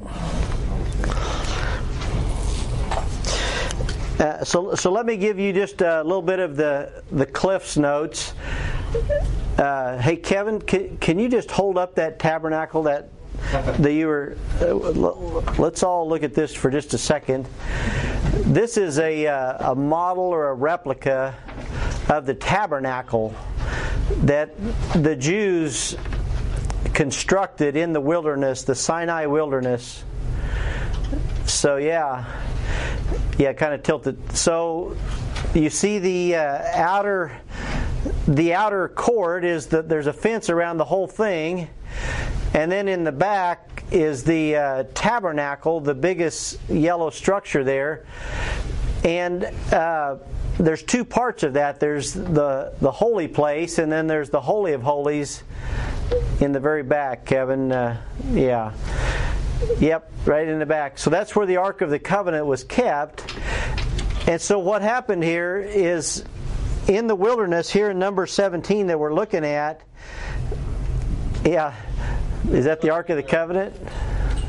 Uh, 4.18 4.44
so, 4.44 4.74
so 4.74 4.90
let 4.90 5.04
me 5.04 5.16
give 5.18 5.38
you 5.38 5.52
just 5.52 5.82
a 5.82 6.02
little 6.02 6.22
bit 6.22 6.38
of 6.38 6.56
the, 6.56 7.02
the 7.10 7.26
Cliff's 7.26 7.76
notes. 7.76 8.32
Uh, 9.58 9.96
hey, 9.98 10.16
Kevin, 10.16 10.60
can, 10.60 10.98
can 10.98 11.18
you 11.18 11.30
just 11.30 11.50
hold 11.50 11.78
up 11.78 11.94
that 11.94 12.18
tabernacle 12.18 12.82
that 12.82 13.08
that 13.78 13.92
you 13.92 14.06
were? 14.06 14.36
Uh, 14.60 14.74
let's 15.58 15.82
all 15.82 16.08
look 16.08 16.22
at 16.22 16.34
this 16.34 16.54
for 16.54 16.70
just 16.70 16.92
a 16.92 16.98
second. 16.98 17.48
This 18.32 18.76
is 18.76 18.98
a 18.98 19.26
uh, 19.26 19.72
a 19.72 19.74
model 19.74 20.24
or 20.24 20.48
a 20.48 20.54
replica 20.54 21.34
of 22.08 22.26
the 22.26 22.34
tabernacle 22.34 23.34
that 24.24 24.54
the 24.94 25.16
Jews 25.16 25.96
constructed 26.92 27.76
in 27.76 27.92
the 27.92 28.00
wilderness, 28.00 28.62
the 28.62 28.74
Sinai 28.74 29.24
wilderness. 29.24 30.04
So 31.46 31.76
yeah, 31.76 32.24
yeah, 33.38 33.54
kind 33.54 33.72
of 33.72 33.82
tilted. 33.82 34.36
So 34.36 34.96
you 35.54 35.70
see 35.70 35.98
the 35.98 36.36
uh, 36.36 36.62
outer 36.74 37.32
the 38.26 38.54
outer 38.54 38.88
court 38.88 39.44
is 39.44 39.66
that 39.68 39.88
there's 39.88 40.06
a 40.06 40.12
fence 40.12 40.50
around 40.50 40.78
the 40.78 40.84
whole 40.84 41.06
thing, 41.06 41.68
and 42.54 42.70
then 42.70 42.88
in 42.88 43.04
the 43.04 43.12
back 43.12 43.84
is 43.90 44.24
the 44.24 44.56
uh, 44.56 44.84
tabernacle, 44.94 45.80
the 45.80 45.94
biggest 45.94 46.58
yellow 46.68 47.10
structure 47.10 47.64
there, 47.64 48.06
and 49.04 49.44
uh, 49.72 50.16
there's 50.58 50.82
two 50.82 51.04
parts 51.04 51.42
of 51.42 51.54
that. 51.54 51.80
There's 51.80 52.12
the 52.12 52.72
the 52.80 52.90
holy 52.90 53.28
place, 53.28 53.78
and 53.78 53.90
then 53.90 54.06
there's 54.06 54.30
the 54.30 54.40
holy 54.40 54.72
of 54.72 54.82
holies 54.82 55.42
in 56.40 56.52
the 56.52 56.60
very 56.60 56.82
back. 56.82 57.26
Kevin, 57.26 57.72
uh, 57.72 58.00
yeah. 58.32 58.72
Yep, 59.78 60.12
right 60.26 60.46
in 60.46 60.58
the 60.58 60.66
back. 60.66 60.98
So 60.98 61.08
that's 61.08 61.34
where 61.34 61.46
the 61.46 61.56
Ark 61.56 61.80
of 61.80 61.88
the 61.88 61.98
Covenant 61.98 62.46
was 62.46 62.62
kept. 62.62 63.34
And 64.26 64.40
so 64.40 64.58
what 64.58 64.82
happened 64.82 65.24
here 65.24 65.58
is 65.58 66.24
in 66.88 67.06
the 67.06 67.14
wilderness, 67.14 67.70
here 67.70 67.90
in 67.90 67.98
number 67.98 68.26
17 68.26 68.86
that 68.86 68.98
we're 68.98 69.14
looking 69.14 69.44
at, 69.44 69.80
yeah, 71.44 71.74
is 72.50 72.64
that 72.64 72.80
the 72.80 72.90
Ark 72.90 73.10
of 73.10 73.16
the 73.16 73.22
Covenant? 73.22 73.74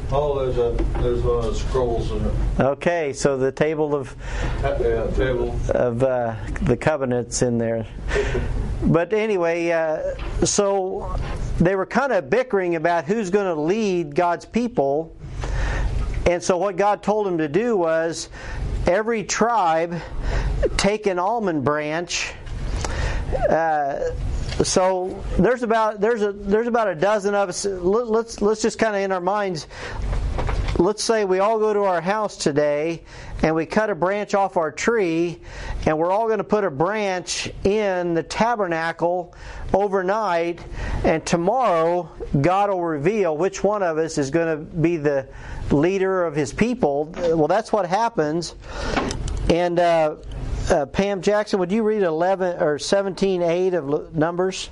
Oh, 0.09 0.39
there's 0.39 0.57
a 0.57 0.71
there's 1.01 1.21
one 1.21 1.39
of 1.39 1.43
the 1.45 1.55
scrolls 1.55 2.11
in 2.11 2.23
it. 2.25 2.33
Okay, 2.61 3.11
so 3.11 3.37
the 3.37 3.51
table 3.51 3.93
of 3.93 4.15
Yeah, 4.63 5.05
table. 5.11 5.59
of 5.71 6.01
uh, 6.01 6.35
the 6.61 6.77
covenants 6.77 7.41
in 7.41 7.57
there. 7.57 7.85
But 8.83 9.11
anyway, 9.11 9.69
uh, 9.71 10.45
so 10.45 11.13
they 11.57 11.75
were 11.75 11.85
kind 11.85 12.13
of 12.13 12.29
bickering 12.29 12.75
about 12.75 13.03
who's 13.03 13.29
going 13.29 13.53
to 13.53 13.59
lead 13.61 14.15
God's 14.15 14.45
people. 14.45 15.13
And 16.25 16.41
so 16.41 16.57
what 16.57 16.77
God 16.77 17.03
told 17.03 17.25
them 17.25 17.37
to 17.39 17.49
do 17.49 17.75
was 17.75 18.29
every 18.87 19.23
tribe 19.23 19.99
take 20.77 21.07
an 21.07 21.19
almond 21.19 21.63
branch. 21.63 22.33
Uh, 23.49 23.99
so 24.63 25.23
there's 25.37 25.61
about 25.63 25.99
there's 26.01 26.21
a 26.21 26.31
there's 26.31 26.67
about 26.67 26.87
a 26.87 26.95
dozen 26.95 27.35
of 27.35 27.49
us. 27.49 27.65
Let- 27.65 28.07
Let's 28.07 28.41
let's 28.41 28.61
just 28.61 28.79
kind 28.79 28.95
of 28.95 29.01
in 29.01 29.11
our 29.11 29.21
minds 29.21 29.67
let's 30.79 31.03
say 31.03 31.25
we 31.25 31.39
all 31.39 31.57
go 31.57 31.73
to 31.73 31.83
our 31.85 32.01
house 32.01 32.37
today 32.37 33.01
and 33.41 33.55
we 33.55 33.65
cut 33.65 33.89
a 33.89 33.95
branch 33.95 34.35
off 34.35 34.57
our 34.57 34.71
tree 34.71 35.39
and 35.87 35.97
we're 35.97 36.11
all 36.11 36.27
going 36.27 36.37
to 36.37 36.43
put 36.43 36.63
a 36.63 36.69
branch 36.69 37.51
in 37.63 38.13
the 38.13 38.21
tabernacle 38.21 39.33
overnight 39.73 40.59
and 41.03 41.25
tomorrow 41.25 42.07
God 42.41 42.69
will 42.69 42.83
reveal 42.83 43.35
which 43.35 43.63
one 43.63 43.81
of 43.81 43.97
us 43.97 44.19
is 44.19 44.29
going 44.29 44.55
to 44.55 44.63
be 44.63 44.97
the 44.97 45.27
leader 45.71 46.25
of 46.25 46.35
his 46.35 46.53
people 46.53 47.05
well 47.15 47.47
that's 47.47 47.71
what 47.71 47.85
happens 47.85 48.55
and 49.49 49.79
uh, 49.79 50.15
uh, 50.69 50.85
Pam 50.85 51.21
Jackson, 51.21 51.59
would 51.59 51.71
you 51.71 51.83
read 51.83 52.03
11 52.03 52.61
or 52.61 52.77
17:8 52.77 53.73
of 53.73 53.87
Lu- 53.87 54.09
Numbers? 54.13 54.69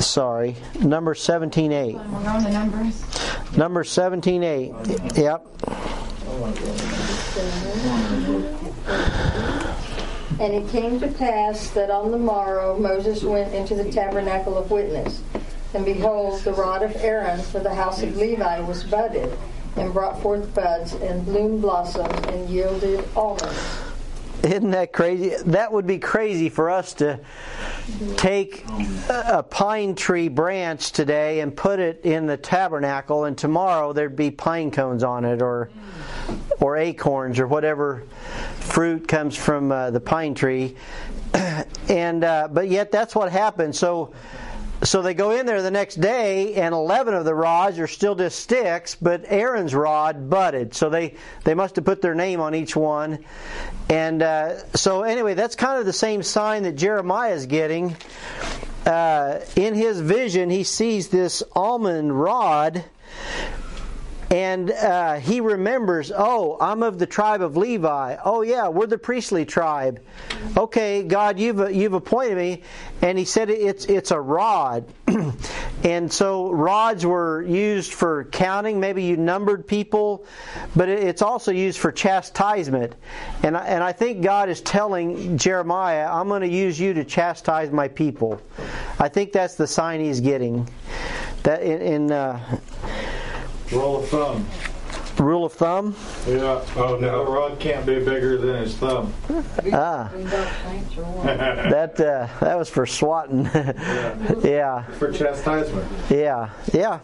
Sorry, 0.00 0.56
number 0.80 1.14
17:8. 1.14 1.94
We're 1.94 2.28
on 2.28 2.42
the 2.42 2.50
numbers. 2.50 3.04
Number 3.56 3.84
17.8. 3.84 5.16
Yep. 5.16 5.46
And 10.38 10.52
it 10.52 10.68
came 10.68 11.00
to 11.00 11.08
pass 11.08 11.70
that 11.70 11.90
on 11.90 12.10
the 12.10 12.18
morrow 12.18 12.78
Moses 12.78 13.22
went 13.22 13.54
into 13.54 13.74
the 13.74 13.90
tabernacle 13.90 14.58
of 14.58 14.70
witness. 14.70 15.22
And 15.76 15.84
behold, 15.84 16.40
the 16.40 16.54
rod 16.54 16.82
of 16.82 16.96
Aaron 16.96 17.38
for 17.38 17.60
the 17.60 17.74
house 17.74 18.02
of 18.02 18.16
Levi 18.16 18.60
was 18.60 18.82
budded, 18.82 19.36
and 19.76 19.92
brought 19.92 20.22
forth 20.22 20.54
buds, 20.54 20.94
and 20.94 21.22
bloomed 21.26 21.60
blossoms, 21.60 22.18
and 22.28 22.48
yielded 22.48 23.06
almonds. 23.14 23.82
Isn't 24.42 24.70
that 24.70 24.94
crazy? 24.94 25.34
That 25.44 25.70
would 25.70 25.86
be 25.86 25.98
crazy 25.98 26.48
for 26.48 26.70
us 26.70 26.94
to 26.94 27.20
take 28.16 28.64
a 29.10 29.42
pine 29.42 29.96
tree 29.96 30.28
branch 30.28 30.92
today 30.92 31.40
and 31.40 31.54
put 31.54 31.78
it 31.78 32.00
in 32.06 32.24
the 32.24 32.38
tabernacle, 32.38 33.26
and 33.26 33.36
tomorrow 33.36 33.92
there'd 33.92 34.16
be 34.16 34.30
pine 34.30 34.70
cones 34.70 35.04
on 35.04 35.26
it, 35.26 35.42
or 35.42 35.68
or 36.58 36.78
acorns, 36.78 37.38
or 37.38 37.46
whatever 37.46 38.04
fruit 38.60 39.06
comes 39.06 39.36
from 39.36 39.70
uh, 39.70 39.90
the 39.90 40.00
pine 40.00 40.34
tree. 40.34 40.74
and 41.90 42.24
uh, 42.24 42.48
but 42.50 42.70
yet 42.70 42.90
that's 42.90 43.14
what 43.14 43.30
happened. 43.30 43.76
So. 43.76 44.14
So 44.82 45.02
they 45.02 45.14
go 45.14 45.30
in 45.30 45.46
there 45.46 45.62
the 45.62 45.70
next 45.70 45.96
day, 45.96 46.54
and 46.54 46.74
11 46.74 47.14
of 47.14 47.24
the 47.24 47.34
rods 47.34 47.78
are 47.78 47.86
still 47.86 48.14
just 48.14 48.38
sticks, 48.38 48.94
but 48.94 49.24
Aaron's 49.26 49.74
rod 49.74 50.28
budded. 50.28 50.74
So 50.74 50.90
they, 50.90 51.14
they 51.44 51.54
must 51.54 51.76
have 51.76 51.84
put 51.84 52.02
their 52.02 52.14
name 52.14 52.40
on 52.40 52.54
each 52.54 52.76
one. 52.76 53.24
And 53.88 54.22
uh, 54.22 54.66
so, 54.74 55.02
anyway, 55.02 55.34
that's 55.34 55.56
kind 55.56 55.80
of 55.80 55.86
the 55.86 55.92
same 55.92 56.22
sign 56.22 56.64
that 56.64 56.76
Jeremiah 56.76 57.32
is 57.32 57.46
getting. 57.46 57.96
Uh, 58.84 59.40
in 59.56 59.74
his 59.74 60.00
vision, 60.00 60.50
he 60.50 60.62
sees 60.62 61.08
this 61.08 61.42
almond 61.54 62.18
rod, 62.18 62.84
and 64.30 64.72
uh, 64.72 65.14
he 65.16 65.40
remembers, 65.40 66.10
oh, 66.14 66.56
I'm 66.60 66.82
of 66.82 66.98
the 66.98 67.06
tribe 67.06 67.42
of 67.42 67.56
Levi. 67.56 68.16
Oh, 68.24 68.42
yeah, 68.42 68.68
we're 68.68 68.86
the 68.86 68.98
priestly 68.98 69.44
tribe. 69.44 70.00
Okay, 70.56 71.04
God, 71.04 71.38
you've 71.38 71.70
you've 71.70 71.92
appointed 71.92 72.36
me, 72.36 72.62
and 73.02 73.16
he 73.16 73.24
said 73.24 73.50
it's 73.50 73.84
it's 73.86 74.10
a 74.10 74.20
rod, 74.20 74.84
and 75.84 76.12
so 76.12 76.50
rods 76.50 77.06
were 77.06 77.42
used 77.42 77.92
for 77.92 78.24
counting. 78.24 78.80
Maybe 78.80 79.04
you 79.04 79.16
numbered 79.16 79.66
people, 79.66 80.26
but 80.74 80.88
it's 80.88 81.22
also 81.22 81.52
used 81.52 81.78
for 81.78 81.92
chastisement. 81.92 82.94
And 83.44 83.56
I, 83.56 83.66
and 83.66 83.84
I 83.84 83.92
think 83.92 84.22
God 84.22 84.48
is 84.48 84.60
telling 84.60 85.38
Jeremiah, 85.38 86.08
I'm 86.10 86.28
going 86.28 86.42
to 86.42 86.48
use 86.48 86.80
you 86.80 86.94
to 86.94 87.04
chastise 87.04 87.70
my 87.70 87.86
people. 87.86 88.40
I 88.98 89.08
think 89.08 89.32
that's 89.32 89.54
the 89.54 89.66
sign 89.66 90.00
he's 90.00 90.20
getting. 90.20 90.68
That 91.44 91.62
in, 91.62 91.80
in 91.80 92.12
uh, 92.12 92.58
Roll 93.72 93.96
of 94.02 94.08
thumb. 94.08 94.46
rule 95.18 95.44
of 95.46 95.52
thumb? 95.54 95.96
Yeah. 96.26 96.62
Oh, 96.76 96.98
no. 97.00 97.24
The 97.24 97.30
rod 97.30 97.58
can't 97.58 97.84
be 97.86 97.96
bigger 97.98 98.38
than 98.38 98.56
his 98.62 98.76
thumb. 98.76 99.12
Ah, 99.72 100.08
Cleaned 100.12 100.32
up 100.32 100.48
saints 100.64 100.96
or 100.98 101.02
what? 101.04 101.24
that 101.38 102.00
uh, 102.00 102.28
that 102.40 102.56
was 102.58 102.68
for 102.68 102.86
swatting. 102.86 103.44
yeah, 104.44 104.82
For 104.98 105.10
chastisement. 105.12 105.86
yeah, 106.10 106.50
yeah. 106.72 107.00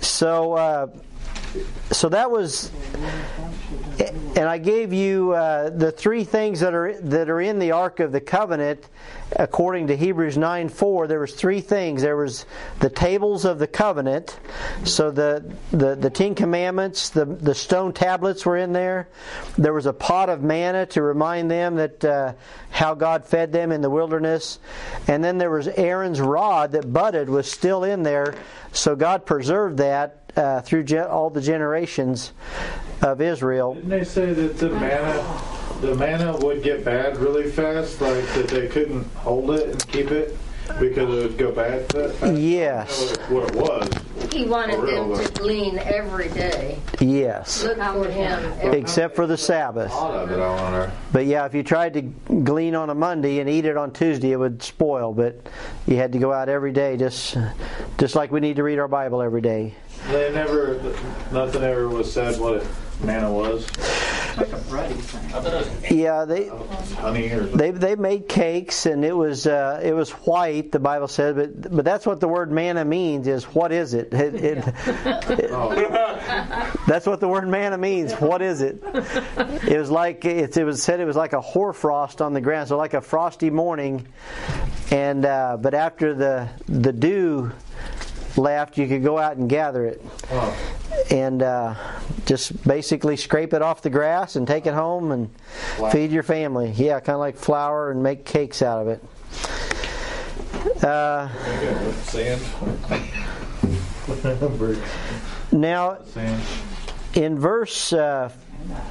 So, 0.00 0.52
uh, 0.52 0.86
so 1.90 2.08
that 2.08 2.30
was, 2.30 2.70
and 4.36 4.48
I 4.48 4.58
gave 4.58 4.92
you 4.92 5.32
uh, 5.32 5.70
the 5.70 5.90
three 5.90 6.24
things 6.24 6.60
that 6.60 6.74
are 6.74 7.00
that 7.00 7.30
are 7.30 7.40
in 7.40 7.58
the 7.58 7.72
Ark 7.72 8.00
of 8.00 8.12
the 8.12 8.20
Covenant, 8.20 8.86
according 9.32 9.86
to 9.86 9.96
Hebrews 9.96 10.36
nine 10.36 10.68
four. 10.68 11.06
There 11.06 11.20
was 11.20 11.34
three 11.34 11.60
things. 11.60 12.02
There 12.02 12.16
was 12.16 12.44
the 12.80 12.90
tables 12.90 13.44
of 13.44 13.58
the 13.58 13.66
covenant, 13.66 14.38
so 14.84 15.10
the 15.10 15.50
the, 15.70 15.94
the 15.94 16.10
Ten 16.10 16.34
Commandments, 16.34 17.10
the 17.10 17.24
the 17.24 17.54
stone 17.54 17.92
tablets 17.92 18.44
were 18.44 18.58
in 18.58 18.72
there. 18.72 19.08
There 19.56 19.72
was 19.72 19.86
a 19.86 19.92
pot 19.94 20.28
of 20.28 20.42
manna 20.42 20.86
to 20.86 21.02
remind 21.02 21.50
them 21.50 21.76
that 21.76 22.04
uh, 22.04 22.32
how 22.70 22.94
God 22.94 23.24
fed 23.24 23.52
them 23.52 23.72
in 23.72 23.80
the 23.80 23.90
wilderness, 23.90 24.58
and 25.08 25.24
then 25.24 25.38
there 25.38 25.50
was 25.50 25.68
Aaron's 25.68 26.20
rod 26.20 26.72
that 26.72 26.92
budded 26.92 27.30
was 27.30 27.50
still 27.50 27.84
in 27.84 28.02
there. 28.02 28.34
So 28.72 28.94
God 28.94 29.24
preserved 29.24 29.78
that 29.78 30.25
uh, 30.36 30.60
through 30.60 30.84
ge- 30.84 30.94
all 30.94 31.30
the 31.30 31.40
generations 31.40 32.32
of 33.02 33.20
Israel. 33.20 33.74
Didn't 33.74 33.90
they 33.90 34.04
say 34.04 34.32
that 34.32 34.58
the 34.58 34.70
manna, 34.70 35.42
the 35.80 35.94
manna 35.94 36.36
would 36.38 36.62
get 36.62 36.84
bad 36.84 37.16
really 37.18 37.50
fast, 37.50 38.00
like 38.00 38.24
that 38.34 38.48
they 38.48 38.68
couldn't 38.68 39.04
hold 39.16 39.50
it 39.50 39.68
and 39.68 39.88
keep 39.88 40.10
it 40.10 40.36
because 40.80 41.14
it 41.14 41.22
would 41.22 41.38
go 41.38 41.52
bad 41.52 41.88
that? 41.90 42.36
Yes. 42.38 43.02
I 43.02 43.16
don't 43.16 43.30
know 43.30 43.36
what 43.36 43.50
it 43.50 43.56
was. 43.56 44.32
He 44.32 44.44
wanted 44.44 44.80
them 44.86 45.14
to 45.16 45.32
glean 45.32 45.78
every 45.78 46.28
day. 46.28 46.78
Yes. 47.00 47.62
Look 47.62 47.78
for 47.78 48.08
him. 48.10 48.52
every 48.60 48.78
Except 48.80 49.16
for 49.16 49.26
the 49.26 49.36
Sabbath. 49.36 49.92
A 49.92 49.94
lot 49.94 50.14
of 50.14 50.30
it, 50.30 50.38
I 50.38 50.62
wonder. 50.62 50.92
But 51.12 51.26
yeah, 51.26 51.46
if 51.46 51.54
you 51.54 51.62
tried 51.62 51.94
to 51.94 52.02
glean 52.02 52.74
on 52.74 52.90
a 52.90 52.94
Monday 52.94 53.40
and 53.40 53.48
eat 53.48 53.64
it 53.64 53.76
on 53.76 53.92
Tuesday, 53.92 54.32
it 54.32 54.36
would 54.36 54.62
spoil. 54.62 55.12
But 55.12 55.48
you 55.86 55.96
had 55.96 56.12
to 56.12 56.18
go 56.18 56.32
out 56.32 56.48
every 56.48 56.72
day, 56.72 56.96
just 56.96 57.36
just 57.98 58.14
like 58.14 58.30
we 58.30 58.40
need 58.40 58.56
to 58.56 58.62
read 58.62 58.78
our 58.78 58.88
Bible 58.88 59.22
every 59.22 59.40
day. 59.40 59.74
They 60.08 60.32
never, 60.32 60.80
nothing 61.32 61.62
ever 61.62 61.88
was 61.88 62.12
said 62.12 62.38
what 62.38 62.54
it, 62.54 62.66
manna 63.02 63.32
was. 63.32 63.66
Like 64.36 64.52
a 64.52 64.56
bready 64.56 64.94
thing. 64.94 65.98
Yeah, 65.98 66.24
they 66.24 66.50
they 67.54 67.70
they 67.70 67.96
made 67.96 68.28
cakes 68.28 68.86
and 68.86 69.04
it 69.04 69.16
was 69.16 69.46
uh, 69.46 69.80
it 69.82 69.92
was 69.92 70.10
white. 70.10 70.72
The 70.72 70.78
Bible 70.78 71.08
said, 71.08 71.36
but 71.36 71.74
but 71.74 71.84
that's 71.84 72.04
what 72.04 72.20
the 72.20 72.28
word 72.28 72.52
manna 72.52 72.84
means 72.84 73.28
is 73.28 73.44
what 73.44 73.72
is 73.72 73.94
it? 73.94 74.12
it, 74.12 74.34
it 74.34 74.64
that's 76.86 77.06
what 77.06 77.20
the 77.20 77.28
word 77.28 77.48
manna 77.48 77.78
means. 77.78 78.12
What 78.14 78.42
is 78.42 78.60
it? 78.60 78.82
It 78.84 79.78
was 79.78 79.90
like 79.90 80.24
it, 80.24 80.56
it 80.56 80.64
was 80.64 80.82
said 80.82 81.00
it 81.00 81.06
was 81.06 81.16
like 81.16 81.32
a 81.32 81.40
hoarfrost 81.40 82.20
on 82.20 82.32
the 82.32 82.40
ground, 82.40 82.68
so 82.68 82.76
like 82.76 82.94
a 82.94 83.00
frosty 83.00 83.50
morning. 83.50 84.06
And 84.90 85.24
uh, 85.24 85.56
but 85.60 85.74
after 85.74 86.14
the 86.14 86.48
the 86.68 86.92
dew 86.92 87.52
left, 88.38 88.76
you 88.78 88.86
could 88.88 89.02
go 89.02 89.18
out 89.18 89.36
and 89.36 89.48
gather 89.48 89.84
it 89.86 90.02
Oh, 90.30 90.56
and 91.10 91.42
uh, 91.42 91.74
just 92.26 92.66
basically 92.66 93.16
scrape 93.16 93.52
it 93.54 93.62
off 93.62 93.82
the 93.82 93.90
grass 93.90 94.36
and 94.36 94.46
take 94.46 94.66
it 94.66 94.74
home 94.74 95.12
and 95.12 95.30
feed 95.92 96.10
your 96.12 96.22
family. 96.22 96.70
Yeah, 96.70 97.00
kind 97.00 97.14
of 97.14 97.20
like 97.20 97.36
flour 97.36 97.90
and 97.90 98.02
make 98.02 98.24
cakes 98.24 98.62
out 98.62 98.82
of 98.82 98.88
it. 98.88 99.02
Uh, 100.84 101.28
now, 105.52 105.98
in 107.14 107.38
verse 107.38 107.92
uh, 107.92 108.30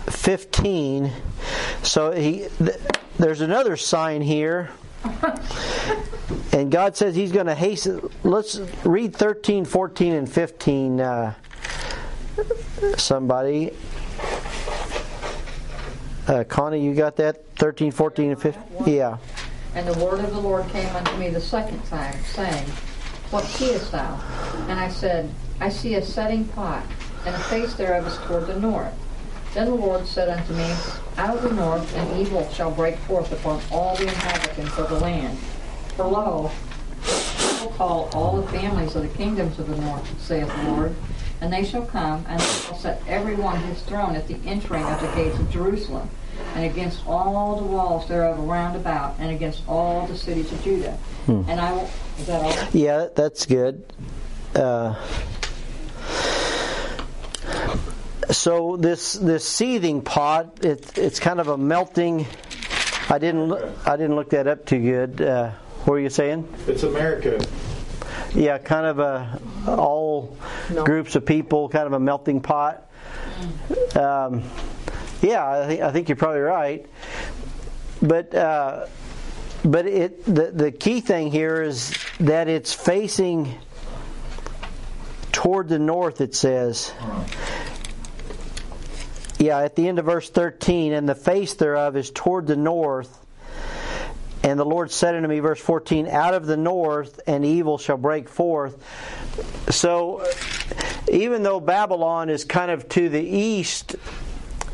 15, 0.10 1.12
so 1.84 2.12
he 2.12 2.48
th- 2.58 2.78
there's 3.18 3.42
another 3.42 3.78
sign 3.78 4.22
here. 4.22 4.70
And 6.52 6.72
God 6.72 6.96
says 6.96 7.16
He's 7.16 7.32
going 7.32 7.46
to 7.46 7.56
hasten. 7.56 8.10
Let's 8.24 8.60
read 8.84 9.16
13, 9.16 9.66
14, 9.66 10.14
and 10.14 10.32
15. 10.32 11.02
Uh, 11.02 11.34
somebody. 12.98 13.72
Uh, 16.28 16.44
Connie, 16.44 16.84
you 16.84 16.96
got 16.96 17.16
that? 17.18 17.46
13, 17.58 17.92
14, 17.92 18.32
and 18.32 18.42
15? 18.42 18.64
Yeah. 18.86 19.18
And 19.76 19.88
the 19.88 20.04
word 20.04 20.22
of 20.22 20.34
the 20.34 20.40
Lord 20.40 20.68
came 20.70 20.94
unto 20.96 21.16
me 21.18 21.30
the 21.30 21.42
second 21.42 21.84
time, 21.86 22.16
saying, 22.34 22.66
What 23.30 23.44
seest 23.44 23.92
thou? 23.92 24.20
And 24.68 24.80
I 24.80 24.90
said, 24.90 25.30
I 25.60 25.70
see 25.70 25.96
a 25.96 26.02
setting 26.02 26.46
pot, 26.46 26.84
and 27.26 27.36
the 27.36 27.40
face 27.40 27.76
thereof 27.76 28.08
is 28.08 28.18
toward 28.20 28.48
the 28.48 28.60
north. 28.60 28.94
Then 29.54 29.68
the 29.68 29.76
Lord 29.76 30.08
said 30.08 30.30
unto 30.30 30.54
me, 30.54 30.74
Out 31.18 31.38
of 31.38 31.44
the 31.44 31.54
north 31.54 31.96
an 31.96 32.20
evil 32.20 32.50
shall 32.52 32.72
break 32.72 32.98
forth 33.00 33.32
upon 33.32 33.62
all 33.72 33.96
the 33.96 34.04
inhabitants 34.04 34.78
of 34.78 34.90
the 34.90 35.00
land. 35.00 35.38
For 35.96 36.06
lo, 36.06 36.52
I 37.08 37.64
will 37.64 37.72
call 37.72 38.10
all 38.14 38.42
the 38.42 38.48
families 38.52 38.96
of 38.96 39.04
the 39.04 39.18
kingdoms 39.18 39.60
of 39.60 39.68
the 39.68 39.78
north, 39.78 40.22
saith 40.22 40.48
the 40.48 40.64
Lord, 40.72 40.96
and 41.42 41.52
they 41.54 41.64
shall 41.64 41.86
come, 41.86 42.26
and 42.28 42.40
they 42.40 42.46
shall 42.46 42.76
set 42.76 43.02
every 43.08 43.36
one 43.36 43.60
his 43.62 43.82
throne 43.84 44.16
at 44.16 44.28
the 44.28 44.38
entering 44.46 44.84
of 44.84 45.00
the 45.00 45.08
gates 45.16 45.40
of 45.40 45.50
Jerusalem, 45.50 46.10
and 46.56 46.66
against 46.66 47.06
all 47.08 47.56
the 47.56 47.64
walls 47.64 48.08
thereof 48.08 48.40
round 48.40 48.76
about, 48.76 49.16
and 49.20 49.32
against 49.32 49.62
all 49.68 50.06
the 50.08 50.18
cities 50.18 50.52
of 50.52 50.62
Judah. 50.64 50.98
And 51.28 51.60
I 51.60 51.72
will, 51.72 51.90
is 52.20 52.28
that 52.28 52.42
all? 52.44 52.70
Yeah, 52.74 53.08
that's 53.16 53.46
good. 53.46 53.84
Uh, 54.54 54.96
so 58.32 58.78
this 58.78 59.14
this 59.14 59.48
seething 59.48 60.02
pot, 60.02 60.64
it, 60.64 60.98
it's 60.98 61.20
kind 61.20 61.40
of 61.40 61.48
a 61.48 61.58
melting. 61.58 62.26
I 63.10 63.18
didn't 63.18 63.48
look, 63.48 63.88
I 63.88 63.98
didn't 63.98 64.16
look 64.16 64.30
that 64.32 64.48
up 64.48 64.66
too 64.66 64.80
good. 64.82 65.22
Uh, 65.22 65.52
what 65.86 65.94
were 65.94 66.00
you 66.00 66.10
saying? 66.10 66.52
It's 66.68 66.82
America. 66.82 67.46
Yeah, 68.34 68.58
kind 68.58 68.88
of 68.88 69.00
a 69.00 69.40
all 69.68 70.36
groups 70.84 71.16
of 71.16 71.26
people, 71.26 71.70
kind 71.70 71.86
of 71.86 71.94
a 71.94 72.00
melting 72.00 72.42
pot. 72.42 72.90
Um, 73.96 74.44
yeah, 75.22 75.48
I 75.48 75.68
think 75.68 75.82
I 75.82 75.92
think 75.92 76.10
you're 76.10 76.16
probably 76.16 76.42
right. 76.42 76.86
But 78.02 78.34
uh, 78.34 78.88
but 79.64 79.86
it 79.86 80.26
the 80.26 80.52
the 80.52 80.72
key 80.72 81.02
thing 81.02 81.32
here 81.32 81.62
is 81.62 81.96
that 82.20 82.48
it's 82.48 82.74
facing 82.74 83.54
toward 85.32 85.70
the 85.70 85.80
north. 85.80 86.20
It 86.20 86.34
says. 86.34 86.92
Yeah, 89.38 89.60
at 89.60 89.76
the 89.76 89.88
end 89.88 90.00
of 90.00 90.06
verse 90.06 90.30
13, 90.30 90.94
and 90.94 91.10
the 91.10 91.14
face 91.14 91.56
thereof 91.56 91.98
is 91.98 92.10
toward 92.10 92.48
the 92.48 92.56
north. 92.56 93.25
And 94.46 94.60
the 94.60 94.66
Lord 94.66 94.92
said 94.92 95.16
unto 95.16 95.28
me, 95.28 95.40
verse 95.40 95.60
14, 95.60 96.08
out 96.08 96.36
of 96.36 96.46
the 96.46 96.56
north 96.56 97.20
an 97.26 97.44
evil 97.44 97.80
shall 97.80 97.98
break 97.98 98.30
forth. 98.30 98.78
So, 99.72 100.24
even 101.12 101.42
though 101.42 101.60
Babylon 101.60 102.30
is 102.30 102.46
kind 102.46 102.70
of 102.70 102.88
to 102.90 103.10
the 103.10 103.24
east 103.24 103.96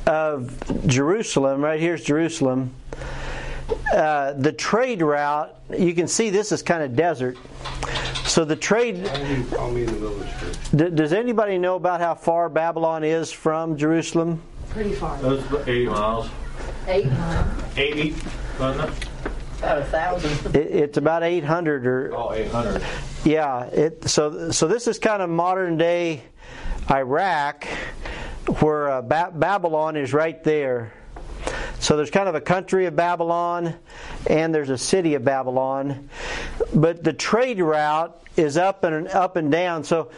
of 0.05 0.85
Jerusalem, 0.87 1.63
right 1.63 1.79
here's 1.79 2.03
Jerusalem, 2.03 2.73
uh, 3.95 4.33
the 4.33 4.51
trade 4.51 5.01
route, 5.01 5.55
you 5.77 5.93
can 5.93 6.09
see 6.09 6.29
this 6.29 6.51
is 6.51 6.61
kind 6.61 6.83
of 6.83 6.93
desert. 6.93 7.37
So, 8.25 8.43
the 8.43 8.57
trade. 8.57 9.07
I'll 9.57 9.71
meet 9.71 9.87
in 9.87 9.93
the 9.93 10.09
village 10.09 10.95
does 10.95 11.13
anybody 11.13 11.57
know 11.57 11.75
about 11.75 12.01
how 12.01 12.15
far 12.15 12.49
Babylon 12.49 13.05
is 13.05 13.31
from 13.31 13.77
Jerusalem? 13.77 14.41
Pretty 14.69 14.93
far. 14.93 15.17
That's 15.21 15.67
80 15.67 15.85
miles. 15.87 16.29
Eight 16.87 17.09
miles. 17.11 17.77
80, 17.77 18.15
wasn't 18.59 18.89
it? 18.89 19.10
About 19.61 19.77
a 19.77 19.85
thousand. 19.85 20.55
It, 20.55 20.67
it's 20.71 20.97
about 20.97 21.21
800 21.23 21.85
or 21.85 22.11
Oh, 22.15 22.33
800. 22.33 22.81
Yeah, 23.23 23.65
it, 23.65 24.09
so 24.09 24.49
so 24.49 24.67
this 24.67 24.87
is 24.87 24.97
kind 24.97 25.21
of 25.21 25.29
modern 25.29 25.77
day 25.77 26.23
Iraq, 26.89 27.65
where 28.59 28.89
uh, 28.89 29.01
ba- 29.03 29.31
Babylon 29.33 29.95
is 29.97 30.13
right 30.13 30.43
there. 30.43 30.93
So 31.79 31.95
there's 31.95 32.09
kind 32.09 32.27
of 32.27 32.33
a 32.33 32.41
country 32.41 32.87
of 32.87 32.95
Babylon, 32.95 33.75
and 34.27 34.53
there's 34.53 34.71
a 34.71 34.77
city 34.77 35.13
of 35.13 35.23
Babylon, 35.23 36.09
but 36.73 37.03
the 37.03 37.13
trade 37.13 37.59
route 37.59 38.19
is 38.37 38.57
up 38.57 38.83
and 38.83 39.07
up 39.09 39.35
and 39.35 39.51
down. 39.51 39.83
So 39.83 40.09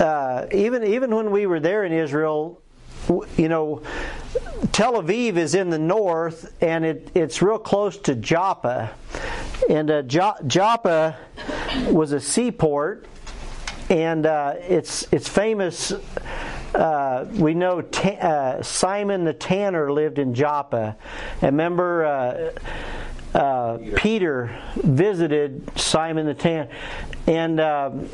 uh, 0.00 0.46
even 0.50 0.82
even 0.82 1.14
when 1.14 1.30
we 1.30 1.44
were 1.44 1.60
there 1.60 1.84
in 1.84 1.92
Israel, 1.92 2.61
you 3.36 3.48
know, 3.48 3.82
Tel 4.72 4.94
Aviv 5.02 5.36
is 5.36 5.54
in 5.54 5.70
the 5.70 5.78
north, 5.78 6.54
and 6.62 6.84
it, 6.84 7.10
it's 7.14 7.42
real 7.42 7.58
close 7.58 7.98
to 7.98 8.14
Joppa. 8.14 8.92
And 9.68 9.90
uh, 9.90 10.02
jo- 10.02 10.36
Joppa 10.46 11.16
was 11.88 12.12
a 12.12 12.20
seaport, 12.20 13.06
and 13.90 14.26
uh, 14.26 14.54
it's 14.58 15.06
it's 15.12 15.28
famous. 15.28 15.92
Uh, 16.74 17.26
we 17.32 17.54
know 17.54 17.82
Ta- 17.82 18.08
uh, 18.10 18.62
Simon 18.62 19.24
the 19.24 19.34
Tanner 19.34 19.92
lived 19.92 20.18
in 20.18 20.34
Joppa. 20.34 20.96
And 21.42 21.52
remember, 21.52 22.06
uh, 22.06 23.38
uh, 23.38 23.78
Peter 23.96 24.58
visited 24.76 25.78
Simon 25.78 26.26
the 26.26 26.34
Tanner, 26.34 26.68
and 27.26 27.60
um 27.60 28.08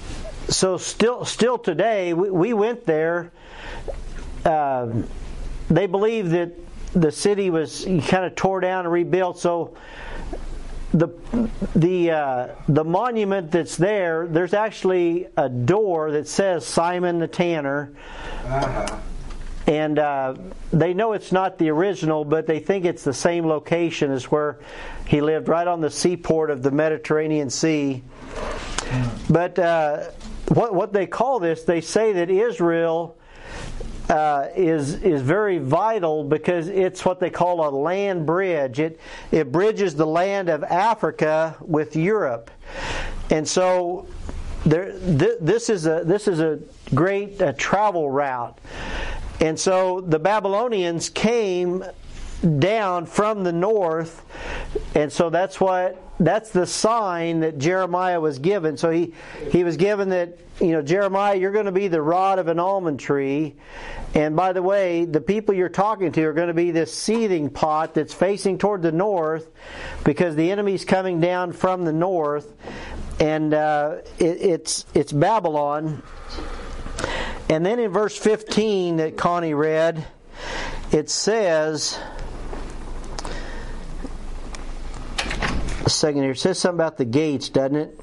so 0.49 0.79
still 0.79 1.25
still 1.25 1.59
today 1.59 2.15
we, 2.15 2.31
we 2.31 2.53
went 2.53 2.87
there. 2.87 3.31
Uh, 4.45 5.03
they 5.69 5.87
believe 5.87 6.31
that 6.31 6.53
the 6.93 7.13
city 7.13 7.51
was 7.51 7.85
kind 7.85 8.25
of 8.25 8.35
tore 8.35 8.61
down 8.61 8.85
and 8.85 8.93
rebuilt. 8.93 9.39
So 9.39 9.77
the 10.95 11.09
the 11.77 12.11
uh, 12.11 12.49
the 12.69 12.85
monument 12.85 13.51
that's 13.51 13.77
there, 13.77 14.27
there's 14.27 14.55
actually 14.55 15.29
a 15.37 15.49
door 15.49 16.13
that 16.13 16.27
says 16.27 16.67
Simon 16.67 17.19
the 17.19 17.29
Tanner. 17.29 17.93
Uh-huh. 18.47 18.99
And 19.67 19.99
uh, 19.99 20.35
they 20.73 20.95
know 20.95 21.13
it's 21.13 21.31
not 21.31 21.59
the 21.59 21.69
original, 21.69 22.25
but 22.25 22.47
they 22.47 22.59
think 22.59 22.87
it's 22.87 23.05
the 23.05 23.13
same 23.13 23.47
location 23.47 24.11
as 24.11 24.31
where 24.31 24.61
he 25.07 25.21
lived, 25.21 25.47
right 25.49 25.69
on 25.69 25.83
the 25.83 25.91
seaport 25.91 26.51
of 26.51 26.63
the 26.63 26.71
Mediterranean 26.71 27.51
Sea. 27.51 28.03
But 29.29 29.59
uh, 29.59 30.05
what 30.49 30.75
what 30.75 30.95
they 30.95 31.07
call 31.07 31.39
this, 31.39 31.65
they 31.65 31.83
say 31.83 32.15
that 32.15 32.31
Israel 32.31 33.18
uh, 34.09 34.49
is 34.57 34.95
is 35.03 35.21
very 35.23 35.59
vital 35.59 36.25
because 36.25 36.69
it's 36.69 37.05
what 37.05 37.21
they 37.21 37.31
call 37.31 37.69
a 37.69 37.71
land 37.71 38.25
bridge. 38.25 38.81
It 38.81 39.01
it 39.31 39.53
bridges 39.53 39.95
the 39.95 40.07
land 40.07 40.49
of 40.49 40.65
Africa 40.65 41.57
with 41.61 41.95
Europe, 41.95 42.51
and 43.31 43.47
so 43.47 44.07
there 44.65 44.93
th- 44.93 45.39
this 45.41 45.69
is 45.69 45.87
a 45.87 46.03
this 46.05 46.27
is 46.27 46.41
a 46.41 46.59
great 46.95 47.41
uh, 47.41 47.53
travel 47.57 48.11
route. 48.11 48.59
And 49.41 49.59
so 49.59 50.01
the 50.01 50.19
Babylonians 50.19 51.09
came 51.09 51.85
down 52.59 53.07
from 53.07 53.45
the 53.45 53.53
north, 53.53 54.25
and 54.95 55.13
so 55.13 55.31
that's 55.31 55.61
what 55.61 56.03
that's 56.21 56.51
the 56.51 56.67
sign 56.67 57.41
that 57.41 57.59
Jeremiah 57.59 58.21
was 58.21 58.39
given. 58.39 58.77
So 58.77 58.91
he 58.91 59.15
he 59.51 59.65
was 59.65 59.77
given 59.77 60.09
that 60.11 60.39
you 60.61 60.73
know 60.73 60.83
Jeremiah, 60.83 61.37
you're 61.37 61.53
going 61.53 61.67
to 61.67 61.73
be 61.73 61.89
the 61.89 62.03
rod 62.03 62.39
of 62.39 62.49
an 62.49 62.59
almond 62.59 63.01
tree, 63.01 63.57
and 64.15 64.35
by 64.35 64.53
the 64.53 64.63
way, 64.63 65.05
the 65.05 65.21
people 65.21 65.55
you're 65.55 65.69
talking 65.69 66.13
to 66.13 66.23
are 66.25 66.33
going 66.33 66.49
to 66.49 66.55
be 66.55 66.71
this 66.71 66.93
seething 66.93 67.51
pot 67.51 67.95
that's 67.95 68.15
facing 68.15 68.59
toward 68.59 68.83
the 68.83 68.93
north, 68.93 69.49
because 70.05 70.35
the 70.35 70.51
enemy's 70.51 70.85
coming 70.85 71.21
down 71.21 71.53
from 71.53 71.85
the 71.85 71.93
north, 71.93 72.53
and 73.21 73.55
uh, 73.55 73.97
it, 74.19 74.43
it's 74.43 74.87
it's 74.95 75.13
Babylon. 75.13 76.03
And 77.51 77.65
then 77.65 77.79
in 77.79 77.91
verse 77.91 78.17
15 78.17 78.97
that 78.97 79.17
Connie 79.17 79.55
read, 79.55 80.07
it 80.93 81.09
says, 81.09 81.99
second 85.89 86.23
here, 86.23 86.33
it 86.33 86.39
says 86.39 86.59
something 86.59 86.77
about 86.81 86.97
the 86.97 87.05
gates, 87.05 87.49
doesn't 87.49 87.77
it? 87.77 88.01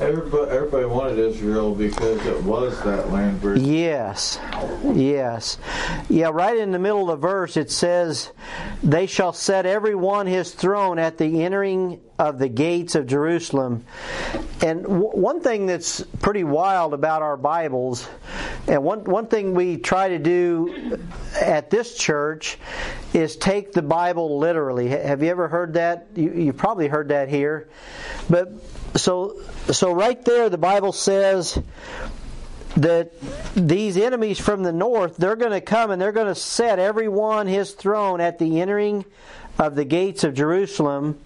Everybody, 0.00 0.52
everybody 0.52 0.84
wanted 0.86 1.18
Israel 1.18 1.74
because 1.74 2.24
it 2.24 2.40
was 2.44 2.80
that 2.84 3.10
land 3.10 3.40
bridge. 3.40 3.60
Yes, 3.60 4.38
yes. 4.94 5.58
Yeah, 6.08 6.30
right 6.32 6.56
in 6.56 6.70
the 6.70 6.78
middle 6.78 7.10
of 7.10 7.20
the 7.20 7.26
verse 7.26 7.56
it 7.56 7.68
says, 7.68 8.30
They 8.84 9.06
shall 9.06 9.32
set 9.32 9.66
every 9.66 9.96
one 9.96 10.28
his 10.28 10.52
throne 10.52 11.00
at 11.00 11.18
the 11.18 11.42
entering 11.42 12.00
of 12.16 12.38
the 12.38 12.48
gates 12.48 12.94
of 12.94 13.08
Jerusalem. 13.08 13.84
And 14.62 14.84
w- 14.84 15.10
one 15.10 15.40
thing 15.40 15.66
that's 15.66 16.00
pretty 16.20 16.44
wild 16.44 16.94
about 16.94 17.22
our 17.22 17.36
Bibles, 17.36 18.08
and 18.68 18.84
one, 18.84 19.02
one 19.02 19.26
thing 19.26 19.52
we 19.52 19.78
try 19.78 20.10
to 20.10 20.18
do 20.20 21.00
at 21.40 21.70
this 21.70 21.96
church 21.96 22.58
is 23.14 23.36
take 23.36 23.72
the 23.72 23.82
Bible 23.82 24.38
literally. 24.38 24.88
Have 24.88 25.24
you 25.24 25.30
ever 25.30 25.48
heard 25.48 25.74
that? 25.74 26.06
You, 26.14 26.32
you've 26.32 26.56
probably 26.56 26.86
heard 26.86 27.08
that 27.08 27.28
here. 27.28 27.68
But 28.30 28.52
so 28.94 29.40
so 29.70 29.92
right 29.92 30.22
there 30.24 30.48
the 30.48 30.58
Bible 30.58 30.92
says 30.92 31.58
that 32.76 33.12
these 33.54 33.96
enemies 33.96 34.38
from 34.38 34.62
the 34.62 34.72
north 34.72 35.16
they're 35.16 35.36
going 35.36 35.52
to 35.52 35.60
come 35.60 35.90
and 35.90 36.00
they're 36.00 36.12
going 36.12 36.26
to 36.26 36.34
set 36.34 36.78
everyone 36.78 37.46
his 37.46 37.72
throne 37.72 38.20
at 38.20 38.38
the 38.38 38.60
entering 38.60 39.04
of 39.58 39.74
the 39.74 39.84
gates 39.84 40.22
of 40.24 40.34
Jerusalem. 40.34 41.18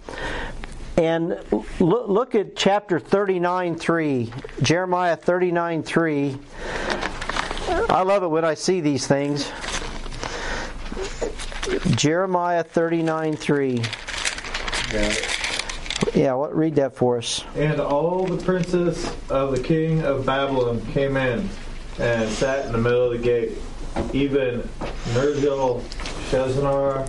And 0.97 1.39
look, 1.79 2.07
look 2.07 2.35
at 2.35 2.55
chapter 2.55 2.99
39 2.99 3.75
3 3.75 4.33
Jeremiah 4.61 5.15
39 5.15 5.83
3 5.83 6.39
I 7.89 8.03
love 8.03 8.23
it 8.23 8.27
when 8.27 8.45
I 8.45 8.53
see 8.53 8.81
these 8.81 9.07
things. 9.07 9.51
Jeremiah 11.95 12.63
39 12.63 13.35
3 13.35 13.81
Yeah. 14.91 15.32
Yeah 16.13 16.33
what 16.33 16.55
read 16.55 16.75
that 16.75 16.95
for 16.95 17.17
us 17.17 17.43
And 17.55 17.79
all 17.79 18.25
the 18.25 18.43
princes 18.43 19.11
of 19.29 19.55
the 19.55 19.61
king 19.61 20.01
of 20.01 20.25
Babylon 20.25 20.81
came 20.87 21.17
in 21.17 21.49
and 21.99 22.29
sat 22.29 22.65
in 22.65 22.71
the 22.71 22.77
middle 22.77 23.05
of 23.05 23.11
the 23.11 23.19
gate. 23.19 23.51
Even 24.13 24.61
Nergal, 25.13 25.81
Sheznar, 26.31 27.07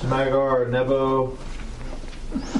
Smagar, 0.00 0.68
Nebo, 0.68 1.38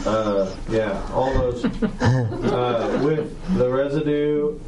uh, 0.07 0.55
yeah, 0.70 1.07
all 1.12 1.32
those, 1.34 1.64
uh, 1.66 3.01
with 3.05 3.59
the 3.59 3.68
residue 3.68 4.59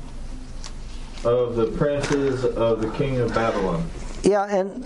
of 1.24 1.56
the 1.56 1.66
princes 1.78 2.44
of 2.44 2.82
the 2.82 2.90
king 2.90 3.18
of 3.18 3.34
Babylon. 3.34 3.88
Yeah, 4.22 4.44
and 4.54 4.84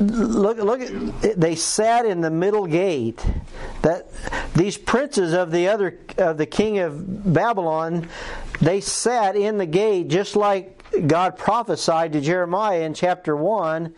look, 0.00 0.58
look 0.58 0.80
at 0.80 1.40
they 1.40 1.54
sat 1.54 2.06
in 2.06 2.20
the 2.20 2.30
middle 2.30 2.66
gate. 2.66 3.24
That 3.82 4.10
these 4.54 4.76
princes 4.76 5.32
of 5.32 5.50
the 5.50 5.68
other 5.68 5.98
of 6.18 6.38
the 6.38 6.46
king 6.46 6.78
of 6.78 7.32
Babylon, 7.32 8.08
they 8.60 8.80
sat 8.80 9.36
in 9.36 9.58
the 9.58 9.66
gate 9.66 10.08
just 10.08 10.36
like 10.36 10.76
God 11.06 11.36
prophesied 11.36 12.12
to 12.14 12.20
Jeremiah 12.20 12.80
in 12.80 12.94
chapter 12.94 13.36
one. 13.36 13.94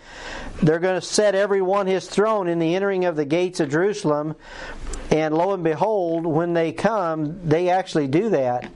They're 0.63 0.79
going 0.79 1.01
to 1.01 1.07
set 1.07 1.35
everyone 1.35 1.87
his 1.87 2.07
throne 2.07 2.49
in 2.49 2.59
the 2.59 2.75
entering 2.75 3.05
of 3.05 3.17
the 3.17 3.25
gates 3.25 3.61
of 3.61 3.71
Jerusalem. 3.71 4.37
And 5.11 5.35
lo 5.35 5.53
and 5.53 5.65
behold, 5.65 6.27
when 6.27 6.53
they 6.53 6.73
come, 6.73 7.49
they 7.49 7.69
actually 7.69 8.09
do 8.09 8.31
that. 8.31 8.71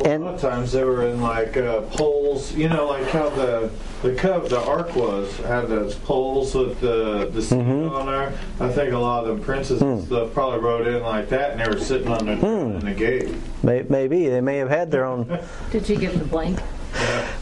A 0.00 0.08
And 0.08 0.24
lot 0.24 0.34
of 0.34 0.40
times 0.40 0.72
they 0.72 0.84
were 0.84 1.06
in 1.06 1.20
like 1.20 1.56
uh, 1.56 1.82
poles, 1.82 2.54
you 2.54 2.68
know, 2.68 2.88
like 2.88 3.06
how 3.08 3.28
the 3.30 3.70
the 4.02 4.14
cov 4.14 4.48
the 4.48 4.60
ark 4.60 4.96
was 4.96 5.36
had 5.38 5.68
those 5.68 5.94
poles 5.94 6.54
with 6.54 6.80
the 6.80 7.28
the 7.32 7.42
seat 7.42 7.58
on 7.58 8.06
there. 8.06 8.32
I 8.58 8.70
think 8.70 8.92
a 8.92 8.98
lot 8.98 9.24
of 9.24 9.28
them 9.28 9.44
princes 9.44 9.82
and 9.82 10.02
stuff 10.04 10.32
probably 10.32 10.60
rode 10.60 10.86
in 10.86 11.02
like 11.02 11.28
that, 11.30 11.52
and 11.52 11.60
they 11.60 11.68
were 11.68 11.84
sitting 11.84 12.08
on 12.08 12.26
the 12.26 12.32
in 12.32 12.80
the 12.80 12.94
gate. 12.94 13.34
maybe 13.62 14.28
they 14.28 14.40
may 14.40 14.56
have 14.56 14.70
had 14.70 14.90
their 14.90 15.04
own. 15.04 15.38
Did 15.70 15.88
you 15.88 15.96
give 15.96 16.18
the 16.18 16.24
blank? 16.24 16.58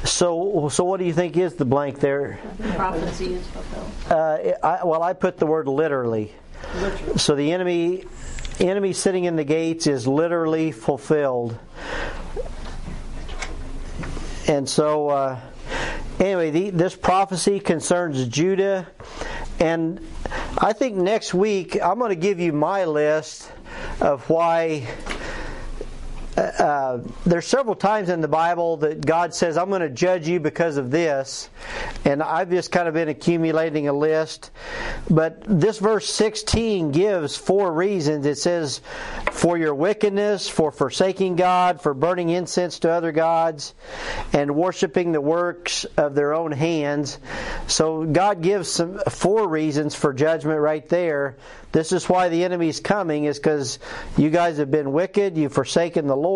So, 0.04 0.68
so 0.70 0.84
what 0.84 0.98
do 0.98 1.06
you 1.06 1.12
think 1.12 1.36
is 1.36 1.54
the 1.54 1.64
blank 1.64 2.00
there? 2.00 2.38
Prophecy 2.74 3.34
is 3.34 3.46
fulfilled. 3.48 3.90
Uh, 4.10 4.66
I, 4.66 4.84
well, 4.84 5.02
I 5.02 5.12
put 5.12 5.38
the 5.38 5.46
word 5.46 5.68
literally. 5.68 6.32
So 7.16 7.34
the 7.34 7.52
enemy, 7.52 8.04
enemy 8.60 8.92
sitting 8.92 9.24
in 9.24 9.36
the 9.36 9.44
gates 9.44 9.86
is 9.86 10.06
literally 10.06 10.72
fulfilled. 10.72 11.58
And 14.48 14.66
so, 14.66 15.10
uh, 15.10 15.40
anyway, 16.18 16.50
the, 16.50 16.70
this 16.70 16.96
prophecy 16.96 17.60
concerns 17.60 18.26
Judah, 18.28 18.86
and 19.60 20.00
I 20.56 20.72
think 20.72 20.96
next 20.96 21.34
week 21.34 21.76
I'm 21.82 21.98
going 21.98 22.08
to 22.08 22.16
give 22.16 22.40
you 22.40 22.54
my 22.54 22.86
list 22.86 23.52
of 24.00 24.28
why 24.30 24.86
uh, 26.38 27.02
there's 27.26 27.46
several 27.46 27.74
times 27.74 28.08
in 28.08 28.20
the 28.20 28.28
Bible 28.28 28.76
that 28.78 29.04
God 29.04 29.34
says, 29.34 29.56
I'm 29.56 29.68
going 29.68 29.82
to 29.82 29.90
judge 29.90 30.28
you 30.28 30.40
because 30.40 30.76
of 30.76 30.90
this. 30.90 31.50
And 32.04 32.22
I've 32.22 32.50
just 32.50 32.70
kind 32.70 32.88
of 32.88 32.94
been 32.94 33.08
accumulating 33.08 33.88
a 33.88 33.92
list. 33.92 34.50
But 35.10 35.42
this 35.46 35.78
verse 35.78 36.08
16 36.08 36.92
gives 36.92 37.36
four 37.36 37.72
reasons. 37.72 38.26
It 38.26 38.38
says, 38.38 38.80
for 39.32 39.58
your 39.58 39.74
wickedness, 39.74 40.48
for 40.48 40.70
forsaking 40.70 41.36
God, 41.36 41.80
for 41.80 41.94
burning 41.94 42.28
incense 42.28 42.78
to 42.80 42.90
other 42.90 43.12
gods, 43.12 43.74
and 44.32 44.54
worshiping 44.54 45.12
the 45.12 45.20
works 45.20 45.84
of 45.96 46.14
their 46.14 46.34
own 46.34 46.52
hands. 46.52 47.18
So 47.66 48.04
God 48.04 48.42
gives 48.42 48.70
some 48.70 48.98
four 49.08 49.48
reasons 49.48 49.94
for 49.94 50.12
judgment 50.12 50.60
right 50.60 50.88
there. 50.88 51.36
This 51.70 51.92
is 51.92 52.08
why 52.08 52.30
the 52.30 52.44
enemy's 52.44 52.80
coming, 52.80 53.24
is 53.24 53.38
because 53.38 53.78
you 54.16 54.30
guys 54.30 54.56
have 54.58 54.70
been 54.70 54.92
wicked, 54.92 55.36
you've 55.36 55.52
forsaken 55.52 56.06
the 56.06 56.16
Lord, 56.16 56.27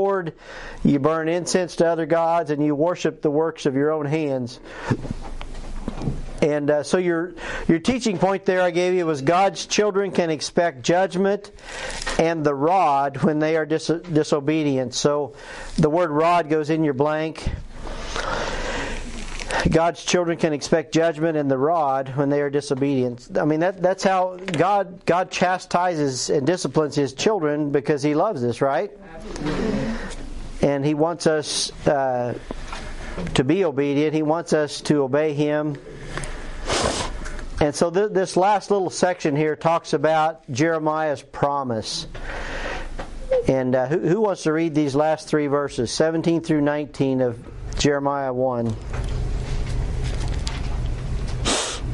you 0.84 0.99
burn 0.99 1.28
incense 1.28 1.76
to 1.76 1.86
other 1.86 2.07
gods, 2.07 2.51
and 2.51 2.64
you 2.64 2.74
worship 2.74 3.22
the 3.22 3.30
works 3.30 3.66
of 3.66 3.74
your 3.74 3.93
own 3.93 4.07
hands. 4.07 4.59
And 6.43 6.70
uh, 6.70 6.82
so 6.82 6.99
your 6.99 7.34
your 7.68 7.78
teaching 7.78 8.18
point 8.18 8.45
there 8.45 8.62
I 8.62 8.72
gave 8.72 8.95
you 8.95 9.07
was 9.07 9.22
God's 9.22 9.64
children 9.64 10.11
can 10.11 10.28
expect 10.28 10.82
judgment 10.82 11.53
and 12.18 12.45
the 12.45 12.55
rod 12.55 13.18
when 13.18 13.38
they 13.38 13.57
are 13.57 13.64
dis- 13.64 13.86
disobedient. 13.86 14.93
So 14.93 15.34
the 15.76 15.88
word 15.88 16.11
rod 16.11 16.51
goes 16.51 16.68
in 16.68 16.82
your 16.82 16.95
blank. 16.95 17.49
God's 19.70 20.05
children 20.05 20.36
can 20.36 20.53
expect 20.53 20.93
judgment 20.93 21.36
and 21.36 21.49
the 21.49 21.57
rod 21.57 22.16
when 22.16 22.28
they 22.28 22.40
are 22.40 22.51
disobedient. 22.51 23.38
I 23.38 23.45
mean 23.45 23.61
that 23.61 23.80
that's 23.80 24.03
how 24.03 24.36
God 24.36 25.07
God 25.07 25.30
chastises 25.30 26.28
and 26.28 26.45
disciplines 26.45 26.97
his 26.97 27.12
children 27.12 27.70
because 27.70 28.03
he 28.03 28.16
loves 28.16 28.43
us, 28.43 28.61
right? 28.61 28.90
And 30.62 30.84
He 30.84 30.94
wants 30.94 31.26
us 31.26 31.70
uh, 31.86 32.38
to 33.34 33.44
be 33.44 33.64
obedient. 33.64 34.14
He 34.14 34.22
wants 34.22 34.52
us 34.52 34.80
to 34.82 35.02
obey 35.02 35.34
Him. 35.34 35.76
And 37.60 37.74
so 37.74 37.90
th- 37.90 38.10
this 38.10 38.36
last 38.36 38.70
little 38.70 38.90
section 38.90 39.36
here 39.36 39.54
talks 39.54 39.92
about 39.92 40.50
Jeremiah's 40.50 41.22
promise. 41.22 42.06
And 43.46 43.74
uh, 43.74 43.86
who, 43.86 43.98
who 43.98 44.20
wants 44.20 44.44
to 44.44 44.52
read 44.52 44.74
these 44.74 44.94
last 44.94 45.28
three 45.28 45.46
verses, 45.46 45.90
17 45.90 46.42
through 46.42 46.60
19 46.60 47.20
of 47.20 47.38
Jeremiah 47.78 48.32
1? 48.32 48.74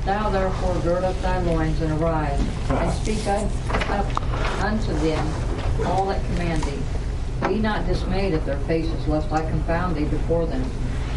Thou 0.05 0.31
therefore 0.31 0.75
gird 0.81 1.05
up 1.05 1.21
thy 1.21 1.39
loins 1.43 1.81
and 1.83 2.01
arise, 2.01 2.41
and 2.71 2.93
speak 2.93 3.27
un- 3.27 3.51
up 3.91 4.64
unto 4.64 4.93
them 5.01 5.87
all 5.87 6.07
that 6.07 6.25
command 6.25 6.62
thee. 6.62 6.98
Be 7.47 7.59
not 7.59 7.86
dismayed 7.86 8.34
at 8.34 8.45
their 8.45 8.59
faces, 8.61 9.07
lest 9.07 9.30
I 9.32 9.49
confound 9.49 9.97
thee 9.97 10.05
before 10.05 10.47
them. 10.47 10.64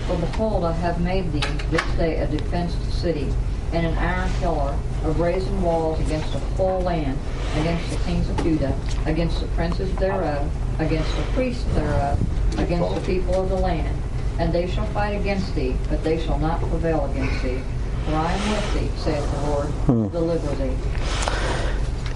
For 0.07 0.17
behold, 0.17 0.63
I 0.63 0.73
have 0.73 1.01
made 1.01 1.31
thee 1.31 1.41
this 1.69 1.83
day 1.97 2.17
a 2.17 2.27
defenced 2.27 2.91
city, 2.91 3.33
and 3.73 3.85
an 3.85 3.97
iron 3.97 4.29
pillar 4.39 4.77
of 5.03 5.17
brazen 5.17 5.61
walls 5.61 5.99
against 6.01 6.31
the 6.33 6.39
whole 6.39 6.81
land, 6.81 7.17
against 7.59 7.89
the 7.89 7.97
kings 8.03 8.29
of 8.29 8.37
Judah, 8.43 8.77
against 9.05 9.39
the 9.39 9.47
princes 9.47 9.93
thereof, 9.95 10.49
against 10.79 11.15
the 11.15 11.23
priests 11.33 11.63
thereof, 11.73 12.19
against 12.59 12.93
the 12.95 13.01
people 13.01 13.41
of 13.41 13.49
the 13.49 13.55
land. 13.55 13.97
And 14.39 14.51
they 14.51 14.69
shall 14.69 14.85
fight 14.87 15.19
against 15.19 15.53
thee, 15.55 15.75
but 15.89 16.03
they 16.03 16.19
shall 16.23 16.39
not 16.39 16.59
prevail 16.59 17.05
against 17.11 17.43
thee. 17.43 17.61
For 18.05 18.15
I 18.15 18.31
am 18.31 18.49
with 18.51 18.73
thee, 18.73 19.01
saith 19.01 19.31
the 19.31 19.49
Lord, 19.49 19.67
hmm. 19.67 20.07
deliver 20.09 20.55
thee. 20.55 20.75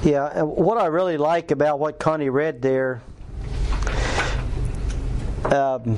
Yeah, 0.09 0.41
what 0.43 0.77
I 0.77 0.87
really 0.87 1.17
like 1.17 1.51
about 1.51 1.79
what 1.79 1.99
Connie 1.99 2.29
read 2.29 2.61
there, 2.61 3.01
um, 5.51 5.97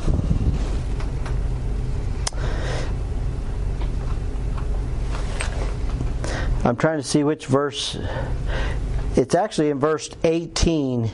I'm 6.63 6.75
trying 6.75 6.97
to 6.97 7.03
see 7.03 7.23
which 7.23 7.45
verse. 7.45 7.97
It's 9.15 9.35
actually 9.35 9.69
in 9.69 9.79
verse 9.79 10.09
18. 10.23 11.09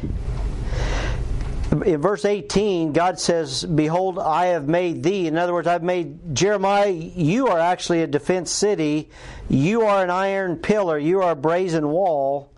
In 1.86 2.02
verse 2.02 2.26
18, 2.26 2.94
God 2.94 3.20
says, 3.20 3.64
Behold, 3.64 4.20
I 4.20 4.48
have 4.48 4.68
made 4.68 5.04
thee. 5.04 5.28
In 5.28 5.38
other 5.38 5.54
words, 5.54 5.68
I've 5.68 5.84
made 5.84 6.36
Jeremiah, 6.36 6.90
you 6.90 7.48
are 7.48 7.60
actually 7.60 8.02
a 8.02 8.08
defense 8.08 8.52
city. 8.52 9.10
You 9.50 9.84
are 9.84 10.04
an 10.04 10.10
iron 10.10 10.58
pillar. 10.58 10.98
You 10.98 11.22
are 11.22 11.32
a 11.32 11.36
brazen 11.36 11.90
wall 11.90 12.53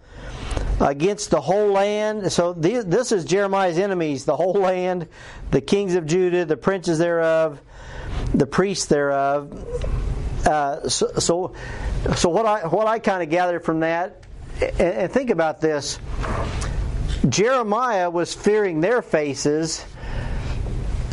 against 0.80 1.30
the 1.30 1.42
whole 1.42 1.72
land. 1.72 2.32
So 2.32 2.54
this 2.54 3.12
is 3.12 3.26
Jeremiah's 3.26 3.78
enemies, 3.78 4.26
the 4.26 4.36
whole 4.36 4.54
land, 4.54 5.08
the 5.52 5.62
kings 5.62 5.96
of 5.96 6.06
Judah, 6.06 6.46
the 6.46 6.58
princes 6.58 7.00
thereof, 7.00 7.62
the 8.34 8.46
priests 8.46 8.86
thereof. 8.86 9.54
Uh, 10.46 10.88
so, 10.88 11.08
so, 11.18 11.56
so 12.16 12.30
what 12.30 12.46
I 12.46 12.68
what 12.68 12.88
I 12.88 13.00
kind 13.00 13.24
of 13.24 13.30
gathered 13.30 13.64
from 13.64 13.80
that, 13.80 14.24
and, 14.62 14.80
and 14.80 15.12
think 15.12 15.30
about 15.30 15.62
this. 15.62 16.00
Jeremiah 17.28 18.10
was 18.10 18.34
fearing 18.34 18.82
their 18.82 19.02
faces. 19.02 19.84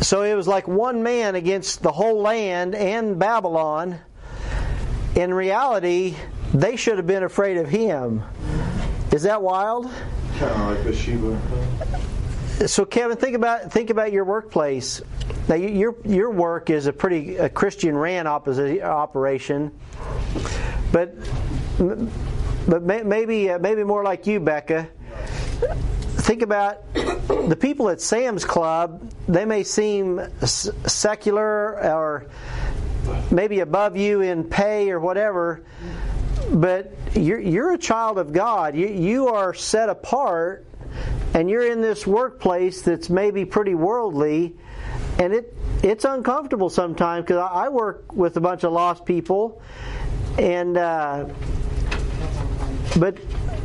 So 0.01 0.23
it 0.23 0.35
was 0.35 0.47
like 0.47 0.67
one 0.67 1.01
man 1.01 1.35
against 1.35 1.81
the 1.81 1.91
whole 1.91 2.21
land 2.21 2.75
and 2.75 3.17
Babylon. 3.17 3.99
In 5.15 5.33
reality, 5.33 6.15
they 6.53 6.75
should 6.75 6.97
have 6.97 7.07
been 7.07 7.23
afraid 7.23 7.57
of 7.57 7.69
him. 7.69 8.23
Is 9.13 9.21
that 9.23 9.43
wild? 9.43 9.91
Kind 10.39 10.51
of 10.51 10.75
like 10.75 10.83
Bathsheba. 10.83 12.67
So 12.67 12.83
Kevin, 12.83 13.15
think 13.15 13.35
about 13.35 13.71
think 13.71 13.91
about 13.91 14.11
your 14.11 14.25
workplace. 14.25 15.03
Now 15.47 15.53
your 15.53 15.95
your 16.03 16.31
work 16.31 16.71
is 16.71 16.87
a 16.87 16.93
pretty 16.93 17.37
a 17.37 17.47
Christian 17.47 17.95
ran 17.95 18.25
operation, 18.25 19.71
but 20.91 21.13
but 22.67 22.81
maybe 22.81 23.51
uh, 23.51 23.59
maybe 23.59 23.83
more 23.83 24.03
like 24.03 24.25
you, 24.25 24.39
Becca. 24.39 24.89
Think 26.23 26.41
about 26.41 26.91
the 26.93 27.57
people 27.59 27.89
at 27.89 28.01
Sam's 28.01 28.45
Club. 28.45 29.11
They 29.27 29.45
may 29.45 29.63
seem 29.63 30.21
secular 30.43 31.79
or 31.83 32.25
maybe 33.29 33.59
above 33.59 33.95
you 33.95 34.21
in 34.21 34.43
pay 34.43 34.89
or 34.89 34.99
whatever, 34.99 35.63
but 36.53 36.93
you're, 37.15 37.39
you're 37.39 37.73
a 37.73 37.77
child 37.77 38.19
of 38.19 38.31
God. 38.31 38.75
You, 38.75 38.87
you 38.87 39.27
are 39.27 39.53
set 39.53 39.89
apart, 39.89 40.65
and 41.33 41.49
you're 41.49 41.65
in 41.65 41.81
this 41.81 42.05
workplace 42.05 42.83
that's 42.83 43.09
maybe 43.09 43.43
pretty 43.43 43.73
worldly, 43.73 44.55
and 45.17 45.33
it 45.33 45.57
it's 45.81 46.05
uncomfortable 46.05 46.69
sometimes 46.69 47.25
because 47.25 47.37
I, 47.37 47.65
I 47.65 47.69
work 47.69 48.13
with 48.13 48.37
a 48.37 48.41
bunch 48.41 48.63
of 48.63 48.71
lost 48.71 49.03
people, 49.05 49.61
and 50.37 50.77
uh, 50.77 51.25
but 52.99 53.17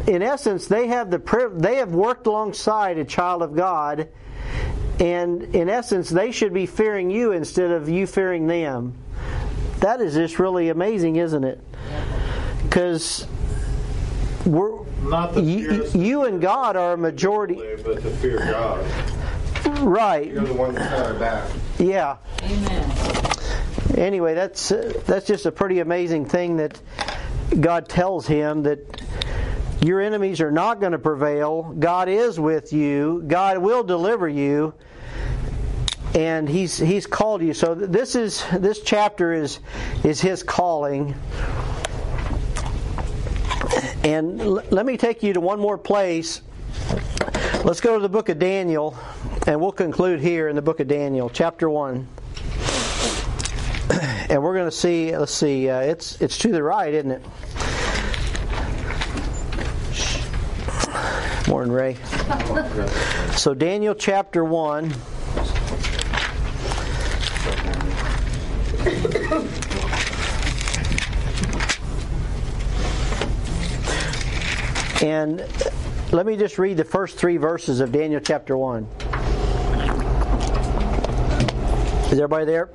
in 0.07 0.23
essence, 0.23 0.67
they 0.67 0.87
have 0.87 1.11
the 1.11 1.53
they 1.57 1.77
have 1.77 1.93
worked 1.93 2.27
alongside 2.27 2.97
a 2.97 3.05
child 3.05 3.43
of 3.43 3.55
God, 3.55 4.09
and 4.99 5.43
in 5.55 5.69
essence, 5.69 6.09
they 6.09 6.33
should 6.33 6.55
be 6.55 6.65
fearing 6.65 7.11
you 7.11 7.33
instead 7.33 7.71
of 7.71 7.91
you 7.91 8.07
fearing 8.07 8.47
them. 8.47 8.95
That 9.81 10.01
is 10.01 10.15
just 10.15 10.39
really 10.39 10.71
amazing, 10.71 11.17
isn't 11.17 11.45
it? 11.45 11.61
Because 12.69 13.27
we're 14.45 14.85
Not 15.03 15.35
the 15.35 15.43
you, 15.43 15.89
you 15.95 16.25
and 16.25 16.41
God 16.41 16.77
are 16.77 16.95
a 16.95 16.99
majority, 16.99 17.55
but 17.85 18.03
to 18.03 18.11
fear 18.11 18.39
God. 18.39 18.85
right? 19.81 20.27
You're 20.31 20.45
the 20.45 20.55
one 20.55 20.75
that's 20.75 20.91
got 20.91 21.07
our 21.07 21.15
back. 21.15 21.51
Yeah. 21.79 22.17
Amen. 22.43 22.91
Anyway, 23.97 24.35
that's 24.35 24.71
uh, 24.71 25.01
that's 25.07 25.27
just 25.27 25.47
a 25.47 25.53
pretty 25.53 25.81
amazing 25.81 26.27
thing 26.27 26.59
that 26.59 26.81
God 27.59 27.89
tells 27.89 28.27
him 28.27 28.63
that 28.65 29.03
your 29.81 30.01
enemies 30.01 30.41
are 30.41 30.51
not 30.51 30.81
going 30.81 30.93
to 30.93 30.99
prevail. 30.99 31.75
God 31.79 32.09
is 32.09 32.39
with 32.39 32.73
you. 32.73 33.25
God 33.27 33.59
will 33.59 33.83
deliver 33.83 34.29
you. 34.29 34.75
And 36.15 36.49
he's 36.49 36.79
he's 36.79 37.07
called 37.07 37.43
you. 37.43 37.55
So 37.55 37.75
this 37.75 38.15
is 38.15 38.45
this 38.53 38.81
chapter 38.83 39.33
is 39.33 39.61
is 40.05 40.21
his 40.21 40.43
calling. 40.43 41.15
And 44.05 44.41
l- 44.41 44.63
let 44.71 44.87
me 44.87 44.97
take 44.97 45.23
you 45.23 45.33
to 45.33 45.41
one 45.41 45.59
more 45.59 45.79
place. 45.79 46.43
Let's 47.65 47.81
go 47.81 47.97
to 47.97 48.01
the 48.01 48.09
book 48.09 48.29
of 48.29 48.39
Daniel, 48.39 48.97
and 49.47 49.61
we'll 49.61 49.73
conclude 49.73 50.21
here 50.21 50.49
in 50.49 50.57
the 50.57 50.63
book 50.63 50.81
of 50.81 50.89
Daniel, 50.89 51.29
chapter 51.29 51.69
1. 51.69 52.07
And 54.31 54.43
we're 54.43 54.53
going 54.53 54.67
to 54.67 54.71
see, 54.71 55.17
let's 55.17 55.33
see, 55.33 55.71
uh, 55.71 55.81
it's, 55.81 56.21
it's 56.21 56.37
to 56.39 56.53
the 56.53 56.63
right, 56.63 56.93
isn't 56.93 57.11
it? 57.11 57.23
Morning, 61.49 61.73
Ray. 61.73 61.97
So, 63.35 63.55
Daniel 63.55 63.95
chapter 63.95 64.45
1. 64.45 64.93
And 75.03 75.47
let 76.13 76.27
me 76.27 76.37
just 76.37 76.59
read 76.59 76.77
the 76.77 76.85
first 76.85 77.17
three 77.19 77.37
verses 77.37 77.79
of 77.81 77.93
Daniel 77.93 78.21
chapter 78.21 78.57
1. 78.57 78.85
Is 82.07 82.19
everybody 82.19 82.47
there? 82.47 82.71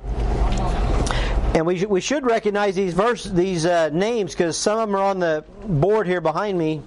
And 1.54 1.66
we, 1.66 1.84
we 1.84 2.00
should 2.00 2.24
recognize 2.24 2.74
these 2.74 2.94
verse 2.94 3.24
these 3.24 3.66
uh, 3.66 3.90
names 3.90 4.32
because 4.32 4.56
some 4.56 4.78
of 4.78 4.88
them 4.88 4.96
are 4.96 5.02
on 5.02 5.18
the 5.18 5.44
board 5.66 6.06
here 6.06 6.20
behind 6.20 6.58
me. 6.58 6.82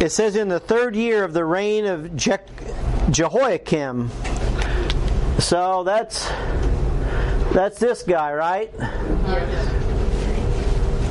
It 0.00 0.10
says 0.10 0.36
in 0.36 0.48
the 0.48 0.60
third 0.60 0.94
year 0.94 1.24
of 1.24 1.32
the 1.32 1.44
reign 1.44 1.86
of 1.86 2.14
Je- 2.14 2.36
Jehoiakim. 3.10 4.10
So 5.38 5.82
that's 5.84 6.28
that's 7.52 7.78
this 7.78 8.02
guy, 8.02 8.34
right? 8.34 8.72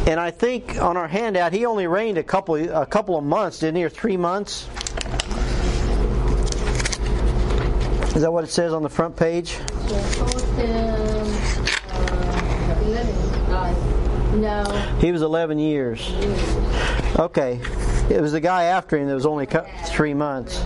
And 0.08 0.20
I 0.20 0.30
think 0.32 0.80
on 0.80 0.97
our 0.97 1.08
handout 1.08 1.51
he 1.51 1.66
only 1.66 1.88
reigned 1.88 2.18
a 2.18 2.24
couple 2.24 2.56
a 2.56 2.86
couple 2.86 3.18
of 3.18 3.24
months, 3.24 3.60
didn't 3.60 3.78
he, 3.78 3.84
or 3.84 3.89
three 3.89 4.18
months? 4.18 4.68
Is 8.16 8.22
that 8.22 8.32
what 8.32 8.43
it 8.43 8.49
says 8.49 8.72
on 8.72 8.82
the 8.82 8.89
front 8.89 9.18
page? 9.18 9.58
No. 14.36 14.64
He 15.01 15.12
was 15.12 15.22
11 15.22 15.60
years. 15.60 16.14
Okay. 17.18 17.60
It 18.10 18.22
was 18.22 18.32
the 18.32 18.39
guy 18.39 18.64
after 18.66 18.97
him 18.97 19.08
that 19.08 19.16
was 19.16 19.26
only 19.26 19.47
three 19.86 20.14
months. 20.14 20.64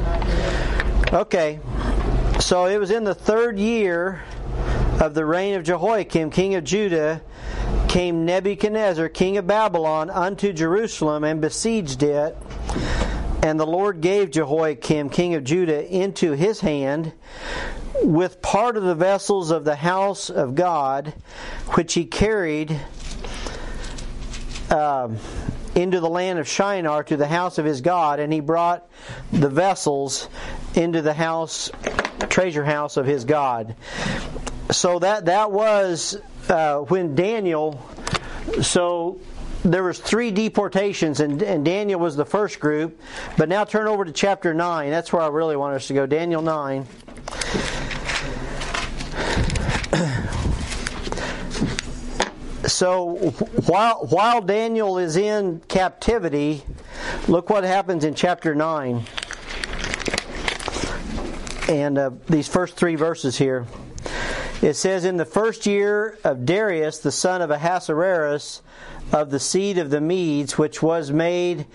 Okay. 1.13 1.59
So 2.39 2.65
it 2.65 2.77
was 2.77 2.91
in 2.91 3.03
the 3.03 3.15
third 3.15 3.57
year 3.57 4.21
of 4.99 5.13
the 5.13 5.25
reign 5.25 5.55
of 5.55 5.63
Jehoiakim, 5.63 6.31
king 6.31 6.55
of 6.55 6.63
Judah, 6.63 7.21
came 7.89 8.23
Nebuchadnezzar, 8.23 9.09
king 9.09 9.37
of 9.37 9.47
Babylon, 9.47 10.11
unto 10.11 10.53
Jerusalem 10.53 11.23
and 11.23 11.41
besieged 11.41 12.03
it. 12.03 12.37
And 13.41 13.59
the 13.59 13.65
Lord 13.65 13.99
gave 13.99 14.29
Jehoiakim, 14.31 15.09
king 15.09 15.33
of 15.33 15.43
Judah, 15.43 15.85
into 15.85 16.33
his 16.33 16.59
hand 16.59 17.13
with 18.03 18.41
part 18.41 18.77
of 18.77 18.83
the 18.83 18.95
vessels 18.95 19.49
of 19.49 19.63
the 19.63 19.75
house 19.75 20.29
of 20.29 20.53
God, 20.53 21.13
which 21.69 21.95
he 21.95 22.05
carried 22.05 22.79
um, 24.69 25.17
into 25.73 25.99
the 25.99 26.09
land 26.09 26.37
of 26.37 26.47
Shinar 26.47 27.03
to 27.05 27.17
the 27.17 27.27
house 27.27 27.57
of 27.57 27.65
his 27.65 27.81
God, 27.81 28.19
and 28.19 28.31
he 28.31 28.39
brought 28.39 28.87
the 29.31 29.49
vessels 29.49 30.29
into 30.75 31.01
the 31.01 31.13
house, 31.13 31.71
treasure 32.29 32.65
house 32.65 32.97
of 32.97 33.07
his 33.07 33.25
God. 33.25 33.75
So 34.71 34.99
that 34.99 35.25
that 35.25 35.51
was 35.51 36.19
uh, 36.47 36.79
when 36.79 37.15
Daniel. 37.15 37.83
So 38.61 39.19
there 39.63 39.83
was 39.83 39.99
three 39.99 40.31
deportations, 40.31 41.19
and, 41.19 41.41
and 41.41 41.65
Daniel 41.65 41.99
was 41.99 42.15
the 42.15 42.25
first 42.25 42.59
group. 42.59 42.99
But 43.35 43.49
now 43.49 43.63
turn 43.63 43.87
over 43.87 44.05
to 44.05 44.11
chapter 44.11 44.53
nine. 44.53 44.91
That's 44.91 45.11
where 45.11 45.23
I 45.23 45.27
really 45.27 45.55
want 45.55 45.75
us 45.75 45.87
to 45.87 45.93
go. 45.93 46.05
Daniel 46.05 46.41
nine. 46.41 46.85
So 52.67 53.31
while 53.65 54.05
while 54.05 54.41
Daniel 54.41 54.99
is 54.99 55.17
in 55.17 55.59
captivity, 55.67 56.63
look 57.27 57.49
what 57.49 57.63
happens 57.63 58.03
in 58.03 58.13
chapter 58.13 58.53
nine, 58.53 59.05
and 61.67 61.97
uh, 61.97 62.11
these 62.27 62.47
first 62.47 62.75
three 62.75 62.95
verses 62.95 63.37
here. 63.37 63.65
It 64.61 64.73
says, 64.73 65.05
In 65.05 65.15
the 65.15 65.25
first 65.25 65.65
year 65.65 66.17
of 66.23 66.45
Darius, 66.45 66.99
the 66.99 67.13
son 67.13 67.41
of 67.41 67.49
Ahasuerus, 67.49 68.61
of 69.11 69.31
the 69.31 69.39
seed 69.39 69.77
of 69.77 69.89
the 69.89 70.01
Medes, 70.01 70.57
which 70.57 70.83
was 70.83 71.11
made 71.11 71.65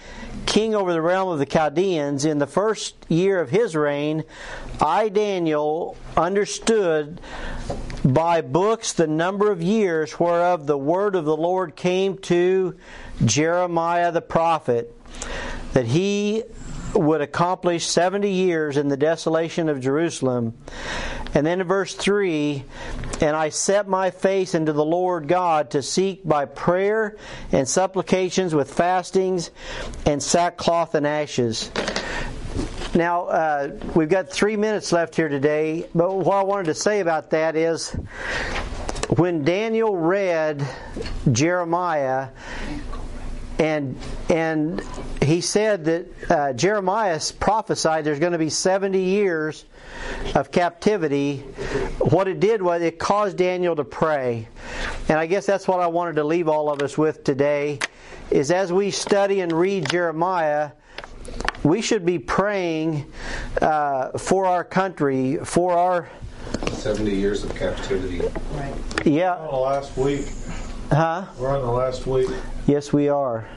king 0.47 0.74
over 0.74 0.93
the 0.93 1.01
realm 1.01 1.30
of 1.30 1.39
the 1.39 1.47
Chaldeans, 1.47 2.26
in 2.26 2.39
the 2.39 2.47
first 2.47 2.95
year 3.09 3.41
of 3.41 3.49
his 3.49 3.74
reign, 3.74 4.24
I, 4.80 5.09
Daniel, 5.09 5.97
understood 6.16 7.20
by 8.05 8.43
books 8.43 8.93
the 8.93 9.07
number 9.07 9.51
of 9.51 9.62
years 9.62 10.20
whereof 10.20 10.66
the 10.66 10.78
word 10.78 11.16
of 11.16 11.24
the 11.24 11.37
Lord 11.37 11.76
came 11.76 12.18
to 12.18 12.76
Jeremiah 13.24 14.12
the 14.12 14.20
prophet, 14.20 14.95
that 15.72 15.87
he 15.87 16.45
would 16.95 17.20
accomplish 17.20 17.86
70 17.86 18.30
years 18.30 18.76
in 18.76 18.88
the 18.88 18.97
desolation 18.97 19.68
of 19.68 19.80
Jerusalem. 19.80 20.55
And 21.34 21.47
then 21.47 21.61
in 21.61 21.66
verse 21.66 21.95
3 21.95 22.64
And 23.20 23.36
I 23.36 23.49
set 23.49 23.88
my 23.88 24.11
face 24.11 24.55
unto 24.55 24.72
the 24.72 24.84
Lord 24.84 25.28
God 25.28 25.70
to 25.70 25.82
seek 25.82 26.26
by 26.26 26.45
prayer 26.45 27.16
and 27.53 27.68
supplications 27.68 28.55
with 28.55 28.72
fastings 28.72 29.51
and 30.07 30.22
sackcloth 30.22 30.95
and 30.95 31.07
ashes. 31.07 31.70
Now, 32.95 33.24
uh, 33.24 33.70
we've 33.97 34.09
got 34.09 34.30
three 34.30 34.57
minutes 34.57 34.92
left 34.92 35.16
here 35.16 35.28
today, 35.28 35.88
but 35.95 36.14
what 36.14 36.36
I 36.36 36.42
wanted 36.45 36.66
to 36.66 36.74
say 36.74 37.01
about 37.01 37.30
that 37.30 37.57
is 37.57 37.90
when 39.16 39.45
Daniel 39.45 39.97
read 39.97 40.66
Jeremiah, 41.30 42.28
and 43.59 43.97
and 44.29 44.83
he 45.23 45.41
said 45.41 45.85
that 45.85 46.31
uh, 46.31 46.53
Jeremiah 46.53 47.21
prophesied 47.39 48.05
there's 48.05 48.19
going 48.19 48.33
to 48.33 48.39
be 48.39 48.51
70 48.51 49.01
years 49.01 49.65
of 50.35 50.51
captivity. 50.51 51.39
What 51.99 52.29
it 52.29 52.41
did 52.41 52.61
was 52.63 52.83
it 52.83 52.99
caused 52.99 53.39
Daniel 53.39 53.77
to 53.77 53.85
pray, 53.85 54.49
and 55.09 55.19
I 55.19 55.27
guess 55.27 55.47
that's 55.47 55.69
what 55.69 55.81
I 55.81 55.87
wanted 55.87 56.17
to 56.17 56.25
leave 56.25 56.49
all 56.49 56.71
of 56.71 56.83
us 56.83 56.99
with 56.99 57.25
today. 57.25 57.79
Is 58.31 58.51
as 58.51 58.73
we 58.73 58.91
study 58.91 59.41
and 59.41 59.53
read 59.53 59.89
Jeremiah, 59.89 60.73
we 61.63 61.81
should 61.81 62.05
be 62.05 62.19
praying 62.19 63.11
uh, 63.61 64.19
for 64.19 64.47
our 64.47 64.65
country, 64.65 65.37
for 65.45 65.73
our 65.73 66.11
70 66.73 67.15
years 67.15 67.45
of 67.45 67.55
captivity. 67.55 68.23
yeah, 69.05 69.37
On 69.37 69.51
the 69.51 69.57
last 69.57 69.97
week. 69.97 70.27
Huh? 70.91 71.26
We're 71.39 71.57
on 71.57 71.62
the 71.62 71.70
last 71.70 72.07
week. 72.07 72.28
Yes, 72.66 72.93
we 72.93 73.09
are. 73.09 73.49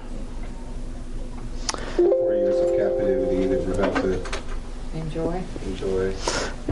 Four 1.95 2.33
years 2.35 2.55
of 2.59 2.77
captivity 2.77 3.47
that 3.47 3.65
we're 3.65 3.73
about 3.73 3.95
to 4.03 4.41
Enjoy. 4.97 5.43
enjoy. 5.65 6.13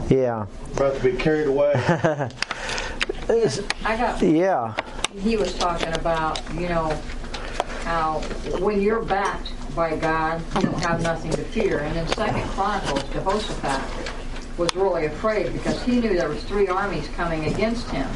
Yeah, 0.10 0.46
About 0.76 0.96
to 0.96 1.04
be 1.04 1.14
carried 1.18 1.48
away. 1.48 1.74
I 3.28 3.98
got 3.98 4.22
yeah, 4.22 4.74
he 5.20 5.36
was 5.36 5.58
talking 5.58 5.92
about, 5.94 6.40
you 6.54 6.70
know, 6.70 6.90
how 7.84 8.20
when 8.60 8.82
you're 8.82 9.02
backed 9.04 9.52
by 9.76 9.96
God, 9.96 10.42
you 10.56 10.62
don't 10.62 10.80
have 10.82 11.02
nothing 11.02 11.32
to 11.32 11.44
fear. 11.44 11.80
And 11.80 11.98
in 11.98 12.08
Second 12.10 12.48
Chronicles, 12.50 13.04
Jehoshaphat 13.12 13.82
was 14.58 14.76
really 14.76 15.06
afraid 15.06 15.54
because 15.54 15.82
he 15.84 16.00
knew 16.00 16.16
there 16.16 16.30
was 16.30 16.44
three 16.44 16.68
armies 16.68 17.08
coming 17.10 17.46
against 17.46 17.90
him. 17.90 18.08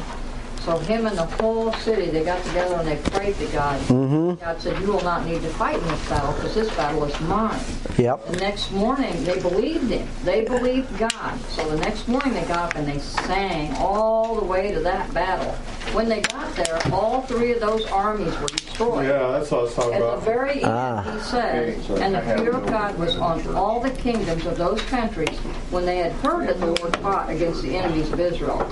So 0.70 0.78
him 0.78 1.04
and 1.04 1.18
the 1.18 1.26
whole 1.26 1.72
city, 1.82 2.10
they 2.10 2.22
got 2.22 2.44
together 2.44 2.76
and 2.76 2.86
they 2.86 2.94
prayed 3.10 3.34
to 3.38 3.46
God. 3.46 3.80
Mm-hmm. 3.88 4.40
God 4.40 4.60
said, 4.60 4.80
"You 4.80 4.92
will 4.92 5.02
not 5.02 5.26
need 5.26 5.42
to 5.42 5.48
fight 5.48 5.74
in 5.74 5.88
this 5.88 6.08
battle 6.08 6.32
because 6.34 6.54
this 6.54 6.70
battle 6.76 7.02
is 7.06 7.20
mine." 7.22 7.58
yep, 7.98 8.24
The 8.26 8.36
next 8.36 8.70
morning, 8.70 9.24
they 9.24 9.40
believed 9.40 9.90
him. 9.90 10.06
They 10.22 10.44
believed 10.44 10.96
God. 10.96 11.40
So 11.48 11.68
the 11.68 11.78
next 11.78 12.06
morning, 12.06 12.34
they 12.34 12.44
got 12.44 12.70
up 12.70 12.76
and 12.76 12.86
they 12.86 13.00
sang 13.00 13.74
all 13.78 14.36
the 14.36 14.44
way 14.44 14.70
to 14.70 14.78
that 14.82 15.12
battle. 15.12 15.56
When 15.92 16.08
they 16.08 16.20
got 16.20 16.54
there, 16.54 16.78
all 16.92 17.22
three 17.22 17.52
of 17.52 17.60
those 17.60 17.84
armies 17.86 18.32
were 18.40 18.46
destroyed. 18.48 19.06
yeah, 19.06 19.32
that's 19.32 19.50
what 19.50 19.58
I 19.60 19.62
was 19.64 19.74
talking 19.74 19.94
At 19.94 20.00
the 20.00 20.16
very 20.20 20.54
end, 20.62 20.64
Ah. 20.66 21.02
he 21.02 21.20
says, 21.20 21.90
and 22.00 22.14
the 22.14 22.20
fear 22.22 22.50
of 22.52 22.66
God 22.66 22.96
was 22.98 23.16
on 23.16 23.44
all 23.56 23.80
the 23.80 23.90
kingdoms 23.90 24.46
of 24.46 24.56
those 24.56 24.80
countries 24.82 25.36
when 25.70 25.84
they 25.84 25.96
had 25.98 26.12
heard 26.12 26.48
that 26.48 26.60
the 26.60 26.66
Lord 26.66 26.96
fought 26.98 27.28
against 27.28 27.62
the 27.62 27.76
enemies 27.76 28.12
of 28.12 28.20
Israel. 28.20 28.64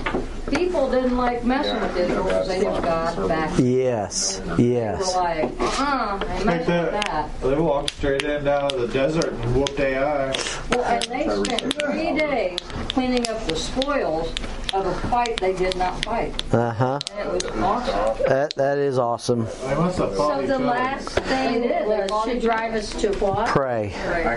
People 0.49 0.89
didn't 0.89 1.15
like 1.17 1.43
messing 1.43 1.79
with 1.81 1.95
Israel 1.97 2.23
because 2.23 2.47
they 2.47 2.59
knew 2.59 2.81
God 2.81 3.27
back. 3.27 3.51
yes, 3.59 4.41
They 4.57 4.63
yes. 4.63 5.13
were 5.15 5.21
like, 5.21 5.43
uh-uh, 5.59 6.17
they 6.17 6.43
messed 6.45 6.67
with 6.67 6.91
that. 7.05 7.29
They 7.41 7.55
walked 7.55 7.91
straight 7.91 8.23
in 8.23 8.45
down 8.45 8.69
to 8.69 8.77
the 8.77 8.87
desert 8.87 9.31
and 9.33 9.55
whooped 9.55 9.75
their 9.77 10.03
ass. 10.03 10.59
Well, 10.71 10.83
and 10.85 11.03
they 11.03 11.23
spent 11.43 11.73
three 11.75 12.17
days 12.17 12.59
cleaning 12.89 13.27
up 13.27 13.45
the 13.45 13.55
spoils 13.55 14.33
of 14.73 14.85
a 14.87 14.93
fight 15.09 15.37
they 15.39 15.53
did 15.53 15.75
not 15.77 16.03
fight. 16.05 16.33
Uh 16.53 16.99
huh. 17.13 17.29
Was 17.33 17.43
awesome. 17.45 18.25
That 18.27 18.53
that 18.55 18.77
is 18.77 18.97
awesome. 18.97 19.45
They 19.45 19.75
must 19.75 19.97
have 19.99 20.15
So 20.15 20.41
the 20.45 20.59
last 20.59 21.09
thing 21.09 21.63
It 21.63 21.71
is. 21.71 22.11
was 22.11 22.25
to 22.25 22.39
drive 22.39 22.73
us 22.75 22.89
to 23.01 23.11
what? 23.13 23.47
Pray. 23.47 23.93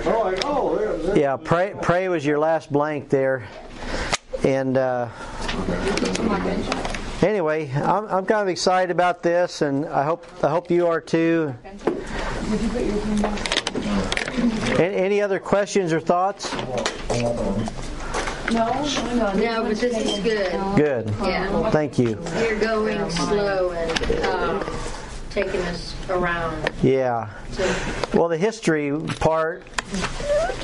Oh, 0.07 0.23
like, 0.25 0.41
oh, 0.45 0.77
there- 0.77 0.93
there- 0.97 1.19
Yeah, 1.19 1.37
pray. 1.37 1.75
Pray 1.81 2.09
was 2.09 2.25
your 2.25 2.39
last 2.39 2.73
blank 2.73 3.09
there, 3.09 3.47
and. 4.45 4.77
Uh, 4.77 5.09
Anyway, 7.23 7.71
I'm, 7.73 8.07
I'm 8.09 8.27
kind 8.27 8.43
of 8.43 8.49
excited 8.49 8.91
about 8.91 9.23
this, 9.23 9.63
and 9.63 9.87
I 9.87 10.03
hope 10.03 10.27
I 10.43 10.49
hope 10.49 10.73
you 10.73 10.89
are 10.89 11.01
too. 11.01 11.55
Any, 14.77 14.97
any 14.97 15.21
other 15.23 15.39
questions 15.39 15.93
or 15.93 16.01
thoughts? 16.01 16.51
No, 18.53 19.33
no, 19.35 19.63
but 19.63 19.77
this 19.77 19.97
is 19.97 20.19
good. 20.21 20.53
Good. 20.77 21.15
Yeah. 21.23 21.71
Thank 21.71 21.99
you. 21.99 22.19
You're 22.39 22.59
going 22.59 23.11
slow 23.11 23.71
and 23.73 24.25
um, 24.27 24.65
taking 25.31 25.61
us 25.63 25.95
around. 26.11 26.71
Yeah. 26.83 27.31
Well, 28.13 28.29
the 28.29 28.37
history 28.37 28.93
part 29.21 29.65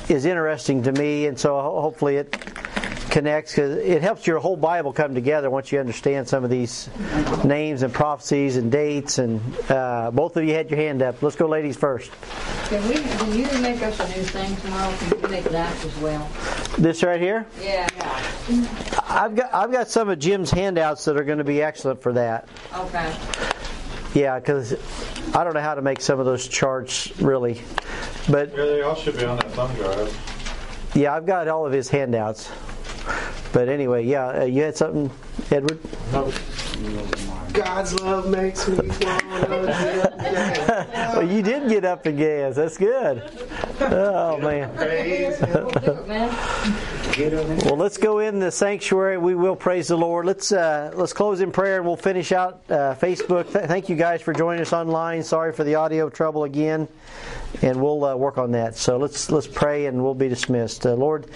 is 0.09 0.25
interesting 0.25 0.83
to 0.83 0.93
me, 0.93 1.27
and 1.27 1.39
so 1.39 1.61
hopefully 1.61 2.17
it 2.17 2.31
connects 3.11 3.53
because 3.53 3.77
it 3.79 4.03
helps 4.03 4.27
your 4.27 4.39
whole 4.39 4.57
Bible 4.57 4.93
come 4.93 5.15
together 5.15 5.49
once 5.49 5.73
you 5.73 5.81
understand 5.81 6.29
some 6.29 6.45
of 6.45 6.51
these 6.51 6.91
names 7.45 7.83
and 7.83 7.93
prophecies 7.93 8.57
and 8.57 8.71
dates. 8.71 9.19
And 9.19 9.41
uh, 9.71 10.11
both 10.13 10.37
of 10.37 10.45
you 10.45 10.53
had 10.53 10.71
your 10.71 10.79
hand 10.79 11.03
up. 11.03 11.23
Let's 11.23 11.37
go, 11.37 11.47
ladies 11.47 11.77
first. 11.77 12.11
Can 12.69 12.87
we, 12.87 12.97
can 12.97 13.33
you 13.35 13.63
make 13.63 13.83
us 13.83 13.99
a 13.99 14.09
new 14.09 14.25
thing 14.25 14.55
tomorrow? 14.57 14.95
Can 14.99 15.23
you 15.23 15.29
make 15.29 15.45
that 15.45 15.85
as 15.85 15.97
well? 15.99 16.29
This 16.79 17.03
right 17.03 17.21
here. 17.21 17.45
Yeah. 17.61 17.89
I've 19.09 19.35
got 19.35 19.53
I've 19.53 19.73
got 19.73 19.89
some 19.89 20.09
of 20.09 20.19
Jim's 20.19 20.51
handouts 20.51 21.05
that 21.07 21.17
are 21.17 21.25
going 21.25 21.39
to 21.39 21.45
be 21.45 21.61
excellent 21.61 22.01
for 22.01 22.13
that. 22.13 22.49
Okay. 22.75 23.15
Yeah, 24.15 24.39
because 24.39 24.75
I 25.35 25.45
don't 25.45 25.55
know 25.55 25.61
how 25.61 25.75
to 25.75 25.83
make 25.83 26.01
some 26.01 26.19
of 26.21 26.27
those 26.27 26.47
charts 26.49 27.11
really, 27.21 27.61
but 28.31 28.51
Yeah, 28.51 28.57
they 28.57 28.83
all 28.83 28.95
should 28.95 29.17
be 29.17 29.25
on 29.25 29.37
that 29.37 29.51
thumb 29.53 29.75
drive. 29.75 30.91
yeah, 30.95 31.15
I've 31.15 31.27
got 31.27 31.49
all 31.49 31.67
of 31.67 31.73
his 31.73 31.89
handouts. 31.89 32.51
But 33.53 33.69
anyway, 33.69 34.05
yeah, 34.05 34.41
uh, 34.43 34.45
you 34.45 34.63
had 34.63 34.77
something, 34.77 35.11
Edward. 35.51 35.79
God's 37.53 37.99
love 38.01 38.29
makes 38.29 38.69
me 38.69 38.77
want 38.77 39.01
to 39.01 40.65
well, 41.15 41.29
you 41.29 41.43
did 41.43 41.69
get 41.69 41.85
up 41.85 42.07
and 42.07 42.19
gas. 42.19 42.57
That's 42.57 42.77
good. 42.77 43.23
Oh 43.81 44.39
man. 44.39 44.75
praise 44.77 45.39
Him. 45.39 45.69
Do 45.69 45.93
it, 45.93 46.09
man. 46.09 47.59
Well, 47.65 47.77
let's 47.77 47.97
go 47.97 48.21
in 48.21 48.39
the 48.39 48.51
sanctuary. 48.51 49.19
We 49.19 49.35
will 49.35 49.57
praise 49.57 49.89
the 49.89 49.97
Lord. 49.97 50.25
Let's 50.27 50.53
uh, 50.53 50.93
let's 50.95 51.13
close 51.13 51.41
in 51.41 51.51
prayer 51.51 51.79
and 51.79 51.87
we'll 51.87 51.97
finish 51.97 52.31
out 52.31 52.63
uh, 52.69 52.95
Facebook. 52.95 53.53
Th- 53.53 53.67
thank 53.67 53.89
you 53.89 53.97
guys 53.97 54.23
for 54.23 54.33
joining 54.33 54.61
us 54.61 54.73
online. 54.73 55.23
Sorry 55.25 55.53
for 55.53 55.65
the 55.65 55.75
audio 55.75 56.09
trouble 56.11 56.45
again, 56.45 56.87
and 57.63 57.83
we'll 57.83 58.05
uh, 58.05 58.15
work 58.15 58.39
on 58.39 58.53
that. 58.53 58.77
So 58.77 58.97
let's 58.97 59.31
let's 59.31 59.47
pray 59.47 59.87
and 59.87 60.03
we'll 60.03 60.15
be 60.15 60.29
dismissed. 60.29 60.87
Uh, 60.87 60.95
Lord, 60.95 61.27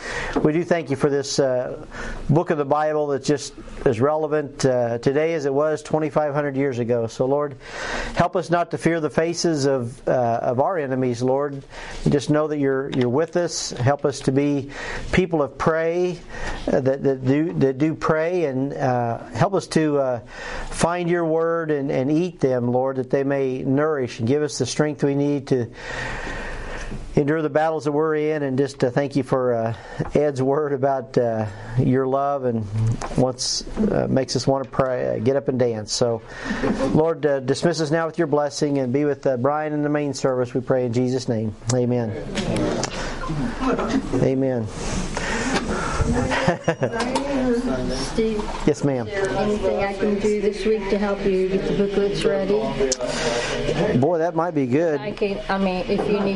we 0.42 0.52
do 0.52 0.64
thank 0.64 0.90
you 0.90 0.96
for 0.96 1.10
this 1.10 1.38
uh, 1.38 1.84
book 2.28 2.50
of 2.50 2.58
the 2.58 2.64
Bible 2.64 3.08
that's 3.08 3.26
just 3.26 3.54
as 3.84 4.00
relevant 4.00 4.64
uh, 4.64 4.98
today 4.98 5.34
as 5.34 5.44
it 5.46 5.54
was 5.54 5.82
2,500 5.82 6.56
years 6.56 6.78
ago. 6.78 7.06
So 7.06 7.26
Lord, 7.26 7.56
help 8.14 8.36
us 8.36 8.50
not 8.50 8.70
to 8.72 8.78
fear 8.78 9.00
the 9.00 9.10
faces 9.10 9.66
of 9.66 10.06
uh, 10.08 10.38
of 10.42 10.60
our 10.60 10.78
enemies. 10.78 11.22
Lord, 11.22 11.62
just 12.08 12.30
know 12.30 12.48
that 12.48 12.58
you're 12.58 12.90
you're 12.90 13.08
with 13.08 13.36
us. 13.36 13.70
Help 13.70 14.04
us 14.04 14.20
to 14.20 14.32
be 14.32 14.70
people 15.12 15.42
of 15.42 15.58
pray 15.58 16.18
uh, 16.68 16.80
that, 16.80 17.02
that 17.02 17.24
do 17.24 17.52
that 17.54 17.78
do 17.78 17.94
pray 17.94 18.44
and 18.44 18.72
help 18.72 19.54
us 19.54 19.66
to 19.66 20.20
find 20.66 21.08
your 21.08 21.24
word 21.24 21.70
and, 21.70 21.90
and 21.90 22.10
eat 22.10 22.40
them, 22.40 22.70
Lord, 22.70 22.96
that 22.96 23.10
they 23.10 23.24
may 23.24 23.62
nourish 23.62 24.18
and 24.18 24.28
give 24.28 24.42
us 24.42 24.58
the 24.58 24.66
strength 24.66 25.02
we 25.02 25.14
need 25.14 25.48
to 25.48 25.70
endure 27.16 27.42
the 27.42 27.50
battles 27.50 27.84
that 27.84 27.92
we're 27.92 28.16
in. 28.16 28.42
And 28.42 28.56
just 28.58 28.82
uh, 28.82 28.90
thank 28.90 29.16
you 29.16 29.22
for 29.22 29.54
uh, 29.54 29.74
Ed's 30.14 30.42
word 30.42 30.72
about 30.72 31.16
uh, 31.18 31.46
your 31.78 32.06
love 32.06 32.44
and 32.44 32.64
what's 33.16 33.66
uh, 33.78 34.06
makes 34.08 34.36
us 34.36 34.46
want 34.46 34.64
to 34.64 34.70
pray, 34.70 35.16
uh, 35.16 35.18
get 35.18 35.36
up 35.36 35.48
and 35.48 35.58
dance. 35.58 35.92
So, 35.92 36.22
Lord, 36.92 37.24
uh, 37.26 37.40
dismiss 37.40 37.80
us 37.80 37.90
now 37.90 38.06
with 38.06 38.18
your 38.18 38.26
blessing 38.26 38.78
and 38.78 38.92
be 38.92 39.04
with 39.04 39.26
Brian 39.40 39.72
in 39.72 39.82
the 39.82 39.88
main 39.88 40.14
service. 40.14 40.54
We 40.54 40.60
pray 40.60 40.86
in 40.86 40.92
Jesus' 40.92 41.28
name. 41.28 41.54
Amen. 41.74 42.10
Amen. 44.22 44.66
Steve, 47.96 48.42
Yes, 48.66 48.84
ma'am. 48.84 49.06
anything 49.08 49.78
I 49.82 49.92
can 49.94 50.18
do 50.18 50.40
this 50.40 50.64
week 50.66 50.88
to 50.90 50.98
help 50.98 51.24
you 51.24 51.48
get 51.48 51.66
the 51.68 51.76
booklets 51.76 52.24
ready? 52.24 52.54
Boy, 54.00 54.18
that 54.18 54.34
might 54.34 54.54
be 54.54 54.66
good. 54.66 55.00
I 55.00 55.12
can, 55.12 55.40
I 55.48 55.58
mean, 55.58 55.84
if 55.88 56.00
you 56.08 56.20
need 56.20 56.30